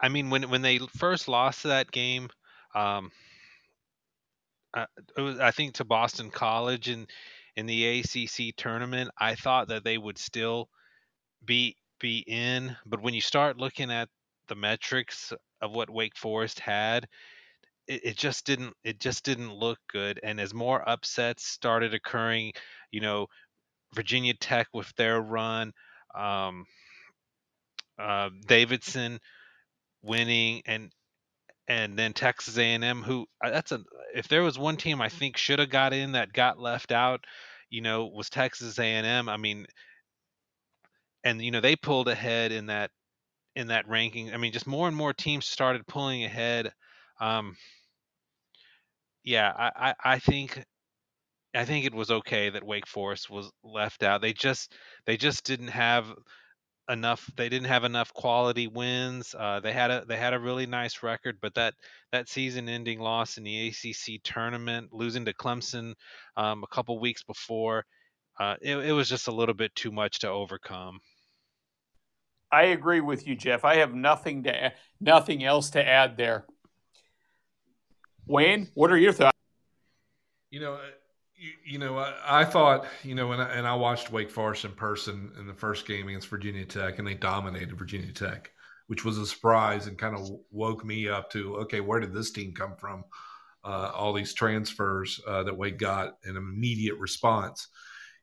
I 0.00 0.08
mean, 0.08 0.30
when 0.30 0.48
when 0.48 0.62
they 0.62 0.78
first 0.78 1.28
lost 1.28 1.64
that 1.64 1.90
game, 1.90 2.30
um, 2.74 3.10
uh, 4.74 4.86
was, 5.16 5.40
I 5.40 5.50
think 5.50 5.74
to 5.74 5.84
Boston 5.84 6.30
College 6.30 6.88
in 6.88 7.06
in 7.56 7.66
the 7.66 8.00
ACC 8.00 8.54
tournament, 8.56 9.10
I 9.18 9.34
thought 9.34 9.68
that 9.68 9.84
they 9.84 9.98
would 9.98 10.18
still 10.18 10.68
be 11.44 11.76
be 12.00 12.24
in, 12.26 12.76
but 12.86 13.02
when 13.02 13.14
you 13.14 13.20
start 13.20 13.58
looking 13.58 13.90
at 13.90 14.08
the 14.48 14.54
metrics 14.54 15.32
of 15.60 15.72
what 15.72 15.90
Wake 15.90 16.16
Forest 16.16 16.60
had, 16.60 17.08
it, 17.86 18.04
it 18.04 18.16
just 18.16 18.46
didn't 18.46 18.74
it 18.84 19.00
just 19.00 19.24
didn't 19.24 19.52
look 19.52 19.78
good. 19.92 20.20
And 20.22 20.40
as 20.40 20.54
more 20.54 20.88
upsets 20.88 21.46
started 21.46 21.94
occurring, 21.94 22.52
you 22.92 23.00
know, 23.00 23.26
Virginia 23.94 24.34
Tech 24.34 24.68
with 24.74 24.92
their 24.96 25.20
run, 25.20 25.72
um, 26.14 26.66
uh, 27.98 28.30
Davidson 28.46 29.18
winning, 30.02 30.62
and 30.66 30.92
and 31.68 31.98
then 31.98 32.14
Texas 32.14 32.56
A&M, 32.56 33.02
who 33.02 33.26
uh, 33.44 33.50
that's 33.50 33.72
a 33.72 33.80
if 34.14 34.28
there 34.28 34.42
was 34.42 34.58
one 34.58 34.76
team 34.76 35.00
I 35.00 35.08
think 35.08 35.36
should 35.36 35.58
have 35.58 35.70
got 35.70 35.92
in 35.92 36.12
that 36.12 36.32
got 36.32 36.58
left 36.58 36.92
out, 36.92 37.24
you 37.70 37.82
know, 37.82 38.06
was 38.06 38.30
Texas 38.30 38.78
A&M. 38.78 39.28
I 39.28 39.36
mean, 39.36 39.66
and 41.24 41.42
you 41.42 41.50
know 41.50 41.60
they 41.60 41.76
pulled 41.76 42.08
ahead 42.08 42.52
in 42.52 42.66
that 42.66 42.90
in 43.54 43.68
that 43.68 43.88
ranking. 43.88 44.32
I 44.32 44.38
mean, 44.38 44.52
just 44.52 44.66
more 44.66 44.88
and 44.88 44.96
more 44.96 45.12
teams 45.12 45.46
started 45.46 45.86
pulling 45.86 46.24
ahead. 46.24 46.72
Um, 47.20 47.56
yeah, 49.24 49.52
I, 49.56 49.70
I, 49.90 49.94
I 50.14 50.18
think 50.20 50.64
I 51.54 51.64
think 51.64 51.84
it 51.84 51.94
was 51.94 52.10
okay 52.10 52.50
that 52.50 52.64
Wake 52.64 52.86
Forest 52.86 53.28
was 53.28 53.50
left 53.62 54.02
out. 54.02 54.22
They 54.22 54.32
just 54.32 54.72
they 55.06 55.16
just 55.16 55.44
didn't 55.44 55.68
have 55.68 56.06
enough. 56.88 57.30
They 57.36 57.48
didn't 57.48 57.68
have 57.68 57.84
enough 57.84 58.12
quality 58.14 58.66
wins. 58.66 59.34
Uh, 59.38 59.60
they 59.60 59.72
had 59.72 59.90
a 59.90 60.04
they 60.06 60.16
had 60.16 60.34
a 60.34 60.38
really 60.38 60.66
nice 60.66 61.02
record, 61.02 61.38
but 61.40 61.54
that 61.54 61.74
that 62.12 62.28
season-ending 62.28 63.00
loss 63.00 63.36
in 63.36 63.44
the 63.44 63.68
ACC 63.68 64.22
tournament, 64.22 64.92
losing 64.92 65.24
to 65.26 65.34
Clemson 65.34 65.94
um, 66.36 66.64
a 66.64 66.74
couple 66.74 66.98
weeks 66.98 67.22
before, 67.22 67.84
uh, 68.38 68.56
it, 68.60 68.76
it 68.76 68.92
was 68.92 69.08
just 69.08 69.28
a 69.28 69.32
little 69.32 69.54
bit 69.54 69.74
too 69.74 69.90
much 69.90 70.20
to 70.20 70.28
overcome. 70.28 71.00
I 72.50 72.64
agree 72.64 73.00
with 73.00 73.26
you, 73.26 73.36
Jeff. 73.36 73.64
I 73.64 73.76
have 73.76 73.94
nothing 73.94 74.44
to 74.44 74.72
nothing 75.00 75.44
else 75.44 75.70
to 75.70 75.86
add 75.86 76.16
there. 76.16 76.46
Wayne, 78.26 78.68
what 78.74 78.90
are 78.90 78.96
your 78.96 79.12
thoughts? 79.12 79.36
You 80.50 80.60
know, 80.60 80.78
you, 81.38 81.52
you 81.64 81.78
know, 81.78 81.96
I, 81.96 82.14
I, 82.26 82.44
thought, 82.44 82.86
you 83.02 83.14
know, 83.14 83.32
and 83.32 83.40
I, 83.40 83.48
and 83.50 83.66
I 83.66 83.74
watched 83.74 84.10
Wake 84.10 84.30
Forest 84.30 84.64
in 84.64 84.72
person 84.72 85.32
in 85.38 85.46
the 85.46 85.54
first 85.54 85.86
game 85.86 86.08
against 86.08 86.28
Virginia 86.28 86.64
Tech, 86.64 86.98
and 86.98 87.06
they 87.06 87.14
dominated 87.14 87.78
Virginia 87.78 88.12
Tech, 88.12 88.50
which 88.88 89.04
was 89.04 89.18
a 89.18 89.26
surprise 89.26 89.86
and 89.86 89.96
kind 89.96 90.16
of 90.16 90.28
woke 90.50 90.84
me 90.84 91.08
up 91.08 91.30
to, 91.32 91.56
okay, 91.58 91.80
where 91.80 92.00
did 92.00 92.12
this 92.12 92.32
team 92.32 92.52
come 92.54 92.74
from? 92.76 93.04
Uh, 93.64 93.90
all 93.94 94.12
these 94.12 94.34
transfers 94.34 95.20
uh, 95.26 95.42
that 95.42 95.56
Wake 95.56 95.78
got 95.78 96.16
an 96.24 96.36
immediate 96.36 96.98
response. 96.98 97.68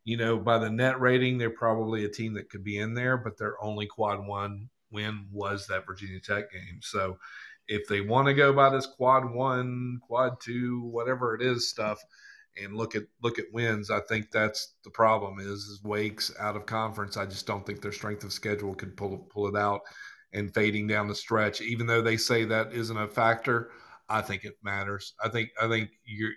You 0.03 0.18
know, 0.18 0.38
by 0.38 0.59
the 0.59 0.70
net 0.70 0.99
rating, 0.99 1.38
they're 1.38 1.49
probably 1.49 2.05
a 2.05 2.09
team 2.09 2.34
that 2.34 2.49
could 2.49 2.63
be 2.63 2.78
in 2.78 2.93
there, 2.93 3.18
but 3.18 3.38
their 3.38 3.61
only 3.63 3.88
quad 3.88 4.26
one 4.26 4.70
win 4.91 5.28
was 5.32 5.68
that 5.68 5.86
Virginia 5.86 6.20
Tech 6.20 6.51
game. 6.51 6.80
So 6.82 7.18
if 7.68 7.88
they 7.88 8.01
want 8.01 8.28
to 8.28 8.34
go 8.34 8.53
by 8.53 8.70
this 8.70 8.86
quad 8.86 9.34
one, 9.34 9.99
quad 10.07 10.39
two, 10.41 10.82
whatever 10.82 11.34
it 11.36 11.41
is 11.41 11.70
stuff– 11.70 12.03
and 12.62 12.76
look 12.76 12.95
at 12.95 13.03
look 13.22 13.39
at 13.39 13.45
wins, 13.51 13.89
I 13.91 13.99
think 14.01 14.32
that's 14.32 14.76
the 14.84 14.89
problem. 14.89 15.39
Is, 15.39 15.66
is 15.66 15.82
Wake's 15.84 16.32
out 16.39 16.56
of 16.56 16.66
conference. 16.66 17.18
I 17.18 17.26
just 17.26 17.47
don't 17.47 17.66
think 17.66 17.82
their 17.82 17.91
strength 17.91 18.24
of 18.24 18.34
schedule 18.34 18.76
could 18.76 18.95
pull 18.97 19.18
pull 19.32 19.47
it 19.47 19.60
out. 19.60 19.82
And 20.34 20.53
fading 20.53 20.88
down 20.88 21.08
the 21.08 21.16
stretch, 21.16 21.62
even 21.62 21.88
though 21.88 22.01
they 22.01 22.18
say 22.18 22.43
that 22.43 22.74
isn't 22.74 22.97
a 22.97 23.08
factor, 23.08 23.72
I 24.10 24.22
think 24.22 24.43
it 24.43 24.56
matters. 24.64 25.14
I 25.24 25.30
think 25.30 25.49
I 25.62 25.68
think 25.70 25.89
you're 26.03 26.34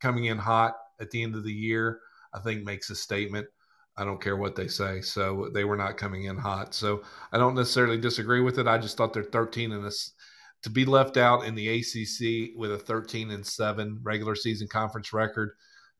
coming 0.00 0.26
in 0.26 0.38
hot 0.38 0.74
at 1.00 1.10
the 1.10 1.22
end 1.22 1.34
of 1.34 1.44
the 1.44 1.52
year. 1.52 2.00
I 2.32 2.40
think 2.40 2.64
makes 2.64 2.88
a 2.90 2.94
statement. 2.94 3.46
I 3.96 4.04
don't 4.04 4.22
care 4.22 4.36
what 4.36 4.56
they 4.56 4.68
say. 4.68 5.02
So 5.02 5.50
they 5.52 5.64
were 5.64 5.76
not 5.76 5.98
coming 5.98 6.24
in 6.24 6.38
hot. 6.38 6.74
So 6.74 7.02
I 7.30 7.38
don't 7.38 7.54
necessarily 7.54 7.98
disagree 7.98 8.40
with 8.40 8.58
it. 8.58 8.66
I 8.66 8.78
just 8.78 8.96
thought 8.96 9.12
they're 9.12 9.22
13 9.22 9.72
and 9.72 9.84
a 9.84 9.92
to 10.62 10.70
be 10.70 10.84
left 10.84 11.16
out 11.16 11.44
in 11.44 11.54
the 11.54 11.68
ACC 11.80 12.56
with 12.56 12.72
a 12.72 12.78
13 12.78 13.30
and 13.30 13.44
7 13.44 13.98
regular 14.02 14.34
season 14.34 14.68
conference 14.68 15.12
record, 15.12 15.52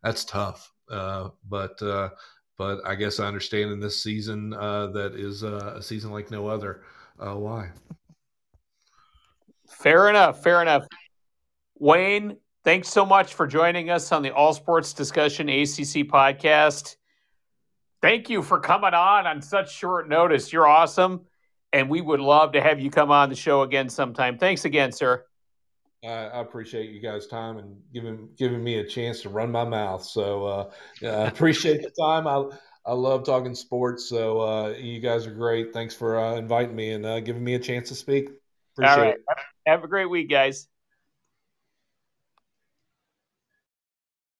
that's 0.02 0.24
tough. 0.24 0.72
Uh, 0.90 1.28
but 1.48 1.80
uh, 1.82 2.10
but 2.58 2.80
I 2.86 2.94
guess 2.94 3.18
I 3.18 3.26
understand 3.26 3.72
in 3.72 3.80
this 3.80 4.02
season 4.02 4.52
uh, 4.52 4.88
that 4.88 5.14
is 5.14 5.42
uh, 5.42 5.74
a 5.76 5.82
season 5.82 6.10
like 6.12 6.30
no 6.30 6.46
other. 6.46 6.82
Uh, 7.18 7.36
why? 7.36 7.70
Fair 9.68 10.10
enough. 10.10 10.42
Fair 10.42 10.62
enough. 10.62 10.86
Wayne, 11.78 12.36
thanks 12.62 12.88
so 12.88 13.06
much 13.06 13.34
for 13.34 13.46
joining 13.46 13.90
us 13.90 14.12
on 14.12 14.22
the 14.22 14.30
All 14.30 14.54
Sports 14.54 14.92
Discussion 14.92 15.48
ACC 15.48 16.06
podcast. 16.06 16.96
Thank 18.00 18.28
you 18.28 18.42
for 18.42 18.60
coming 18.60 18.94
on 18.94 19.26
on 19.26 19.40
such 19.40 19.72
short 19.74 20.08
notice. 20.08 20.52
You're 20.52 20.66
awesome 20.66 21.22
and 21.72 21.88
we 21.88 22.00
would 22.00 22.20
love 22.20 22.52
to 22.52 22.60
have 22.60 22.80
you 22.80 22.90
come 22.90 23.10
on 23.10 23.28
the 23.28 23.36
show 23.36 23.62
again 23.62 23.88
sometime. 23.88 24.38
Thanks 24.38 24.64
again, 24.64 24.92
sir. 24.92 25.24
I, 26.04 26.40
appreciate 26.40 26.90
you 26.90 27.00
guys' 27.00 27.28
time 27.28 27.58
and 27.58 27.76
giving 27.94 28.28
giving 28.36 28.62
me 28.62 28.78
a 28.80 28.84
chance 28.84 29.22
to 29.22 29.28
run 29.28 29.52
my 29.52 29.64
mouth. 29.64 30.04
So 30.04 30.44
uh, 30.44 30.70
I 31.02 31.28
appreciate 31.28 31.82
the 31.82 31.90
time. 31.90 32.26
I 32.26 32.44
I 32.84 32.92
love 32.92 33.24
talking 33.24 33.54
sports. 33.54 34.08
So 34.08 34.40
uh, 34.40 34.68
you 34.70 35.00
guys 35.00 35.26
are 35.26 35.34
great. 35.34 35.72
Thanks 35.72 35.94
for 35.94 36.18
uh, 36.18 36.34
inviting 36.34 36.74
me 36.74 36.92
and 36.92 37.06
uh, 37.06 37.20
giving 37.20 37.44
me 37.44 37.54
a 37.54 37.58
chance 37.58 37.88
to 37.90 37.94
speak. 37.94 38.30
Appreciate 38.74 38.96
All 38.96 39.04
right. 39.04 39.14
it. 39.14 39.38
Have 39.66 39.84
a 39.84 39.88
great 39.88 40.10
week, 40.10 40.28
guys. 40.28 40.66